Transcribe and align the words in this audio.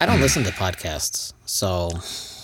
I 0.00 0.06
don't 0.06 0.20
listen 0.20 0.44
to 0.44 0.50
podcasts, 0.50 1.32
so 1.46 1.90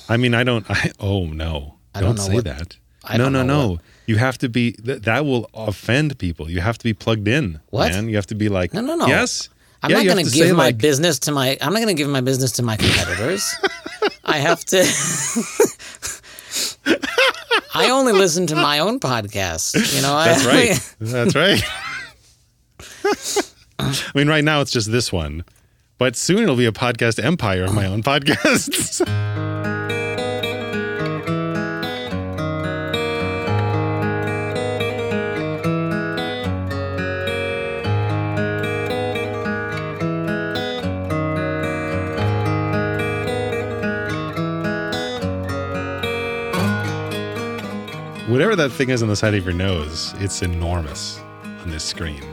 I 0.08 0.16
mean, 0.16 0.34
I 0.34 0.42
don't. 0.44 0.68
I 0.70 0.90
oh 1.00 1.26
no, 1.26 1.76
I 1.94 2.00
don't, 2.00 2.16
don't 2.16 2.26
say 2.26 2.34
what- 2.34 2.44
that. 2.44 2.76
I 3.04 3.16
no, 3.18 3.24
don't 3.24 3.32
no, 3.32 3.42
no. 3.42 3.78
You 4.06 4.16
have 4.16 4.38
to 4.38 4.48
be. 4.48 4.72
Th- 4.72 5.02
that 5.02 5.24
will 5.26 5.50
offend 5.54 6.18
people. 6.18 6.48
You 6.48 6.60
have 6.60 6.78
to 6.78 6.84
be 6.84 6.94
plugged 6.94 7.26
in. 7.26 7.60
What? 7.70 7.90
Man, 7.92 8.08
you 8.08 8.14
have 8.16 8.26
to 8.28 8.34
be 8.36 8.48
like. 8.48 8.72
No, 8.72 8.80
no, 8.80 8.94
no. 8.94 9.06
Yes. 9.06 9.48
I'm 9.82 9.90
Yeah, 9.90 9.96
not 9.98 10.06
going 10.06 10.24
to 10.24 10.30
to 10.30 10.36
give 10.36 10.56
my 10.56 10.66
like- 10.66 10.78
business 10.78 11.18
to 11.20 11.32
my. 11.32 11.58
I'm 11.60 11.72
not 11.72 11.80
going 11.80 11.88
to 11.96 12.00
give 12.00 12.08
my 12.08 12.20
business 12.20 12.52
to 12.52 12.62
my 12.62 12.76
competitors. 12.76 13.52
I 14.24 14.38
have 14.38 14.64
to. 14.66 14.84
I 17.74 17.90
only 17.90 18.12
listen 18.12 18.46
to 18.48 18.54
my 18.54 18.78
own 18.78 19.00
podcast. 19.00 19.74
You 19.96 20.02
know, 20.02 20.16
That's 20.24 20.46
I, 20.46 20.54
right. 20.54 20.94
That's 21.00 21.34
right. 21.34 21.62
I 23.80 24.10
mean, 24.14 24.28
right 24.28 24.44
now 24.44 24.60
it's 24.60 24.70
just 24.70 24.90
this 24.92 25.12
one, 25.12 25.44
but 26.02 26.16
soon 26.16 26.42
it'll 26.42 26.56
be 26.56 26.66
a 26.66 26.72
podcast 26.72 27.22
empire 27.22 27.62
of 27.62 27.74
my 27.74 27.86
own 27.86 28.02
podcasts. 28.02 29.06
Whatever 48.28 48.56
that 48.56 48.72
thing 48.72 48.90
is 48.90 49.04
on 49.04 49.08
the 49.08 49.14
side 49.14 49.34
of 49.34 49.44
your 49.44 49.54
nose, 49.54 50.14
it's 50.18 50.42
enormous 50.42 51.20
on 51.44 51.70
this 51.70 51.84
screen. 51.84 52.24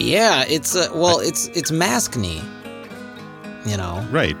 Yeah, 0.00 0.44
it's 0.48 0.74
uh, 0.74 0.88
well, 0.94 1.20
it's 1.20 1.46
it's 1.48 1.70
maskne. 1.70 2.42
You 3.66 3.76
know, 3.76 4.04
Right. 4.10 4.36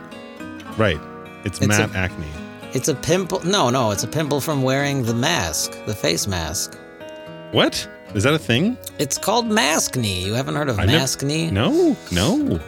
Right. 0.78 0.98
It's, 1.44 1.58
It's 1.58 1.66
matte 1.68 1.90
a- 1.94 1.96
acne. 1.96 2.26
it's 2.72 2.88
a 2.88 2.94
pimple. 2.94 3.44
No, 3.44 3.68
no, 3.70 3.90
it's 3.90 4.02
a 4.02 4.08
pimple 4.08 4.40
from 4.40 4.62
wearing 4.62 5.02
the 5.04 5.12
mask, 5.14 5.72
the 5.86 5.94
face 5.94 6.26
mask. 6.26 6.76
What? 7.52 7.86
Is 8.14 8.22
that 8.24 8.32
a 8.34 8.38
thing? 8.38 8.76
It's 8.98 9.18
called 9.18 9.46
maskne. 9.46 10.22
You 10.22 10.32
haven't 10.34 10.54
heard 10.56 10.68
of 10.70 10.78
I've 10.78 10.86
never- 10.86 11.04
maskne? 11.04 11.52
No, 11.52 11.96
no. 12.10 12.58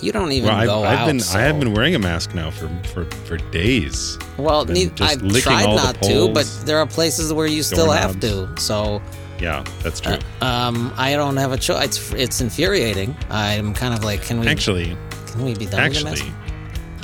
You 0.00 0.12
don't 0.12 0.30
even 0.32 0.48
Well, 0.48 0.56
I've, 0.58 0.66
go 0.66 0.84
I've 0.84 0.98
out. 1.00 1.06
been 1.06 1.20
so- 1.20 1.38
I 1.38 1.42
have 1.42 1.58
been 1.60 1.72
wearing 1.72 1.94
a 1.94 1.98
mask 2.00 2.34
now 2.34 2.50
for 2.50 2.68
for, 2.92 3.04
for 3.26 3.36
days. 3.52 4.18
Well, 4.36 4.64
need, 4.64 4.96
just 4.96 5.22
I've 5.22 5.42
tried 5.42 5.66
not 5.66 6.02
to, 6.02 6.28
but 6.32 6.46
there 6.64 6.78
are 6.78 6.86
places 6.86 7.32
where 7.32 7.46
you 7.46 7.62
still 7.62 7.90
have 7.90 8.18
doorknobs. 8.20 8.56
to. 8.56 8.62
So, 8.62 9.02
Yeah, 9.40 9.64
that's 9.82 10.00
true. 10.00 10.18
um, 10.40 10.92
I 10.96 11.14
don't 11.14 11.36
have 11.36 11.52
a 11.52 11.56
choice. 11.56 11.84
It's, 11.84 12.12
it's 12.12 12.40
infuriating. 12.40 13.16
I'm 13.30 13.72
kind 13.74 13.94
of 13.94 14.04
like, 14.04 14.22
can 14.22 14.40
we 14.40 14.48
actually, 14.48 14.96
can 15.26 15.44
we 15.44 15.54
be 15.54 15.66
done 15.66 15.80
actually, 15.80 16.20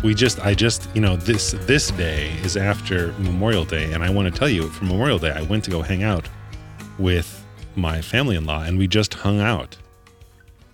we 0.02 0.14
just 0.14 0.38
I 0.44 0.55
just 0.55 0.88
you 0.94 1.00
know 1.00 1.16
this 1.16 1.52
this 1.60 1.90
day 1.92 2.30
is 2.42 2.56
after 2.56 3.12
Memorial 3.18 3.64
Day, 3.64 3.92
and 3.92 4.05
I 4.05 4.10
want 4.10 4.32
to 4.32 4.38
tell 4.38 4.48
you 4.48 4.68
for 4.68 4.84
Memorial 4.84 5.18
Day 5.18 5.30
I 5.30 5.42
went 5.42 5.64
to 5.64 5.70
go 5.70 5.80
hang 5.82 6.02
out 6.02 6.28
with 6.98 7.44
my 7.77 8.00
family-in-law, 8.02 8.62
and 8.64 8.78
we 8.78 8.86
just 8.86 9.14
hung 9.14 9.40
out 9.40 9.77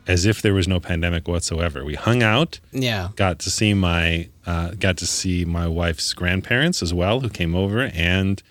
as 0.06 0.26
if 0.26 0.42
there 0.42 0.52
was 0.54 0.66
no 0.66 0.80
pandemic 0.80 1.28
whatsoever. 1.28 1.84
We 1.84 1.94
hung 1.94 2.22
out. 2.22 2.58
Yeah. 2.72 3.10
got 3.16 3.38
to 3.40 3.50
see 3.50 3.74
my 3.74 4.28
uh, 4.46 4.72
got 4.72 4.96
to 4.98 5.06
see 5.06 5.44
my 5.44 5.68
wife's 5.68 6.12
grandparents 6.12 6.82
as 6.82 6.92
well, 6.92 7.20
who 7.20 7.28
came 7.28 7.54
over, 7.54 7.90
and 7.94 8.42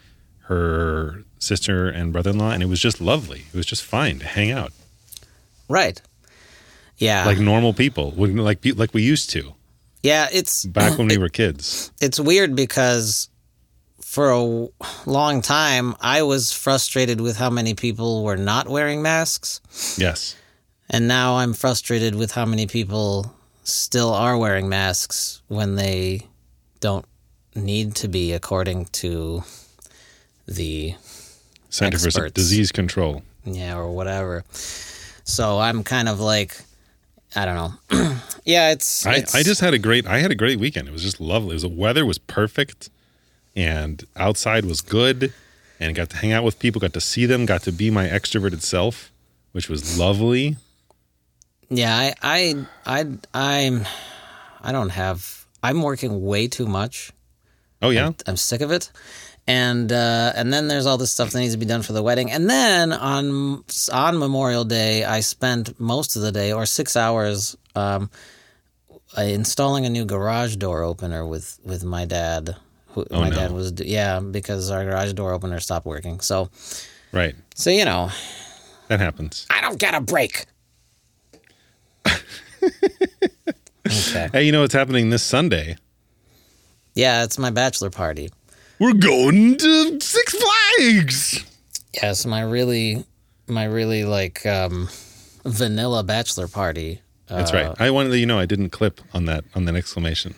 her 0.49 1.23
sister 1.39 1.87
and 1.87 2.11
brother-in-law, 2.11 2.51
and 2.51 2.61
it 2.63 2.65
was 2.65 2.79
just 2.81 2.99
lovely. 2.99 3.45
It 3.53 3.57
was 3.57 3.65
just 3.65 3.83
fine 3.83 4.19
to 4.19 4.25
hang 4.25 4.51
out 4.51 4.73
Right. 5.69 6.01
Yeah. 6.97 7.25
like 7.25 7.37
normal 7.39 7.73
people, 7.73 8.11
like 8.17 8.59
like 8.65 8.93
we 8.93 9.03
used 9.03 9.29
to 9.31 9.53
yeah. 10.01 10.27
It's 10.31 10.65
back 10.65 10.97
when 10.97 11.07
we 11.07 11.17
were 11.17 11.29
kids. 11.29 11.91
it's 12.01 12.19
weird 12.19 12.55
because 12.55 13.29
for 14.01 14.31
a 14.31 14.67
long 15.05 15.41
time 15.41 15.93
I 16.01 16.23
was 16.23 16.51
frustrated 16.51 17.19
with 17.21 17.37
how 17.37 17.49
many 17.49 17.73
people 17.73 18.23
were 18.23 18.37
not 18.37 18.67
wearing 18.67 19.01
masks, 19.01 19.61
Yes, 19.97 20.35
and 20.89 21.07
now 21.07 21.35
I'm 21.37 21.53
frustrated 21.53 22.15
with 22.15 22.31
how 22.31 22.45
many 22.45 22.65
people 22.65 23.33
still 23.63 24.11
are 24.13 24.37
wearing 24.37 24.67
masks 24.67 25.41
when 25.47 25.75
they 25.75 26.21
don't 26.79 27.05
need 27.55 27.93
to 27.95 28.07
be 28.07 28.33
according 28.33 28.85
to 29.03 29.43
the 30.49 30.95
Center 31.69 31.97
for 31.97 32.07
Experts. 32.07 32.33
Disease 32.33 32.71
Control. 32.71 33.23
yeah 33.45 33.77
or 33.77 33.91
whatever. 33.91 34.43
So 35.23 35.59
I'm 35.59 35.83
kind 35.83 36.09
of 36.09 36.19
like 36.19 36.59
I 37.35 37.45
don't 37.45 37.55
know. 37.55 38.17
yeah, 38.43 38.71
it's, 38.71 39.05
I, 39.05 39.15
it's 39.15 39.35
I 39.35 39.43
just 39.43 39.61
had 39.61 39.73
a 39.73 39.79
great 39.79 40.07
I 40.07 40.17
had 40.19 40.31
a 40.31 40.35
great 40.35 40.59
weekend. 40.59 40.87
It 40.87 40.91
was 40.91 41.03
just 41.03 41.21
lovely. 41.21 41.51
It 41.51 41.53
was 41.53 41.61
the 41.63 41.69
weather 41.69 42.05
was 42.05 42.17
perfect, 42.17 42.89
and 43.55 44.03
outside 44.15 44.65
was 44.65 44.81
good, 44.81 45.31
and 45.79 45.95
got 45.95 46.09
to 46.09 46.17
hang 46.17 46.31
out 46.31 46.43
with 46.43 46.59
people, 46.59 46.81
got 46.81 46.93
to 46.93 47.01
see 47.01 47.25
them, 47.25 47.45
got 47.45 47.61
to 47.63 47.71
be 47.71 47.91
my 47.91 48.07
extroverted 48.07 48.61
self, 48.61 49.11
which 49.51 49.69
was 49.69 49.99
lovely. 49.99 50.57
Yeah, 51.69 51.95
I, 51.95 52.15
I, 52.23 52.65
I, 52.85 53.05
I'm, 53.33 53.85
I 54.61 54.71
don't 54.71 54.89
have. 54.89 55.45
I'm 55.61 55.83
working 55.83 56.23
way 56.23 56.47
too 56.47 56.65
much. 56.65 57.11
Oh 57.81 57.91
yeah, 57.91 58.11
I'm 58.25 58.37
sick 58.37 58.61
of 58.61 58.71
it, 58.71 58.91
and 59.49 59.91
uh, 59.91 60.31
and 60.35 60.53
then 60.53 60.67
there's 60.67 60.85
all 60.85 60.97
this 60.97 61.11
stuff 61.11 61.31
that 61.31 61.39
needs 61.39 61.53
to 61.53 61.57
be 61.59 61.65
done 61.65 61.81
for 61.81 61.93
the 61.93 62.03
wedding, 62.03 62.31
and 62.31 62.47
then 62.49 62.93
on 62.93 63.63
on 63.91 64.17
Memorial 64.19 64.63
Day, 64.63 65.03
I 65.03 65.21
spent 65.21 65.79
most 65.79 66.15
of 66.15 66.21
the 66.21 66.31
day 66.31 66.53
or 66.53 66.65
six 66.67 66.95
hours 66.95 67.57
um, 67.75 68.09
installing 69.17 69.85
a 69.85 69.89
new 69.89 70.05
garage 70.05 70.55
door 70.57 70.83
opener 70.83 71.25
with 71.25 71.59
with 71.65 71.83
my 71.83 72.05
dad. 72.05 72.55
Who, 72.93 73.05
Oh, 73.11 73.19
my 73.21 73.29
no. 73.29 73.35
dad 73.35 73.51
was 73.51 73.73
yeah 73.81 74.19
because 74.19 74.69
our 74.71 74.83
garage 74.85 75.13
door 75.13 75.33
opener 75.33 75.59
stopped 75.59 75.85
working. 75.85 76.19
So 76.21 76.49
right. 77.11 77.35
so 77.55 77.69
you 77.71 77.85
know 77.85 78.09
That 78.87 78.99
happens. 78.99 79.45
I 79.49 79.61
don't 79.61 79.79
get 79.79 79.93
a 79.95 80.01
break. 80.01 80.45
okay. 83.87 84.29
Hey, 84.31 84.43
you 84.43 84.51
know 84.51 84.61
what's 84.61 84.73
happening 84.73 85.09
this 85.09 85.23
Sunday? 85.23 85.77
Yeah, 86.95 87.23
it's 87.23 87.37
my 87.37 87.49
bachelor 87.51 87.89
party. 87.89 88.29
We're 88.79 88.93
going 88.93 89.57
to 89.57 89.99
Six 89.99 90.35
Flags. 90.77 91.45
Yes, 92.01 92.25
my 92.25 92.41
really, 92.41 93.03
my 93.47 93.65
really 93.65 94.05
like 94.05 94.45
um, 94.45 94.87
vanilla 95.43 96.03
bachelor 96.03 96.47
party. 96.47 97.01
That's 97.27 97.51
Uh, 97.51 97.55
right. 97.55 97.81
I 97.81 97.91
wanted 97.91 98.09
to 98.11 98.17
you 98.19 98.25
know 98.25 98.39
I 98.39 98.45
didn't 98.45 98.69
clip 98.69 99.01
on 99.13 99.25
that 99.25 99.43
on 99.55 99.65
that 99.65 99.75
exclamation. 99.75 100.35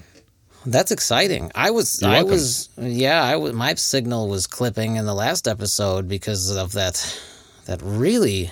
That's 0.66 0.92
exciting. 0.92 1.52
I 1.56 1.72
was, 1.72 2.02
You're 2.02 2.12
I 2.12 2.14
welcome. 2.18 2.32
was, 2.34 2.70
yeah, 2.78 3.24
I 3.24 3.36
was. 3.36 3.54
My 3.54 3.74
signal 3.76 4.28
was 4.28 4.46
clipping 4.48 4.96
in 4.96 5.06
the 5.06 5.14
last 5.16 5.48
episode 5.48 6.08
because 6.08 6.56
of 6.56 6.74
that. 6.74 7.20
That 7.66 7.80
really, 7.84 8.52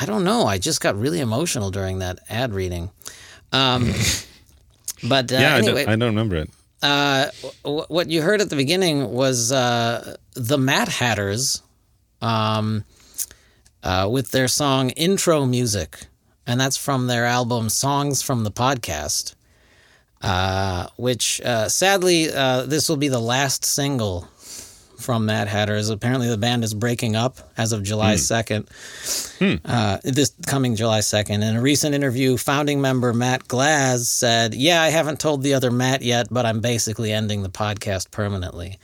I 0.00 0.06
don't 0.06 0.24
know. 0.24 0.46
I 0.46 0.58
just 0.58 0.80
got 0.80 0.96
really 0.98 1.20
emotional 1.20 1.70
during 1.70 2.00
that 2.00 2.18
ad 2.28 2.52
reading. 2.52 2.90
Um, 3.52 3.92
but 5.08 5.32
uh, 5.32 5.36
yeah, 5.36 5.54
I, 5.56 5.60
don't, 5.60 5.78
I 5.88 5.96
don't 5.96 6.00
remember 6.10 6.36
it. 6.36 6.50
Uh, 6.82 7.30
w- 7.62 7.84
what 7.88 8.10
you 8.10 8.22
heard 8.22 8.40
at 8.40 8.50
the 8.50 8.56
beginning 8.56 9.12
was 9.12 9.52
uh, 9.52 10.16
the 10.34 10.58
Mad 10.58 10.88
Hatters 10.88 11.62
um, 12.22 12.84
uh, 13.82 14.08
with 14.10 14.30
their 14.30 14.48
song 14.48 14.90
Intro 14.90 15.46
Music. 15.46 16.06
And 16.46 16.60
that's 16.60 16.76
from 16.76 17.06
their 17.06 17.26
album 17.26 17.68
Songs 17.68 18.22
from 18.22 18.42
the 18.44 18.50
Podcast, 18.50 19.34
uh, 20.22 20.88
which 20.96 21.40
uh, 21.42 21.68
sadly, 21.68 22.32
uh, 22.32 22.62
this 22.62 22.88
will 22.88 22.96
be 22.96 23.08
the 23.08 23.20
last 23.20 23.64
single 23.64 24.26
from 25.00 25.26
Mad 25.26 25.48
Hatter 25.48 25.74
is 25.76 25.90
Apparently, 25.90 26.28
the 26.28 26.36
band 26.36 26.62
is 26.64 26.74
breaking 26.74 27.16
up 27.16 27.38
as 27.56 27.72
of 27.72 27.82
July 27.82 28.14
2nd, 28.14 29.60
uh, 29.64 29.98
this 30.04 30.32
coming 30.46 30.76
July 30.76 31.00
2nd. 31.00 31.42
In 31.42 31.56
a 31.56 31.60
recent 31.60 31.94
interview, 31.94 32.36
founding 32.36 32.80
member 32.80 33.12
Matt 33.12 33.48
Glaz 33.48 34.06
said, 34.06 34.54
Yeah, 34.54 34.82
I 34.82 34.88
haven't 34.88 35.20
told 35.20 35.42
the 35.42 35.54
other 35.54 35.70
Matt 35.70 36.02
yet, 36.02 36.28
but 36.30 36.46
I'm 36.46 36.60
basically 36.60 37.12
ending 37.12 37.42
the 37.42 37.48
podcast 37.48 38.10
permanently. 38.10 38.78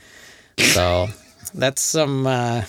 So 0.57 1.07
that's 1.53 1.81
some 1.81 2.27
uh, 2.27 2.63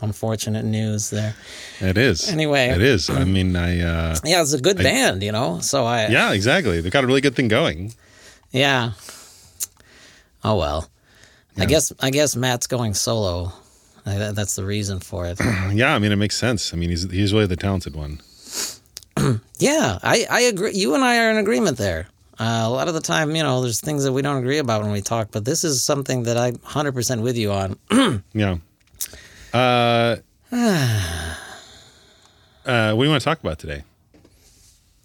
unfortunate 0.00 0.64
news 0.64 1.10
there. 1.10 1.34
It 1.80 1.98
is. 1.98 2.28
Anyway. 2.28 2.68
it 2.68 2.82
is. 2.82 3.10
I 3.10 3.24
mean, 3.24 3.56
I. 3.56 3.80
Uh, 3.80 4.16
Yeah, 4.24 4.42
it's 4.42 4.52
a 4.52 4.60
good 4.60 4.78
band, 4.78 5.22
you 5.22 5.32
know? 5.32 5.60
So 5.60 5.84
I, 5.84 6.08
yeah, 6.08 6.32
exactly. 6.32 6.80
They've 6.80 6.92
got 6.92 7.04
a 7.04 7.06
really 7.06 7.20
good 7.20 7.34
thing 7.34 7.48
going. 7.48 7.94
Yeah. 8.50 8.92
Oh 10.44 10.56
well. 10.56 10.88
I 11.60 11.66
guess 11.66 11.92
I 12.00 12.10
guess 12.10 12.36
Matt's 12.36 12.66
going 12.66 12.94
solo. 12.94 13.52
I, 14.06 14.32
that's 14.32 14.56
the 14.56 14.64
reason 14.64 15.00
for 15.00 15.26
it. 15.26 15.38
Yeah, 15.72 15.94
I 15.94 15.98
mean, 15.98 16.12
it 16.12 16.16
makes 16.16 16.36
sense. 16.36 16.72
I 16.72 16.76
mean, 16.76 16.90
he's 16.90 17.10
he's 17.10 17.32
really 17.32 17.46
the 17.46 17.56
talented 17.56 17.94
one. 17.94 18.20
yeah, 19.58 19.98
I, 20.02 20.26
I 20.30 20.40
agree. 20.42 20.72
You 20.72 20.94
and 20.94 21.04
I 21.04 21.24
are 21.24 21.30
in 21.30 21.36
agreement 21.36 21.78
there. 21.78 22.08
Uh, 22.40 22.62
a 22.64 22.70
lot 22.70 22.86
of 22.86 22.94
the 22.94 23.00
time, 23.00 23.34
you 23.34 23.42
know, 23.42 23.62
there's 23.62 23.80
things 23.80 24.04
that 24.04 24.12
we 24.12 24.22
don't 24.22 24.36
agree 24.36 24.58
about 24.58 24.82
when 24.82 24.92
we 24.92 25.00
talk, 25.00 25.28
but 25.32 25.44
this 25.44 25.64
is 25.64 25.82
something 25.82 26.22
that 26.22 26.36
I'm 26.36 26.54
100% 26.58 27.22
with 27.22 27.36
you 27.36 27.52
on. 27.52 27.76
Yeah. 28.32 28.58
Uh, 29.52 30.16
uh, 30.52 31.34
what 32.64 32.64
do 32.64 33.04
you 33.04 33.10
want 33.10 33.20
to 33.20 33.24
talk 33.24 33.40
about 33.40 33.58
today? 33.58 33.82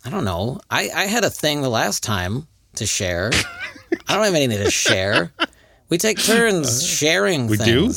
I 0.06 0.10
don't 0.12 0.26
know. 0.26 0.60
I, 0.70 0.90
I 0.94 1.06
had 1.06 1.24
a 1.24 1.30
thing 1.30 1.62
the 1.62 1.70
last 1.70 2.04
time 2.04 2.48
to 2.76 2.86
share. 2.86 3.32
I 4.08 4.16
don't 4.16 4.26
have 4.26 4.36
anything 4.36 4.64
to 4.64 4.70
share. 4.70 5.32
We 5.94 6.00
take 6.00 6.18
turns 6.18 6.84
sharing 6.84 7.46
We 7.46 7.58
do? 7.58 7.94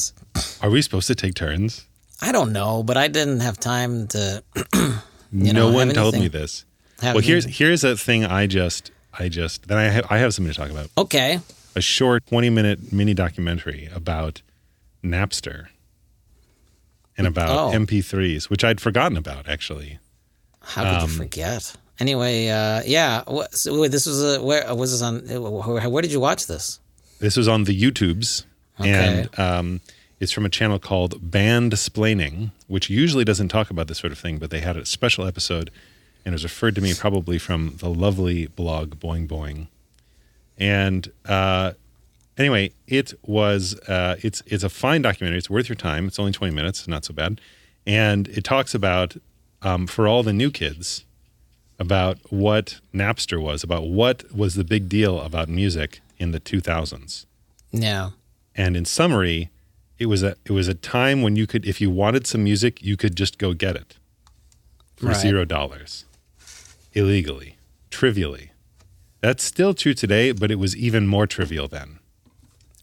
Are 0.61 0.69
we 0.69 0.83
supposed 0.83 1.07
to 1.07 1.15
take 1.15 1.33
turns? 1.35 1.87
I 2.21 2.31
don't 2.31 2.53
know, 2.53 2.83
but 2.83 2.99
I 2.99 3.09
didn't 3.09 3.41
have 3.41 3.59
time 3.59 4.07
to. 4.09 4.45
no 5.33 5.53
know, 5.53 5.73
one 5.73 5.87
have 5.89 5.97
told 5.97 6.13
me 6.13 6.19
anything- 6.21 6.39
this. 6.43 6.67
Have 7.01 7.15
Well, 7.15 7.25
here's 7.25 7.47
here's 7.47 7.85
a 7.85 7.97
thing 7.97 8.27
I 8.27 8.47
just 8.47 8.91
I 9.19 9.31
just 9.31 9.69
then 9.69 9.79
I 9.79 9.85
have 9.85 10.05
I 10.11 10.19
have 10.19 10.35
something 10.35 10.53
to 10.53 10.59
talk 10.61 10.69
about. 10.71 10.91
okay. 10.99 11.41
A 11.75 11.81
short 11.81 12.27
20 12.27 12.51
minute 12.51 12.93
mini 12.93 13.15
documentary 13.15 13.89
about 13.95 14.43
Napster 15.03 15.69
and 17.17 17.27
about 17.27 17.49
Oh. 17.49 17.79
MP3s, 17.79 18.51
which 18.51 18.63
I'd 18.63 18.79
forgotten 18.79 19.17
about 19.17 19.49
actually. 19.49 20.01
How 20.61 20.83
could 20.85 21.03
Um, 21.05 21.11
you 21.11 21.17
forget? 21.17 21.73
Anyway, 21.99 22.49
uh, 22.49 22.83
yeah. 22.85 23.23
So 23.53 23.81
wait, 23.81 23.91
this 23.91 24.05
was 24.05 24.23
a 24.23 24.43
where 24.43 24.75
was 24.75 24.93
this 24.93 25.01
on? 25.01 25.21
Where, 25.27 25.89
where 25.89 26.03
did 26.03 26.13
you 26.13 26.21
watch 26.21 26.47
this? 26.47 26.79
This 27.19 27.37
was 27.37 27.49
on 27.49 27.65
the 27.65 27.79
YouTubes, 27.81 28.45
Okay. 28.81 28.91
and 29.29 29.39
um, 29.41 29.81
it's 30.21 30.33
from 30.33 30.45
a 30.45 30.49
channel 30.51 30.79
called 30.79 31.31
Bandsplaining, 31.31 32.51
which 32.67 32.91
usually 32.91 33.25
doesn't 33.25 33.49
talk 33.49 33.71
about 33.71 33.89
this 33.89 33.99
sort 33.99 34.13
of 34.13 34.19
thing, 34.19 34.39
but 34.39 34.51
they 34.51 34.61
had 34.61 34.77
a 34.77 34.85
special 34.85 35.27
episode, 35.27 35.71
and 36.25 36.33
it 36.33 36.37
was 36.37 36.45
referred 36.45 36.75
to 36.75 36.81
me 36.81 36.93
probably 36.95 37.39
from 37.39 37.77
the 37.79 37.89
lovely 37.89 38.47
blog 38.47 38.97
Boing 38.97 39.27
Boing. 39.27 39.69
And 40.59 41.11
uh, 41.25 41.73
anyway, 42.37 42.73
it 42.87 43.15
was 43.25 43.79
uh, 43.89 44.17
it's 44.23 44.43
it's 44.47 44.65
a 44.65 44.69
fine 44.69 45.03
documentary. 45.03 45.39
It's 45.39 45.51
worth 45.51 45.69
your 45.69 45.77
time. 45.77 46.07
It's 46.07 46.19
only 46.19 46.33
twenty 46.33 46.55
minutes, 46.55 46.87
not 46.89 47.05
so 47.05 47.15
bad, 47.15 47.41
and 47.87 48.29
it 48.29 48.45
talks 48.45 48.75
about 48.75 49.17
um, 49.63 49.87
for 49.87 50.07
all 50.09 50.23
the 50.23 50.33
new 50.33 50.51
kids 50.51 51.05
about 51.79 52.19
what 52.31 52.81
Napster 52.95 53.41
was, 53.41 53.63
about 53.63 53.87
what 53.87 54.33
was 54.35 54.55
the 54.55 54.65
big 54.65 54.89
deal 54.89 55.21
about 55.21 55.49
music 55.49 56.01
in 56.19 56.33
the 56.33 56.41
2000s. 56.41 57.27
Yeah. 57.73 58.11
And 58.55 58.77
in 58.77 58.85
summary, 58.85 59.51
it 59.99 60.07
was 60.07 60.23
a 60.23 60.37
it 60.45 60.53
was 60.53 60.69
a 60.69 60.75
time 60.75 61.23
when 61.23 61.37
you 61.37 61.47
could 61.47 61.67
if 61.67 61.81
you 61.81 61.91
wanted 61.91 62.27
some 62.27 62.45
music, 62.45 62.83
you 62.83 62.97
could 62.97 63.17
just 63.17 63.39
go 63.39 63.53
get 63.55 63.77
it 63.77 63.97
for 64.97 65.07
Right. 65.07 65.17
0 65.17 65.45
dollars 65.45 66.05
illegally, 66.93 67.57
trivially. 67.91 68.53
That's 69.21 69.43
still 69.45 69.75
true 69.75 69.95
today, 69.95 70.33
but 70.33 70.51
it 70.51 70.59
was 70.59 70.77
even 70.77 71.07
more 71.07 71.27
trivial 71.27 71.69
then. 71.69 71.99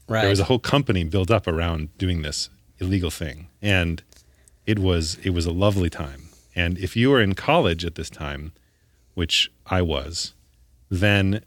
Right. 0.08 0.22
There 0.22 0.30
was 0.30 0.40
a 0.40 0.46
whole 0.46 0.60
company 0.60 1.04
built 1.04 1.32
up 1.32 1.48
around 1.48 1.96
doing 1.98 2.22
this 2.22 2.50
illegal 2.80 3.10
thing, 3.10 3.48
and 3.62 4.04
it 4.66 4.80
was 4.80 5.16
it 5.24 5.32
was 5.32 5.46
a 5.46 5.52
lovely 5.52 5.90
time. 5.90 6.30
And 6.56 6.78
if 6.78 6.96
you 6.96 7.10
were 7.10 7.22
in 7.22 7.34
college 7.34 7.84
at 7.86 7.96
this 7.96 8.10
time, 8.10 8.52
which 9.16 9.52
I 9.68 9.82
was, 9.82 10.34
then 10.90 11.44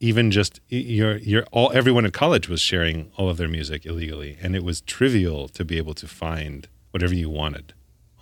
even 0.00 0.30
just 0.30 0.60
you're 0.68 1.18
you're 1.18 1.44
all 1.52 1.70
everyone 1.74 2.06
at 2.06 2.14
college 2.14 2.48
was 2.48 2.60
sharing 2.60 3.12
all 3.16 3.28
of 3.28 3.36
their 3.36 3.48
music 3.48 3.84
illegally, 3.84 4.38
and 4.42 4.56
it 4.56 4.64
was 4.64 4.80
trivial 4.80 5.46
to 5.48 5.64
be 5.64 5.76
able 5.76 5.94
to 5.94 6.08
find 6.08 6.66
whatever 6.90 7.14
you 7.14 7.28
wanted 7.28 7.74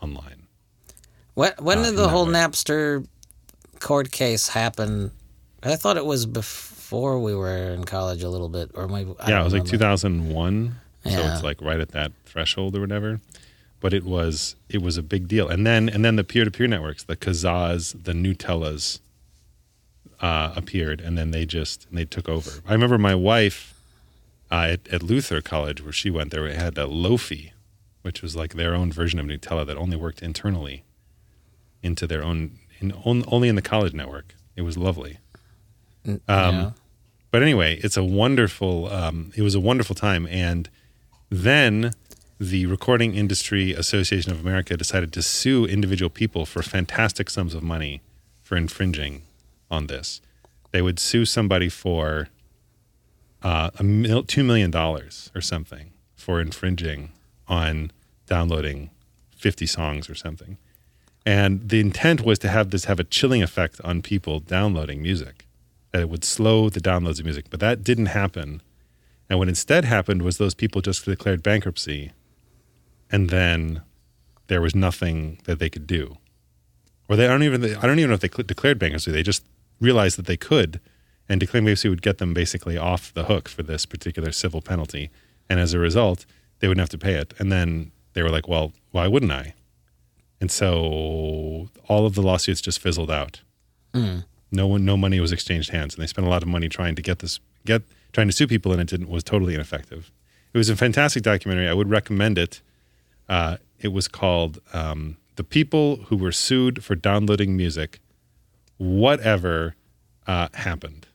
online. 0.03 0.49
What, 1.35 1.61
when 1.63 1.79
uh, 1.79 1.85
did 1.85 1.97
the 1.97 2.09
whole 2.09 2.27
way. 2.27 2.33
Napster 2.33 3.07
court 3.79 4.11
case 4.11 4.49
happen? 4.49 5.13
I 5.63 5.77
thought 5.77 5.97
it 5.97 6.05
was 6.05 6.27
before 6.27 7.21
we 7.21 7.35
were 7.35 7.73
in 7.73 7.85
college 7.85 8.25
a 8.25 8.29
little 8.29 8.49
bit, 8.49 8.73
or 8.75 8.89
maybe 8.89 9.15
I 9.21 9.31
yeah, 9.31 9.41
it 9.41 9.45
was 9.45 9.53
like 9.53 9.63
remember. 9.63 9.71
2001, 9.71 10.75
so 11.05 11.11
it's 11.11 11.43
like 11.45 11.61
right 11.63 11.81
at 11.81 11.91
that 11.91 12.11
threshold 12.25 12.77
or 12.77 12.81
whatever. 12.81 13.21
But 13.81 13.95
it 13.95 14.05
was 14.05 14.57
it 14.69 14.83
was 14.83 14.97
a 14.97 15.03
big 15.03 15.29
deal, 15.29 15.49
and 15.49 15.65
then 15.65 15.89
and 15.89 16.05
then 16.05 16.17
the 16.17 16.25
peer 16.25 16.45
to 16.45 16.51
peer 16.51 16.67
networks, 16.67 17.05
the 17.05 17.17
Kazaas, 17.17 18.03
the 18.03 18.13
Gnutellas, 18.13 18.99
uh, 20.21 20.53
appeared, 20.57 21.01
and 21.01 21.17
then 21.17 21.31
they 21.31 21.47
just 21.47 21.87
they 21.93 22.05
took 22.05 22.29
over. 22.29 22.51
I 22.67 22.73
remember 22.73 22.99
my 22.99 23.15
wife 23.15 23.75
uh, 24.51 24.69
at, 24.73 24.89
at 24.89 25.03
Luther 25.03 25.41
College, 25.41 25.83
where 25.83 25.93
she 25.93 26.11
went, 26.11 26.31
there 26.31 26.43
we 26.43 26.53
had 26.53 26.77
a 26.79 26.87
Lofi, 26.87 27.53
which 28.03 28.23
was 28.23 28.35
like 28.35 28.55
their 28.55 28.75
own 28.75 28.91
version 28.91 29.19
of 29.21 29.27
Gnutella 29.27 29.67
that 29.67 29.77
only 29.77 29.97
worked 29.97 30.23
internally 30.23 30.85
into 31.83 32.07
their 32.07 32.23
own 32.23 32.59
in 32.81 32.93
on, 32.93 33.25
only 33.29 33.49
in 33.49 33.55
the 33.55 33.63
college 33.63 33.93
network. 33.93 34.35
It 34.57 34.63
was 34.63 34.77
lovely. 34.77 35.19
Um, 36.07 36.19
yeah. 36.27 36.71
But 37.31 37.43
anyway, 37.43 37.79
it's 37.83 37.97
a 37.97 38.05
wonderful. 38.05 38.89
Um, 38.89 39.33
it 39.37 39.43
was 39.43 39.55
a 39.55 39.61
wonderful 39.61 39.95
time, 39.95 40.27
and 40.27 40.69
then 41.31 41.93
the 42.41 42.67
Recording 42.67 43.15
Industry 43.15 43.73
Association 43.73 44.33
of 44.33 44.41
America 44.41 44.77
decided 44.77 45.13
to 45.13 45.23
sue 45.23 45.67
individual 45.67 46.09
people 46.09 46.47
for 46.47 46.63
fantastic 46.63 47.29
sums 47.29 47.53
of 47.53 47.63
money 47.63 48.01
for 48.43 48.57
infringing 48.57 49.23
on 49.71 49.87
this. 49.87 50.21
They 50.71 50.83
would 50.83 50.99
sue 50.99 51.25
somebody 51.25 51.69
for 51.69 52.29
uh, 53.43 53.71
a 53.79 53.83
mil- 53.83 54.25
two 54.25 54.45
million 54.45 54.71
dollars 54.71 55.31
or 55.35 55.41
something 55.41 55.93
for 56.15 56.41
infringing 56.41 57.13
on 57.47 57.91
downloading 58.27 58.91
fifty 59.37 59.67
songs 59.67 60.11
or 60.11 60.15
something. 60.15 60.59
And 61.25 61.69
the 61.69 61.81
intent 61.81 62.23
was 62.23 62.39
to 62.41 62.49
have 62.49 62.71
this 62.71 62.85
have 62.85 63.01
a 63.01 63.05
chilling 63.05 63.43
effect 63.43 63.81
on 63.85 64.03
people 64.03 64.41
downloading 64.41 65.03
music, 65.03 65.47
that 65.93 66.03
it 66.03 66.09
would 66.09 66.25
slow 66.25 66.69
the 66.69 66.81
downloads 66.81 67.19
of 67.19 67.25
music. 67.25 67.47
But 67.51 67.61
that 67.61 67.85
didn't 67.85 68.07
happen. 68.07 68.63
And 69.29 69.39
what 69.39 69.49
instead 69.49 69.85
happened 69.85 70.23
was 70.23 70.39
those 70.39 70.55
people 70.55 70.81
just 70.81 71.05
declared 71.05 71.43
bankruptcy, 71.43 72.13
and 73.11 73.29
then 73.29 73.83
there 74.47 74.63
was 74.63 74.75
nothing 74.75 75.39
that 75.45 75.59
they 75.59 75.69
could 75.69 75.87
do. 75.87 76.17
Or 77.09 77.17
they 77.17 77.27
don't 77.27 77.43
even 77.43 77.63
I 77.77 77.87
don't 77.87 77.99
even 77.99 78.11
know 78.11 78.15
if 78.15 78.21
they 78.21 78.43
declared 78.43 78.79
bankruptcy. 78.79 79.13
They 79.13 79.23
just 79.23 79.45
realized 79.81 80.19
that 80.19 80.27
they 80.27 80.37
could, 80.37 80.81
and 81.29 81.41
declaring 81.41 81.65
bankruptcy 81.65 81.89
would 81.89 82.03
get 82.03 82.19
them 82.19 82.35
basically 82.35 82.77
off 82.77 83.13
the 83.13 83.25
hook 83.25 83.49
for 83.49 83.63
this 83.63 83.87
particular 83.87 84.33
civil 84.33 84.61
penalty. 84.61 85.11
And 85.49 85.61
as 85.61 85.75
a 85.75 85.79
result, 85.79 86.27
they 86.61 86.69
wouldn't 86.69 86.81
have 86.81 86.89
to 86.91 86.99
pay 86.99 87.15
it. 87.15 87.35
And 87.39 87.53
then 87.53 87.93
they 88.15 88.23
were 88.23 88.31
like, 88.31 88.49
"Well, 88.49 88.73
why 88.91 89.07
wouldn't 89.07 89.33
I?" 89.33 89.55
And 90.41 90.51
so 90.51 91.69
all 91.89 92.07
of 92.07 92.15
the 92.15 92.23
lawsuits 92.23 92.61
just 92.61 92.79
fizzled 92.81 93.11
out. 93.11 93.41
No 94.51 94.67
one, 94.67 94.85
no 94.85 94.97
money 94.97 95.21
was 95.21 95.33
exchanged 95.33 95.71
hands, 95.71 95.95
and 95.95 96.03
they 96.03 96.07
spent 96.07 96.27
a 96.27 96.31
lot 96.31 96.43
of 96.43 96.49
money 96.49 96.69
trying 96.69 96.95
to 96.95 97.03
get 97.03 97.19
this, 97.19 97.41
get 97.67 97.83
trying 98.13 98.29
to 98.29 98.33
sue 98.33 98.47
people, 98.47 98.73
and 98.73 98.81
it 98.81 98.89
didn't 98.89 99.09
was 99.09 99.23
totally 99.25 99.55
ineffective. 99.55 100.11
It 100.55 100.59
was 100.59 100.71
a 100.71 100.77
fantastic 100.77 101.23
documentary. 101.23 101.69
I 101.69 101.75
would 101.75 101.91
recommend 101.91 102.39
it. 102.39 102.63
Uh, 103.29 103.59
it 103.81 103.89
was 103.89 104.09
called 104.09 104.61
um, 104.73 105.19
"The 105.37 105.45
People 105.45 105.97
Who 106.07 106.17
Were 106.17 106.33
Sued 106.33 106.83
for 106.83 106.95
Downloading 106.95 107.57
Music." 107.57 108.01
Whatever 108.79 109.75
uh, 110.27 110.49
happened, 110.55 111.07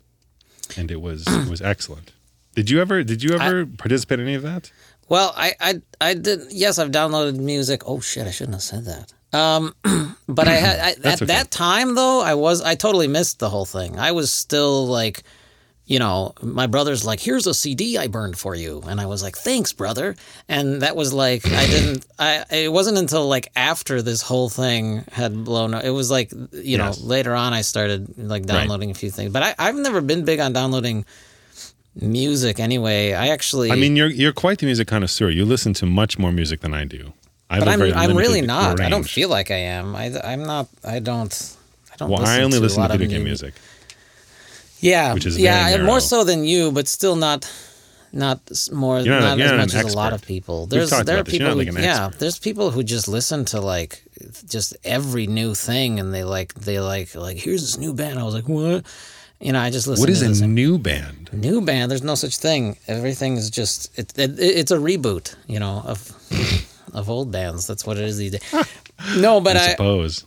and 0.78 0.92
it 0.92 1.02
was 1.02 1.26
it 1.28 1.50
was 1.50 1.62
excellent. 1.62 2.12
Did 2.56 2.70
you 2.70 2.82
ever 2.82 3.04
did 3.04 3.24
you 3.24 3.36
ever 3.36 3.66
participate 3.66 4.20
in 4.20 4.28
any 4.28 4.36
of 4.36 4.44
that? 4.44 4.72
Well, 5.10 5.34
I, 5.36 5.54
I, 5.60 5.82
I 6.00 6.14
did. 6.14 6.52
Yes, 6.52 6.80
I've 6.80 6.92
downloaded 6.92 7.38
music. 7.38 7.84
Oh 7.86 8.00
shit, 8.00 8.26
I 8.26 8.32
shouldn't 8.32 8.56
have 8.56 8.64
said 8.64 8.86
that. 8.86 9.14
Um, 9.38 9.76
but 10.28 10.48
I 10.48 10.54
had 10.54 10.80
I, 10.80 11.10
at 11.10 11.22
okay. 11.22 11.26
that 11.26 11.52
time 11.52 11.96
though. 11.96 12.22
I 12.22 12.36
was 12.36 12.62
I 12.62 12.76
totally 12.76 13.08
missed 13.08 13.40
the 13.40 13.50
whole 13.50 13.66
thing. 13.66 14.00
I 14.00 14.12
was 14.12 14.32
still 14.32 14.86
like, 14.88 15.24
you 15.86 16.00
know, 16.00 16.34
my 16.42 16.68
brother's 16.68 17.06
like, 17.06 17.20
"Here's 17.20 17.46
a 17.46 17.54
CD 17.54 17.98
I 17.98 18.08
burned 18.08 18.38
for 18.38 18.56
you," 18.56 18.82
and 18.88 19.02
I 19.02 19.06
was 19.06 19.22
like, 19.22 19.36
"Thanks, 19.36 19.74
brother." 19.74 20.16
And 20.48 20.82
that 20.82 20.96
was 20.96 21.14
like, 21.14 21.46
I 21.46 21.66
didn't. 21.68 22.06
I 22.18 22.46
it 22.52 22.72
wasn't 22.72 22.98
until 22.98 23.28
like 23.28 23.50
after 23.56 24.02
this 24.02 24.22
whole 24.22 24.50
thing 24.50 25.04
had 25.12 25.44
blown 25.44 25.74
up. 25.74 25.84
It 25.84 25.90
was 25.90 26.10
like, 26.10 26.32
you 26.54 26.78
know, 26.78 26.94
later 27.02 27.36
on 27.36 27.54
I 27.54 27.62
started 27.62 28.18
like 28.18 28.46
downloading 28.46 28.92
a 28.92 28.94
few 28.94 29.12
things. 29.12 29.34
But 29.34 29.44
I, 29.44 29.56
I've 29.60 29.76
never 29.76 30.00
been 30.00 30.24
big 30.24 30.40
on 30.40 30.54
downloading 30.54 31.06
music 31.96 32.60
anyway. 32.60 33.14
I 33.14 33.28
actually. 33.30 33.72
I 33.72 33.76
mean, 33.76 33.96
you're 33.96 34.08
you're 34.10 34.34
quite 34.34 34.60
the 34.60 34.66
music 34.66 34.88
connoisseur. 34.88 35.30
You 35.30 35.46
listen 35.46 35.74
to 35.76 35.86
much 35.86 36.18
more 36.18 36.32
music 36.32 36.62
than 36.62 36.74
I 36.74 36.86
do. 36.86 37.14
I 37.50 37.60
but 37.60 37.68
I'm 37.68 37.82
I'm 37.82 38.18
really 38.18 38.42
not. 38.42 38.80
I 38.80 38.90
don't 38.90 39.08
feel 39.08 39.30
like 39.30 39.52
I 39.52 39.58
am. 39.58 39.96
I 39.96 40.12
I'm 40.24 40.44
not. 40.44 40.70
I 40.84 41.00
don't. 41.00 41.56
I 41.92 41.96
don't. 41.98 42.10
Well, 42.10 42.22
listen 42.22 42.40
I 42.40 42.44
only 42.44 42.58
to 42.58 42.64
listen 42.64 42.84
a 42.84 42.88
to 42.88 42.94
video 42.94 43.10
game 43.10 43.20
mu- 43.20 43.26
music. 43.26 43.54
Yeah, 44.84 45.14
which 45.14 45.26
is 45.26 45.38
yeah, 45.38 45.82
more 45.84 46.00
so 46.00 46.24
than 46.24 46.44
you, 46.44 46.72
but 46.72 46.88
still 46.88 47.16
not. 47.16 47.50
Not 48.16 48.40
more, 48.72 49.02
not- 49.02 49.40
not, 49.40 49.40
as 49.40 49.74
much 49.74 49.74
as 49.74 49.94
a 49.94 49.98
lot 49.98 50.14
of 50.14 50.22
people. 50.22 50.68
There's 50.68 50.92
there 50.92 51.18
are 51.18 51.24
people, 51.24 51.50
who, 51.50 51.56
like 51.56 51.72
yeah. 51.74 52.06
expert. 52.06 52.20
There's 52.20 52.38
people 52.38 52.70
who 52.70 52.84
just 52.84 53.08
listen 53.08 53.44
to 53.46 53.60
like 53.60 54.04
just 54.48 54.78
every 54.84 55.26
new 55.26 55.56
thing, 55.56 56.00
and 56.00 56.14
they 56.14 56.24
like 56.24 56.54
they 56.54 56.80
like 56.80 57.16
like 57.16 57.38
here's 57.38 57.62
this 57.62 57.80
new 57.80 57.92
band. 57.92 58.20
I 58.20 58.24
was 58.24 58.36
like, 58.36 58.48
what? 58.48 58.86
You 59.40 59.52
know, 59.54 59.60
I 59.60 59.72
just 59.72 59.88
listen. 59.88 60.04
What 60.04 60.12
is 60.12 60.22
a 60.42 60.48
new 60.48 60.78
band? 60.78 61.24
new 61.34 61.62
band? 61.62 61.90
There's 61.90 62.04
no 62.04 62.14
such 62.14 62.38
thing. 62.38 62.78
Everything 62.88 63.36
is 63.36 63.50
just 63.50 63.98
it, 63.98 64.14
it, 64.18 64.40
it's 64.40 64.72
a 64.72 64.78
reboot. 64.78 65.36
You 65.48 65.60
know 65.60 65.82
of 65.84 66.12
of 66.94 67.10
old 67.10 67.32
bands. 67.32 67.66
That's 67.66 67.86
what 67.86 67.98
it 67.98 68.04
is 68.06 68.18
these 68.18 68.32
days. 68.32 68.54
No, 69.18 69.42
but 69.42 69.58
I 69.58 69.66
I, 69.66 69.68
suppose. 69.70 70.24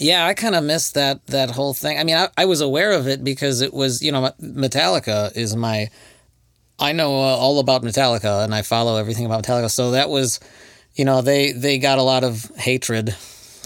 Yeah, 0.00 0.26
I 0.26 0.34
kind 0.34 0.54
of 0.54 0.64
missed 0.64 0.94
that 0.94 1.26
that 1.26 1.50
whole 1.50 1.74
thing. 1.74 1.98
I 1.98 2.04
mean, 2.04 2.16
I, 2.16 2.28
I 2.36 2.44
was 2.46 2.60
aware 2.60 2.92
of 2.92 3.06
it 3.08 3.22
because 3.24 3.60
it 3.60 3.72
was 3.72 4.02
you 4.02 4.12
know 4.12 4.30
Metallica 4.40 5.36
is 5.36 5.54
my 5.56 5.88
I 6.78 6.92
know 6.92 7.12
uh, 7.16 7.36
all 7.36 7.58
about 7.58 7.82
Metallica 7.82 8.44
and 8.44 8.54
I 8.54 8.62
follow 8.62 8.96
everything 8.96 9.26
about 9.26 9.44
Metallica. 9.44 9.70
So 9.70 9.92
that 9.92 10.08
was 10.08 10.40
you 10.94 11.04
know 11.04 11.22
they 11.22 11.52
they 11.52 11.78
got 11.78 11.98
a 11.98 12.02
lot 12.02 12.24
of 12.24 12.50
hatred 12.56 13.14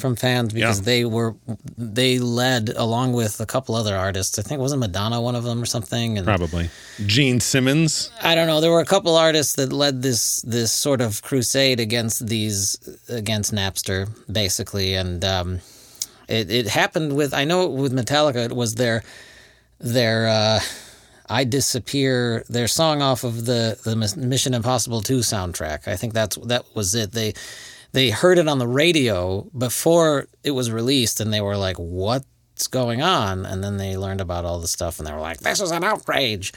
from 0.02 0.16
fans 0.16 0.52
because 0.52 0.80
Yeah. 0.80 0.84
they 0.84 1.04
were 1.04 1.36
they 1.78 2.18
led 2.18 2.70
along 2.70 3.12
with 3.12 3.38
a 3.40 3.46
couple 3.46 3.76
other 3.76 3.94
artists. 3.96 4.36
I 4.38 4.42
think 4.42 4.60
wasn't 4.60 4.80
Madonna 4.80 5.20
one 5.20 5.36
of 5.36 5.44
them 5.44 5.62
or 5.62 5.66
something. 5.66 6.18
And 6.18 6.26
Probably. 6.26 6.70
Gene 7.06 7.38
Simmons. 7.38 8.10
I 8.20 8.34
don't 8.34 8.48
know. 8.48 8.60
There 8.60 8.72
were 8.72 8.80
a 8.80 8.84
couple 8.84 9.14
artists 9.16 9.54
that 9.54 9.72
led 9.72 10.02
this 10.02 10.42
this 10.42 10.72
sort 10.72 11.00
of 11.00 11.22
crusade 11.22 11.78
against 11.78 12.26
these 12.26 12.76
against 13.08 13.54
Napster, 13.54 14.08
basically, 14.32 14.94
and 14.94 15.24
um, 15.24 15.60
it 16.32 16.50
it 16.50 16.66
happened 16.68 17.14
with 17.14 17.34
I 17.34 17.44
know 17.44 17.68
with 17.68 17.92
Metallica 17.92 18.44
it 18.46 18.56
was 18.56 18.74
their 18.74 19.02
their 19.78 20.28
uh, 20.28 20.60
I 21.28 21.44
disappear 21.44 22.44
their 22.48 22.68
song 22.68 23.02
off 23.02 23.24
of 23.24 23.44
the 23.44 23.78
the 23.84 23.96
Mission 24.16 24.54
Impossible 24.54 25.02
two 25.02 25.18
soundtrack. 25.18 25.86
I 25.86 25.96
think 25.96 26.14
that's 26.14 26.36
that 26.36 26.64
was 26.74 26.94
it. 26.94 27.12
They 27.12 27.34
they 27.92 28.10
heard 28.10 28.38
it 28.38 28.48
on 28.48 28.58
the 28.58 28.66
radio 28.66 29.42
before 29.56 30.26
it 30.42 30.52
was 30.52 30.70
released, 30.70 31.20
and 31.20 31.32
they 31.32 31.40
were 31.40 31.56
like, 31.56 31.76
"What's 31.76 32.66
going 32.68 33.02
on?" 33.02 33.44
And 33.44 33.62
then 33.62 33.76
they 33.76 33.96
learned 33.96 34.20
about 34.20 34.44
all 34.44 34.58
the 34.60 34.68
stuff, 34.68 34.98
and 34.98 35.06
they 35.06 35.12
were 35.12 35.20
like, 35.20 35.40
"This 35.40 35.60
is 35.60 35.70
an 35.70 35.84
outrage." 35.84 36.52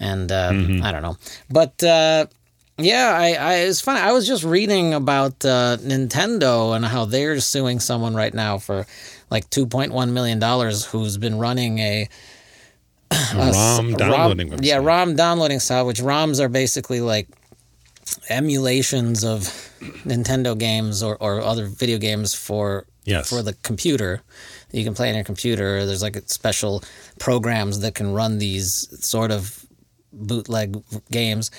and 0.00 0.32
uh, 0.32 0.50
I 0.82 0.90
don't 0.90 1.02
know, 1.02 1.16
but 1.48 1.82
uh, 1.84 2.26
yeah, 2.78 3.16
I, 3.16 3.32
I 3.34 3.54
it's 3.56 3.80
funny. 3.80 4.00
I 4.00 4.12
was 4.12 4.26
just 4.26 4.44
reading 4.44 4.94
about 4.94 5.44
uh, 5.44 5.76
Nintendo 5.80 6.74
and 6.74 6.84
how 6.84 7.04
they're 7.04 7.38
suing 7.40 7.80
someone 7.80 8.14
right 8.14 8.34
now 8.34 8.58
for 8.58 8.86
like 9.30 9.48
two 9.50 9.66
point 9.66 9.92
one 9.92 10.12
million 10.12 10.38
dollars, 10.38 10.84
who's 10.84 11.16
been 11.16 11.38
running 11.38 11.78
a 11.78 12.08
ROM 13.34 13.92
downloading 13.94 14.50
ROM, 14.50 14.60
yeah 14.62 14.76
ROM 14.76 15.14
downloading 15.16 15.60
style, 15.60 15.86
which 15.86 16.00
ROMs 16.00 16.40
are 16.40 16.48
basically 16.48 17.00
like 17.00 17.28
emulations 18.28 19.24
of 19.24 19.40
Nintendo 20.04 20.56
games 20.58 21.02
or, 21.02 21.16
or 21.16 21.40
other 21.40 21.66
video 21.66 21.98
games 21.98 22.34
for 22.34 22.86
Yes. 23.06 23.28
for 23.28 23.42
the 23.42 23.52
computer. 23.62 24.22
You 24.72 24.82
can 24.82 24.94
play 24.94 25.10
on 25.10 25.14
your 25.14 25.24
computer. 25.24 25.84
There's 25.84 26.00
like 26.02 26.16
special 26.26 26.82
programs 27.18 27.80
that 27.80 27.94
can 27.94 28.14
run 28.14 28.38
these 28.38 28.88
sort 29.06 29.30
of 29.30 29.64
bootleg 30.10 30.82
games. 31.10 31.50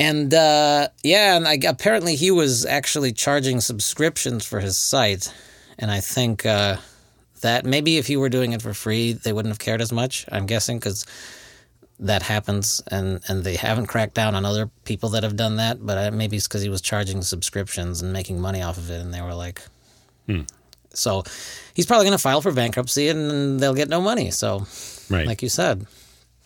And 0.00 0.32
uh, 0.32 0.88
yeah, 1.04 1.36
and 1.36 1.46
I, 1.46 1.58
apparently 1.68 2.16
he 2.16 2.30
was 2.30 2.64
actually 2.64 3.12
charging 3.12 3.60
subscriptions 3.60 4.46
for 4.46 4.58
his 4.60 4.78
site. 4.78 5.32
And 5.78 5.90
I 5.90 6.00
think 6.00 6.46
uh, 6.46 6.78
that 7.42 7.64
maybe 7.66 7.98
if 7.98 8.06
he 8.06 8.16
were 8.16 8.30
doing 8.30 8.52
it 8.52 8.62
for 8.62 8.72
free, 8.74 9.12
they 9.12 9.32
wouldn't 9.32 9.50
have 9.52 9.58
cared 9.58 9.80
as 9.82 9.92
much. 9.92 10.24
I'm 10.32 10.46
guessing 10.46 10.78
because 10.78 11.06
that 11.98 12.22
happens, 12.22 12.82
and 12.90 13.20
and 13.28 13.44
they 13.44 13.56
haven't 13.56 13.86
cracked 13.86 14.14
down 14.14 14.34
on 14.34 14.46
other 14.46 14.70
people 14.84 15.10
that 15.10 15.22
have 15.22 15.36
done 15.36 15.56
that. 15.56 15.84
But 15.84 15.98
uh, 15.98 16.10
maybe 16.16 16.36
it's 16.38 16.48
because 16.48 16.62
he 16.62 16.70
was 16.70 16.80
charging 16.80 17.20
subscriptions 17.20 18.00
and 18.00 18.10
making 18.12 18.40
money 18.40 18.62
off 18.62 18.78
of 18.78 18.90
it, 18.90 19.00
and 19.02 19.12
they 19.12 19.20
were 19.20 19.34
like, 19.34 19.60
so 20.94 21.24
he's 21.74 21.86
probably 21.86 22.06
going 22.06 22.16
to 22.16 22.22
file 22.22 22.40
for 22.40 22.52
bankruptcy, 22.52 23.08
and 23.08 23.60
they'll 23.60 23.74
get 23.74 23.88
no 23.90 24.00
money. 24.00 24.30
So, 24.30 24.66
Right. 25.10 25.26
like 25.26 25.42
you 25.42 25.48
said, 25.50 25.86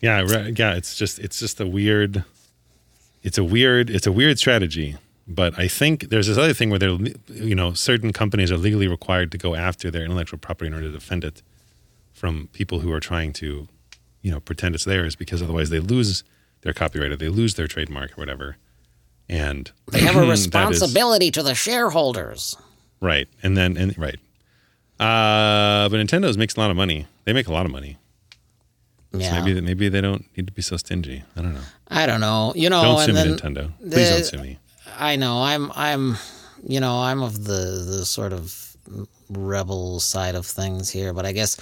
Yeah, 0.00 0.22
right, 0.22 0.58
yeah. 0.58 0.74
It's 0.74 0.96
just 0.96 1.18
it's 1.20 1.38
just 1.38 1.60
a 1.60 1.66
weird. 1.66 2.24
It's 3.24 3.38
a 3.38 3.42
weird 3.44 3.90
it's 3.90 4.06
a 4.06 4.12
weird 4.12 4.38
strategy, 4.38 4.96
but 5.26 5.58
I 5.58 5.66
think 5.66 6.10
there's 6.10 6.26
this 6.28 6.38
other 6.38 6.52
thing 6.54 6.68
where 6.70 6.78
they're 6.78 6.98
you 7.50 7.54
know 7.56 7.72
certain 7.72 8.12
companies 8.12 8.52
are 8.52 8.58
legally 8.58 8.86
required 8.86 9.32
to 9.32 9.38
go 9.38 9.54
after 9.54 9.90
their 9.90 10.04
intellectual 10.04 10.38
property 10.38 10.68
in 10.68 10.74
order 10.74 10.86
to 10.88 10.92
defend 10.92 11.24
it 11.24 11.42
from 12.12 12.48
people 12.52 12.80
who 12.80 12.92
are 12.92 13.00
trying 13.00 13.32
to 13.32 13.66
you 14.22 14.30
know 14.30 14.40
pretend 14.40 14.74
it's 14.76 14.84
theirs 14.84 15.16
because 15.16 15.42
otherwise 15.42 15.70
they 15.70 15.80
lose 15.80 16.22
their 16.60 16.72
copyright 16.74 17.12
or 17.12 17.16
they 17.16 17.28
lose 17.30 17.54
their 17.54 17.66
trademark 17.66 18.12
or 18.12 18.16
whatever. 18.22 18.56
And 19.28 19.72
they 19.90 20.00
have 20.00 20.16
a 20.16 20.20
that 20.26 20.32
is- 20.32 20.40
responsibility 20.44 21.30
to 21.30 21.42
the 21.42 21.54
shareholders. 21.54 22.56
right, 23.00 23.26
and 23.42 23.56
then 23.56 23.76
and 23.78 23.96
right. 23.98 24.18
Uh, 25.00 25.88
but 25.88 25.96
Nintendo's 25.98 26.38
makes 26.38 26.56
a 26.56 26.60
lot 26.60 26.70
of 26.70 26.76
money. 26.76 27.06
They 27.24 27.32
make 27.32 27.48
a 27.48 27.52
lot 27.52 27.64
of 27.66 27.72
money. 27.72 27.96
So 29.20 29.30
maybe 29.42 29.60
maybe 29.60 29.88
they 29.88 30.00
don't 30.00 30.24
need 30.36 30.46
to 30.46 30.52
be 30.52 30.62
so 30.62 30.76
stingy. 30.76 31.22
I 31.36 31.42
don't 31.42 31.54
know. 31.54 31.60
I 31.88 32.06
don't 32.06 32.20
know. 32.20 32.52
You 32.56 32.68
know, 32.70 32.82
Don't 32.82 33.10
and 33.10 33.18
sue 33.18 33.24
me, 33.24 33.36
Nintendo. 33.36 33.72
Please 33.90 34.08
don't 34.10 34.24
sue 34.24 34.38
me. 34.38 34.58
I 34.98 35.16
know 35.16 35.42
I'm 35.42 35.70
I'm 35.74 36.16
you 36.66 36.80
know 36.80 36.98
I'm 37.00 37.22
of 37.22 37.44
the 37.44 37.84
the 37.86 38.04
sort 38.04 38.32
of 38.32 38.76
rebel 39.30 40.00
side 40.00 40.34
of 40.34 40.46
things 40.46 40.90
here, 40.90 41.12
but 41.12 41.24
I 41.26 41.32
guess 41.32 41.56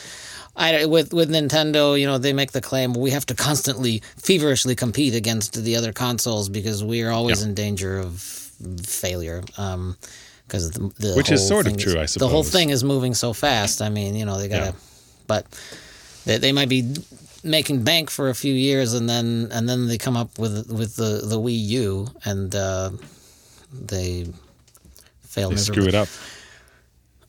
I 0.56 0.84
with 0.86 1.12
with 1.12 1.30
Nintendo, 1.30 1.98
you 1.98 2.06
know, 2.06 2.18
they 2.18 2.32
make 2.32 2.52
the 2.52 2.60
claim 2.60 2.94
we 2.94 3.10
have 3.10 3.26
to 3.26 3.34
constantly 3.34 4.02
feverishly 4.16 4.74
compete 4.74 5.14
against 5.14 5.62
the 5.64 5.76
other 5.76 5.92
consoles 5.92 6.48
because 6.48 6.82
we 6.84 7.02
are 7.02 7.10
always 7.10 7.40
Yeah. 7.42 7.48
in 7.48 7.54
danger 7.54 7.98
of 7.98 8.20
failure. 8.84 9.42
Um, 9.58 9.96
because 10.46 10.70
the, 10.72 10.92
the 10.98 11.14
Which 11.14 11.30
is 11.30 11.46
sort 11.48 11.66
of 11.66 11.78
true, 11.78 11.98
I 11.98 12.04
suppose. 12.04 12.28
The 12.28 12.28
whole 12.28 12.42
thing 12.44 12.68
is 12.70 12.84
moving 12.84 13.14
so 13.14 13.32
fast. 13.32 13.80
I 13.80 13.88
mean, 13.88 14.14
you 14.14 14.26
know, 14.26 14.38
they 14.38 14.48
gotta, 14.48 14.66
Yeah. 14.66 14.72
but 15.26 15.46
they, 16.26 16.36
they 16.38 16.52
might 16.52 16.68
be 16.68 16.94
making 17.44 17.82
bank 17.84 18.10
for 18.10 18.28
a 18.28 18.34
few 18.34 18.54
years 18.54 18.92
and 18.94 19.08
then 19.08 19.48
and 19.52 19.68
then 19.68 19.88
they 19.88 19.98
come 19.98 20.16
up 20.16 20.38
with 20.38 20.70
with 20.70 20.96
the 20.96 21.20
the 21.26 21.38
Wii 21.40 21.58
U 21.68 22.08
and 22.24 22.54
uh, 22.54 22.90
they 23.72 24.26
fail 25.22 25.48
They 25.50 25.54
miserably. 25.56 25.82
screw 25.82 25.88
it 25.88 25.94
up. 25.94 26.08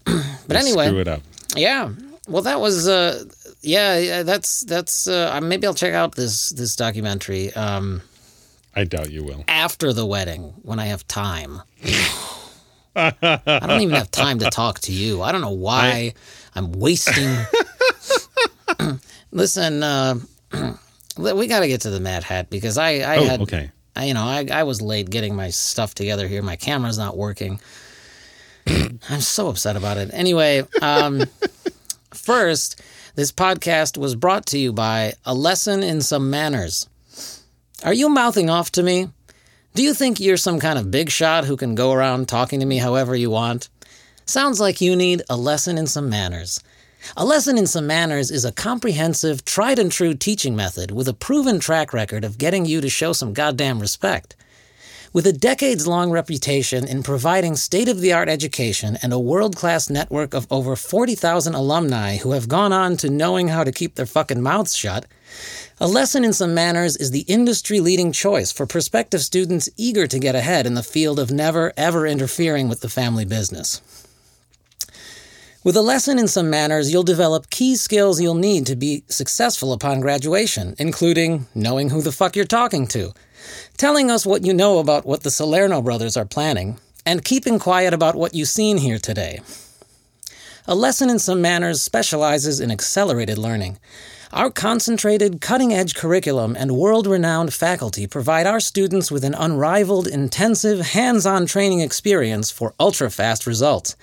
But 0.48 0.48
They 0.56 0.56
anyway, 0.58 0.88
screw 0.88 1.00
it 1.00 1.08
up. 1.08 1.22
yeah. 1.56 1.90
Well, 2.28 2.44
that 2.44 2.60
was 2.62 2.88
uh, 2.88 3.24
yeah, 3.62 3.98
yeah. 3.98 4.24
That's 4.24 4.62
that's 4.62 5.08
uh, 5.08 5.40
maybe 5.42 5.66
I'll 5.68 5.74
check 5.74 5.94
out 5.94 6.16
this 6.16 6.50
this 6.50 6.76
documentary 6.76 7.52
um, 7.54 8.02
I 8.76 8.84
doubt 8.86 9.12
you 9.12 9.24
will. 9.24 9.44
after 9.48 9.94
the 9.94 10.06
wedding 10.06 10.54
when 10.64 10.80
I 10.80 10.86
have 10.86 11.06
time. 11.08 11.62
I 12.96 13.12
don't 13.68 13.82
even 13.82 13.96
have 13.96 14.12
time 14.26 14.40
to 14.40 14.50
talk 14.50 14.80
to 14.82 14.92
you. 14.92 15.22
I 15.22 15.32
don't 15.32 15.42
know 15.42 15.52
why 15.52 16.14
I, 16.56 16.60
am 16.60 16.72
wasting. 16.74 17.36
Listen, 19.34 19.82
uh, 19.84 20.16
we 21.18 21.48
got 21.48 21.62
to 21.62 21.68
get 21.68 21.82
to 21.82 21.90
the 21.90 22.00
Mad 22.00 22.24
Hat 22.24 22.50
because 22.50 22.78
I, 22.78 23.00
I 23.00 23.18
Oh, 23.18 23.26
had, 23.26 23.42
okay. 23.42 23.72
I, 23.96 24.06
you 24.06 24.14
know, 24.14 24.24
I, 24.24 24.46
I 24.52 24.64
was 24.64 24.82
late 24.82 25.10
getting 25.10 25.36
my 25.36 25.50
stuff 25.50 25.96
together 25.96 26.28
here. 26.28 26.42
My 26.42 26.56
camera's 26.56 26.98
not 26.98 27.18
working. 27.18 27.60
I'm 28.68 29.22
so 29.22 29.50
upset 29.50 29.76
about 29.76 29.98
it. 29.98 30.12
Anyway, 30.14 30.64
um, 30.82 31.24
first, 32.14 32.82
this 33.16 33.32
podcast 33.32 33.98
was 33.98 34.16
brought 34.16 34.46
to 34.48 34.58
you 34.60 34.72
by 34.72 35.14
A 35.26 35.34
Lesson 35.34 35.82
in 35.84 36.02
Some 36.02 36.30
Manners. 36.30 36.88
Are 37.84 37.94
you 37.94 38.10
mouthing 38.10 38.50
off 38.50 38.72
to 38.74 38.84
me? 38.84 39.10
Do 39.74 39.82
you 39.84 39.94
think 39.96 40.20
you're 40.20 40.38
some 40.38 40.60
kind 40.60 40.78
of 40.78 40.92
big 40.92 41.10
shot 41.10 41.46
who 41.46 41.58
can 41.58 41.74
go 41.76 41.92
around 41.92 42.28
talking 42.30 42.60
to 42.60 42.66
me 42.66 42.78
however 42.78 43.16
you 43.16 43.32
want? 43.32 43.70
Sounds 44.26 44.60
like 44.60 44.80
you 44.80 44.96
need 44.96 45.24
a 45.30 45.36
lesson 45.36 45.78
in 45.78 45.88
some 45.88 46.10
manners. 46.10 46.62
A 47.16 47.26
lesson 47.26 47.58
in 47.58 47.68
some 47.68 47.86
manners 47.86 48.32
is 48.32 48.46
a 48.46 48.52
comprehensive, 48.52 49.46
tried 49.46 49.78
and 49.78 49.92
true 49.92 50.14
teaching 50.14 50.56
method 50.56 50.90
with 50.92 51.08
a 51.08 51.14
proven 51.14 51.60
track 51.60 51.94
record 51.94 52.24
of 52.24 52.38
getting 52.38 52.66
you 52.66 52.82
to 52.82 52.90
show 52.90 53.14
some 53.14 53.34
goddamn 53.34 53.80
respect. 53.80 54.36
With 55.12 55.28
a 55.28 55.34
decades 55.34 55.86
long 55.86 56.10
reputation 56.10 56.88
in 56.88 57.04
providing 57.04 57.56
state 57.56 57.88
of 57.88 58.00
the 58.02 58.14
art 58.14 58.30
education 58.30 58.98
and 59.04 59.14
a 59.14 59.20
world 59.20 59.56
class 59.56 59.88
network 59.88 60.34
of 60.34 60.48
over 60.50 60.76
40,000 60.76 61.54
alumni 61.54 62.18
who 62.18 62.32
have 62.32 62.50
gone 62.50 62.74
on 62.74 62.98
to 62.98 63.12
knowing 63.12 63.50
how 63.50 63.64
to 63.64 63.72
keep 63.72 63.94
their 63.94 64.08
fucking 64.08 64.42
mouths 64.42 64.76
shut, 64.76 65.06
a 65.80 65.88
lesson 65.88 66.24
in 66.24 66.34
some 66.34 66.56
manners 66.56 66.98
is 66.98 67.12
the 67.12 67.26
industry 67.28 67.80
leading 67.80 68.12
choice 68.12 68.52
for 68.52 68.66
prospective 68.66 69.22
students 69.22 69.70
eager 69.78 70.08
to 70.08 70.18
get 70.18 70.34
ahead 70.34 70.66
in 70.66 70.74
the 70.74 70.82
field 70.82 71.20
of 71.20 71.30
never 71.30 71.74
ever 71.78 72.08
interfering 72.08 72.68
with 72.68 72.82
the 72.82 72.90
family 72.90 73.26
business. 73.26 73.82
With 75.66 75.78
a 75.78 75.82
lesson 75.82 76.20
in 76.20 76.28
some 76.28 76.50
manners, 76.50 76.92
you'll 76.92 77.04
develop 77.04 77.50
key 77.50 77.78
skills 77.78 78.20
you'll 78.20 78.36
need 78.36 78.66
to 78.66 78.76
be 78.76 79.06
successful 79.08 79.72
upon 79.72 80.02
graduation, 80.02 80.76
including 80.78 81.48
knowing 81.56 81.90
who 81.90 82.02
the 82.02 82.12
fuck 82.12 82.36
you're 82.36 82.44
talking 82.44 82.86
to, 82.88 83.14
telling 83.78 84.12
us 84.12 84.26
what 84.26 84.46
you 84.46 84.54
know 84.54 84.80
about 84.80 85.06
what 85.06 85.24
the 85.24 85.32
Salerno 85.32 85.82
brothers 85.82 86.18
are 86.18 86.26
planning, 86.26 86.80
and 87.06 87.24
keeping 87.24 87.60
quiet 87.60 87.94
about 87.94 88.16
what 88.16 88.34
you've 88.34 88.50
seen 88.50 88.78
here 88.78 89.00
today. 89.00 89.40
A 90.68 90.76
lesson 90.76 91.10
in 91.10 91.18
some 91.18 91.42
manners 91.42 91.82
specializes 91.82 92.60
in 92.60 92.70
accelerated 92.70 93.38
learning. 93.38 93.78
Our 94.34 94.50
concentrated, 94.50 95.42
cutting 95.42 95.72
edge 95.72 95.94
curriculum 95.94 96.56
and 96.58 96.72
world 96.72 97.06
renowned 97.06 97.54
faculty 97.54 98.08
provide 98.08 98.48
our 98.48 98.60
students 98.60 99.12
with 99.12 99.24
an 99.24 99.36
unrivaled, 99.36 100.08
intensive, 100.08 100.80
hands 100.80 101.28
on 101.28 101.46
training 101.46 101.82
experience 101.82 102.50
for 102.50 102.74
ultra 102.80 103.12
fast 103.12 103.46
results. 103.46 103.96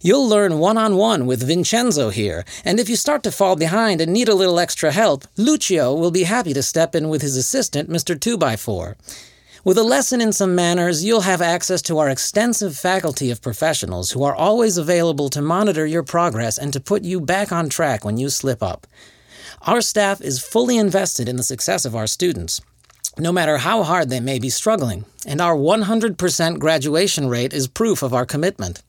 You'll 0.00 0.26
learn 0.26 0.58
one 0.58 0.78
on 0.78 0.96
one 0.96 1.26
with 1.26 1.46
Vincenzo 1.46 2.08
here, 2.08 2.46
and 2.64 2.80
if 2.80 2.88
you 2.88 2.96
start 2.96 3.22
to 3.24 3.30
fall 3.30 3.56
behind 3.56 4.00
and 4.00 4.10
need 4.10 4.30
a 4.30 4.34
little 4.34 4.58
extra 4.58 4.90
help, 4.90 5.24
Lucio 5.36 5.94
will 5.94 6.10
be 6.10 6.22
happy 6.22 6.54
to 6.54 6.62
step 6.62 6.94
in 6.94 7.10
with 7.10 7.20
his 7.20 7.36
assistant, 7.36 7.90
Mr. 7.90 8.16
2x4. 8.16 8.94
With 9.64 9.76
a 9.76 9.82
lesson 9.82 10.22
in 10.22 10.32
some 10.32 10.54
manners, 10.54 11.04
you'll 11.04 11.28
have 11.32 11.42
access 11.42 11.82
to 11.82 11.98
our 11.98 12.08
extensive 12.08 12.74
faculty 12.74 13.30
of 13.30 13.42
professionals 13.42 14.12
who 14.12 14.24
are 14.24 14.34
always 14.34 14.78
available 14.78 15.28
to 15.28 15.42
monitor 15.42 15.84
your 15.84 16.04
progress 16.04 16.56
and 16.56 16.72
to 16.72 16.80
put 16.80 17.04
you 17.04 17.20
back 17.20 17.52
on 17.52 17.68
track 17.68 18.02
when 18.02 18.16
you 18.16 18.30
slip 18.30 18.62
up. 18.62 18.86
Our 19.62 19.80
staff 19.80 20.20
is 20.20 20.42
fully 20.42 20.78
invested 20.78 21.28
in 21.28 21.36
the 21.36 21.42
success 21.42 21.84
of 21.84 21.96
our 21.96 22.06
students, 22.06 22.60
no 23.18 23.32
matter 23.32 23.58
how 23.58 23.82
hard 23.82 24.08
they 24.08 24.20
may 24.20 24.38
be 24.38 24.50
struggling, 24.50 25.04
and 25.26 25.40
our 25.40 25.56
100% 25.56 26.58
graduation 26.58 27.28
rate 27.28 27.52
is 27.52 27.66
proof 27.66 28.02
of 28.02 28.14
our 28.14 28.24
commitment. 28.24 28.82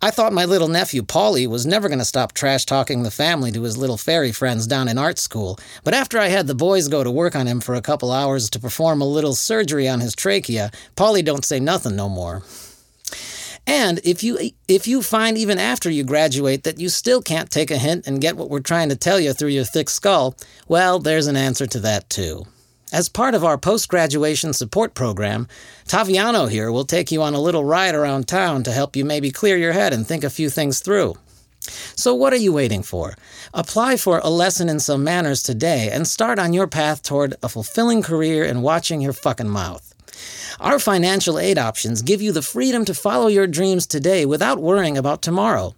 I 0.00 0.10
thought 0.10 0.32
my 0.32 0.44
little 0.44 0.68
nephew 0.68 1.02
Paulie 1.02 1.48
was 1.48 1.66
never 1.66 1.88
going 1.88 1.98
to 1.98 2.04
stop 2.04 2.32
trash 2.32 2.64
talking 2.64 3.02
the 3.02 3.10
family 3.10 3.50
to 3.52 3.62
his 3.62 3.76
little 3.76 3.96
fairy 3.96 4.30
friends 4.30 4.66
down 4.66 4.88
in 4.88 4.98
art 4.98 5.18
school, 5.18 5.58
but 5.82 5.94
after 5.94 6.18
I 6.18 6.28
had 6.28 6.46
the 6.46 6.54
boys 6.54 6.86
go 6.86 7.02
to 7.02 7.10
work 7.10 7.34
on 7.34 7.46
him 7.46 7.60
for 7.60 7.74
a 7.74 7.82
couple 7.82 8.12
hours 8.12 8.48
to 8.50 8.60
perform 8.60 9.00
a 9.00 9.06
little 9.06 9.34
surgery 9.34 9.88
on 9.88 10.00
his 10.00 10.14
trachea, 10.14 10.70
Paulie 10.96 11.24
don't 11.24 11.44
say 11.44 11.58
nothing 11.58 11.96
no 11.96 12.08
more. 12.08 12.42
And 13.66 14.00
if 14.04 14.22
you 14.22 14.38
if 14.68 14.86
you 14.86 15.02
find 15.02 15.36
even 15.36 15.58
after 15.58 15.90
you 15.90 16.04
graduate 16.04 16.62
that 16.62 16.78
you 16.78 16.88
still 16.88 17.20
can't 17.20 17.50
take 17.50 17.70
a 17.70 17.78
hint 17.78 18.06
and 18.06 18.20
get 18.20 18.36
what 18.36 18.48
we're 18.48 18.60
trying 18.60 18.88
to 18.90 18.96
tell 18.96 19.18
you 19.18 19.32
through 19.32 19.48
your 19.48 19.64
thick 19.64 19.90
skull, 19.90 20.36
well, 20.68 20.98
there's 21.00 21.26
an 21.26 21.36
answer 21.36 21.66
to 21.66 21.80
that 21.80 22.08
too. 22.08 22.46
As 22.92 23.08
part 23.08 23.34
of 23.34 23.44
our 23.44 23.58
post 23.58 23.88
graduation 23.88 24.52
support 24.52 24.94
program, 24.94 25.48
Taviano 25.86 26.48
here 26.48 26.70
will 26.70 26.84
take 26.84 27.10
you 27.10 27.20
on 27.20 27.34
a 27.34 27.40
little 27.40 27.64
ride 27.64 27.96
around 27.96 28.28
town 28.28 28.62
to 28.62 28.72
help 28.72 28.94
you 28.94 29.04
maybe 29.04 29.32
clear 29.32 29.56
your 29.56 29.72
head 29.72 29.92
and 29.92 30.06
think 30.06 30.22
a 30.22 30.30
few 30.30 30.48
things 30.48 30.78
through. 30.78 31.16
So, 31.96 32.14
what 32.14 32.32
are 32.32 32.36
you 32.36 32.52
waiting 32.52 32.84
for? 32.84 33.14
Apply 33.52 33.96
for 33.96 34.20
a 34.22 34.30
lesson 34.30 34.68
in 34.68 34.78
some 34.78 35.02
manners 35.02 35.42
today 35.42 35.90
and 35.90 36.06
start 36.06 36.38
on 36.38 36.52
your 36.52 36.68
path 36.68 37.02
toward 37.02 37.34
a 37.42 37.48
fulfilling 37.48 38.02
career 38.02 38.44
in 38.44 38.62
watching 38.62 39.00
your 39.00 39.12
fucking 39.12 39.48
mouth. 39.48 39.85
Our 40.60 40.78
financial 40.78 41.38
aid 41.38 41.58
options 41.58 42.02
give 42.02 42.22
you 42.22 42.32
the 42.32 42.42
freedom 42.42 42.84
to 42.86 42.94
follow 42.94 43.28
your 43.28 43.46
dreams 43.46 43.86
today 43.86 44.24
without 44.24 44.60
worrying 44.60 44.96
about 44.96 45.22
tomorrow. 45.22 45.74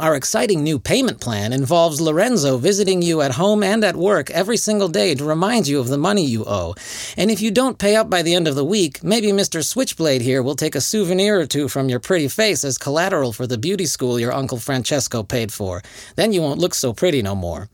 Our 0.00 0.16
exciting 0.16 0.64
new 0.64 0.80
payment 0.80 1.20
plan 1.20 1.52
involves 1.52 2.00
Lorenzo 2.00 2.58
visiting 2.58 3.00
you 3.00 3.20
at 3.22 3.30
home 3.30 3.62
and 3.62 3.84
at 3.84 3.94
work 3.94 4.28
every 4.30 4.56
single 4.56 4.88
day 4.88 5.14
to 5.14 5.24
remind 5.24 5.68
you 5.68 5.78
of 5.78 5.86
the 5.86 5.96
money 5.96 6.26
you 6.26 6.44
owe. 6.44 6.74
And 7.16 7.30
if 7.30 7.40
you 7.40 7.52
don't 7.52 7.78
pay 7.78 7.94
up 7.94 8.10
by 8.10 8.22
the 8.22 8.34
end 8.34 8.48
of 8.48 8.56
the 8.56 8.64
week, 8.64 9.04
maybe 9.04 9.28
Mr. 9.28 9.64
Switchblade 9.64 10.20
here 10.20 10.42
will 10.42 10.56
take 10.56 10.74
a 10.74 10.80
souvenir 10.80 11.38
or 11.38 11.46
two 11.46 11.68
from 11.68 11.88
your 11.88 12.00
pretty 12.00 12.26
face 12.26 12.64
as 12.64 12.76
collateral 12.76 13.32
for 13.32 13.46
the 13.46 13.56
beauty 13.56 13.86
school 13.86 14.18
your 14.18 14.32
Uncle 14.32 14.58
Francesco 14.58 15.22
paid 15.22 15.52
for. 15.52 15.80
Then 16.16 16.32
you 16.32 16.42
won't 16.42 16.58
look 16.58 16.74
so 16.74 16.92
pretty 16.92 17.22
no 17.22 17.36
more. 17.36 17.68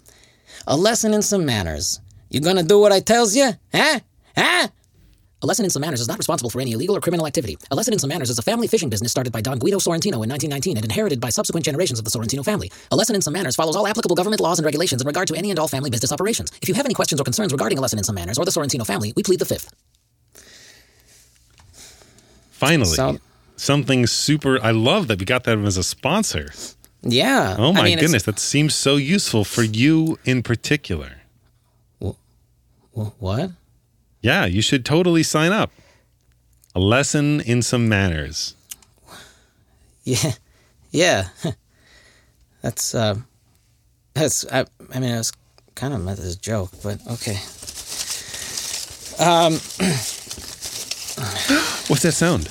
A 0.67 0.77
lesson 0.77 1.15
in 1.15 1.23
some 1.23 1.47
manners. 1.47 2.01
You 2.29 2.41
gonna 2.41 2.63
do 2.63 2.79
what 2.79 2.93
I 2.93 3.01
tells 3.01 3.35
you? 3.35 3.53
Huh? 3.73 4.01
Huh? 4.37 4.69
A 5.43 5.47
Lesson 5.47 5.65
in 5.65 5.71
Some 5.71 5.81
Manners 5.81 6.03
is 6.03 6.09
not 6.09 6.19
responsible 6.19 6.51
for 6.51 6.61
any 6.61 6.73
illegal 6.73 6.95
or 6.97 7.01
criminal 7.01 7.27
activity. 7.27 7.57
A 7.71 7.75
Lesson 7.75 7.95
in 7.95 7.99
Some 7.99 8.09
Manners 8.09 8.29
is 8.29 8.39
a 8.39 8.43
family 8.43 8.67
fishing 8.67 8.91
business 8.91 9.11
started 9.11 9.33
by 9.33 9.41
Don 9.41 9.59
Guido 9.59 9.79
Sorrentino 9.79 10.21
in 10.23 10.29
1919 10.29 10.77
and 10.77 10.85
inherited 10.85 11.19
by 11.19 11.31
subsequent 11.31 11.65
generations 11.65 11.99
of 11.99 12.05
the 12.05 12.11
Sorrentino 12.11 12.45
family. 12.45 12.71
A 12.93 12.97
Lesson 12.97 13.15
in 13.17 13.23
Some 13.23 13.33
Manners 13.33 13.57
follows 13.57 13.75
all 13.75 13.87
applicable 13.87 14.17
government 14.17 14.41
laws 14.43 14.59
and 14.59 14.67
regulations 14.67 15.01
in 15.01 15.07
regard 15.07 15.29
to 15.29 15.35
any 15.35 15.49
and 15.49 15.59
all 15.59 15.67
family 15.69 15.89
business 15.89 16.13
operations. 16.13 16.53
If 16.61 16.69
you 16.69 16.75
have 16.75 16.85
any 16.85 16.93
questions 16.93 17.21
or 17.21 17.25
concerns 17.25 17.53
regarding 17.53 17.79
A 17.79 17.81
Lesson 17.81 17.99
in 17.99 18.05
Some 18.05 18.17
Manners 18.17 18.37
or 18.39 18.45
the 18.45 18.51
Sorrentino 18.51 18.87
family, 18.87 19.15
we 19.17 19.23
plead 19.23 19.39
the 19.39 19.47
fifth. 19.47 19.73
Finally, 22.51 22.95
So- 22.97 23.19
something 23.57 24.07
super. 24.07 24.63
I 24.63 24.73
love 24.73 25.09
that 25.09 25.19
we 25.21 25.25
got 25.25 25.45
that 25.45 25.57
as 25.59 25.79
a 25.79 25.83
sponsor. 25.83 26.53
Yeah. 27.03 27.57
Oh 27.59 27.73
my 27.73 27.81
I 27.81 27.85
mean, 27.85 27.99
goodness, 27.99 28.25
that 28.25 28.39
seems 28.39 28.75
so 28.75 28.97
useful 28.97 29.45
for 29.45 29.63
you 29.63 30.19
in 30.27 30.43
particular. 30.43 31.23
Wh- 31.99 32.13
What? 33.19 33.53
Yeah, 34.21 34.45
you 34.47 34.63
should 34.63 34.85
totally 34.85 35.23
sign 35.23 35.53
up. 35.53 35.71
A 36.75 36.81
lesson 36.81 37.41
in 37.41 37.63
some 37.63 37.89
manners. 37.89 38.55
Yeah. 40.05 40.33
Yeah. 40.91 41.29
That's, 42.63 42.95
uh, 42.95 43.17
that's, 44.13 44.45
I, 44.53 44.67
I 44.93 44.99
mean, 45.01 45.11
it 45.11 45.17
was 45.17 45.33
kind 45.75 45.95
of 45.95 46.03
meant 46.03 46.19
as 46.19 46.35
a 46.37 46.39
joke, 46.39 46.73
but 46.83 47.01
okay. 47.07 47.39
Um, 49.19 49.53
What's 51.89 52.03
that 52.03 52.13
sound? 52.13 52.51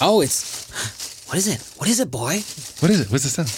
Oh, 0.00 0.20
it's, 0.20 1.26
what 1.26 1.36
is 1.38 1.48
it? 1.48 1.60
What 1.76 1.88
is 1.88 1.98
it, 1.98 2.08
boy? 2.10 2.34
What 2.78 2.90
is 2.90 3.00
it? 3.00 3.10
What's 3.10 3.24
the 3.24 3.30
sound? 3.30 3.48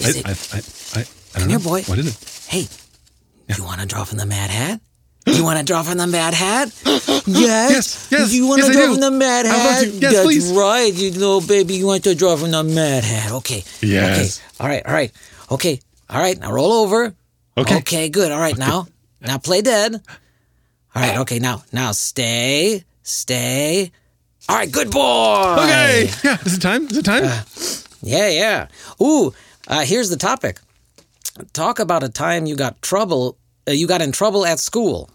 Is 0.00 0.16
I, 0.16 0.18
it, 0.18 0.26
I, 0.26 0.30
I, 0.30 0.60
I, 1.00 1.04
I 1.04 1.38
don't 1.38 1.42
Come 1.42 1.48
here, 1.50 1.58
boy. 1.60 1.82
What 1.82 1.98
is 1.98 2.06
it? 2.08 2.48
hey, 2.48 2.66
you 3.56 3.62
want 3.62 3.80
to 3.80 3.86
draw 3.86 4.02
from 4.02 4.18
the 4.18 4.26
Mad 4.26 4.50
Hat? 4.50 4.80
You 5.38 5.44
want 5.44 5.58
to 5.58 5.64
draw 5.64 5.82
from 5.84 5.98
the 5.98 6.06
Mad 6.06 6.34
Hat? 6.34 6.68
Yes. 7.28 7.70
Yes, 7.70 8.08
yes, 8.10 8.32
You 8.34 8.46
want 8.48 8.62
to 8.62 8.68
yes, 8.68 8.76
I 8.76 8.80
draw 8.80 8.86
do. 8.86 8.92
from 8.94 9.00
the 9.02 9.10
Mad 9.10 9.44
Hat? 9.46 9.80
to. 9.84 9.86
Yes, 9.90 10.00
That's 10.14 10.24
please. 10.24 10.50
right, 10.52 10.92
you 10.94 11.10
little 11.12 11.40
baby. 11.42 11.74
You 11.74 11.86
want 11.86 12.04
to 12.04 12.14
draw 12.14 12.36
from 12.36 12.50
the 12.52 12.64
Mad 12.64 13.04
Hat? 13.04 13.32
Okay. 13.32 13.62
Yes. 13.82 14.40
Okay. 14.40 14.64
All 14.64 14.68
right. 14.68 14.86
All 14.86 14.92
right. 14.94 15.12
Okay. 15.50 15.80
All 16.08 16.20
right. 16.20 16.38
Now 16.38 16.52
roll 16.52 16.72
over. 16.72 17.14
Okay. 17.56 17.76
Okay. 17.78 18.08
Good. 18.08 18.32
All 18.32 18.40
right. 18.40 18.56
Now, 18.56 18.88
now 19.20 19.36
play 19.38 19.60
dead. 19.62 19.94
All 20.94 21.02
right. 21.02 21.18
Okay. 21.18 21.38
Now, 21.38 21.62
now 21.70 21.92
stay, 21.92 22.82
stay. 23.02 23.92
All 24.48 24.56
right. 24.56 24.72
Good 24.72 24.90
boy. 24.90 25.56
Okay. 25.60 26.10
Yeah. 26.24 26.38
Is 26.46 26.54
it 26.56 26.60
time? 26.60 26.86
Is 26.86 26.96
it 26.96 27.04
time? 27.04 27.24
Yeah, 28.02 28.28
yeah. 28.28 28.68
Ooh, 29.02 29.34
uh, 29.68 29.84
here's 29.84 30.08
the 30.08 30.16
topic. 30.16 30.60
Talk 31.52 31.78
about 31.78 32.02
a 32.02 32.08
time 32.08 32.46
you 32.46 32.56
got 32.56 32.80
trouble. 32.80 33.36
Uh, 33.68 33.72
you 33.72 33.86
got 33.86 34.00
in 34.00 34.12
trouble 34.12 34.46
at 34.46 34.58
school. 34.60 35.10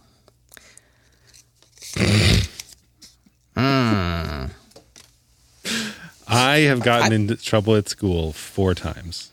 I 6.28 6.60
have 6.68 6.82
gotten 6.82 7.14
into 7.14 7.36
trouble 7.36 7.76
at 7.76 7.90
school 7.90 8.34
four 8.34 8.74
times. 8.74 9.32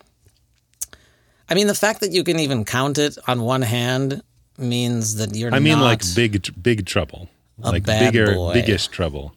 I 1.48 1.54
mean, 1.54 1.66
the 1.66 1.74
fact 1.74 2.00
that 2.00 2.12
you 2.12 2.22
can 2.22 2.38
even 2.38 2.64
count 2.64 2.98
it 2.98 3.18
on 3.26 3.42
one 3.42 3.62
hand 3.62 4.22
means 4.58 5.16
that 5.16 5.34
you're. 5.34 5.52
I 5.52 5.58
mean, 5.58 5.80
like 5.80 6.02
big, 6.14 6.62
big 6.62 6.86
trouble, 6.86 7.28
like 7.58 7.84
bigger, 7.84 8.34
boy. 8.34 8.52
biggest 8.52 8.92
trouble. 8.92 9.34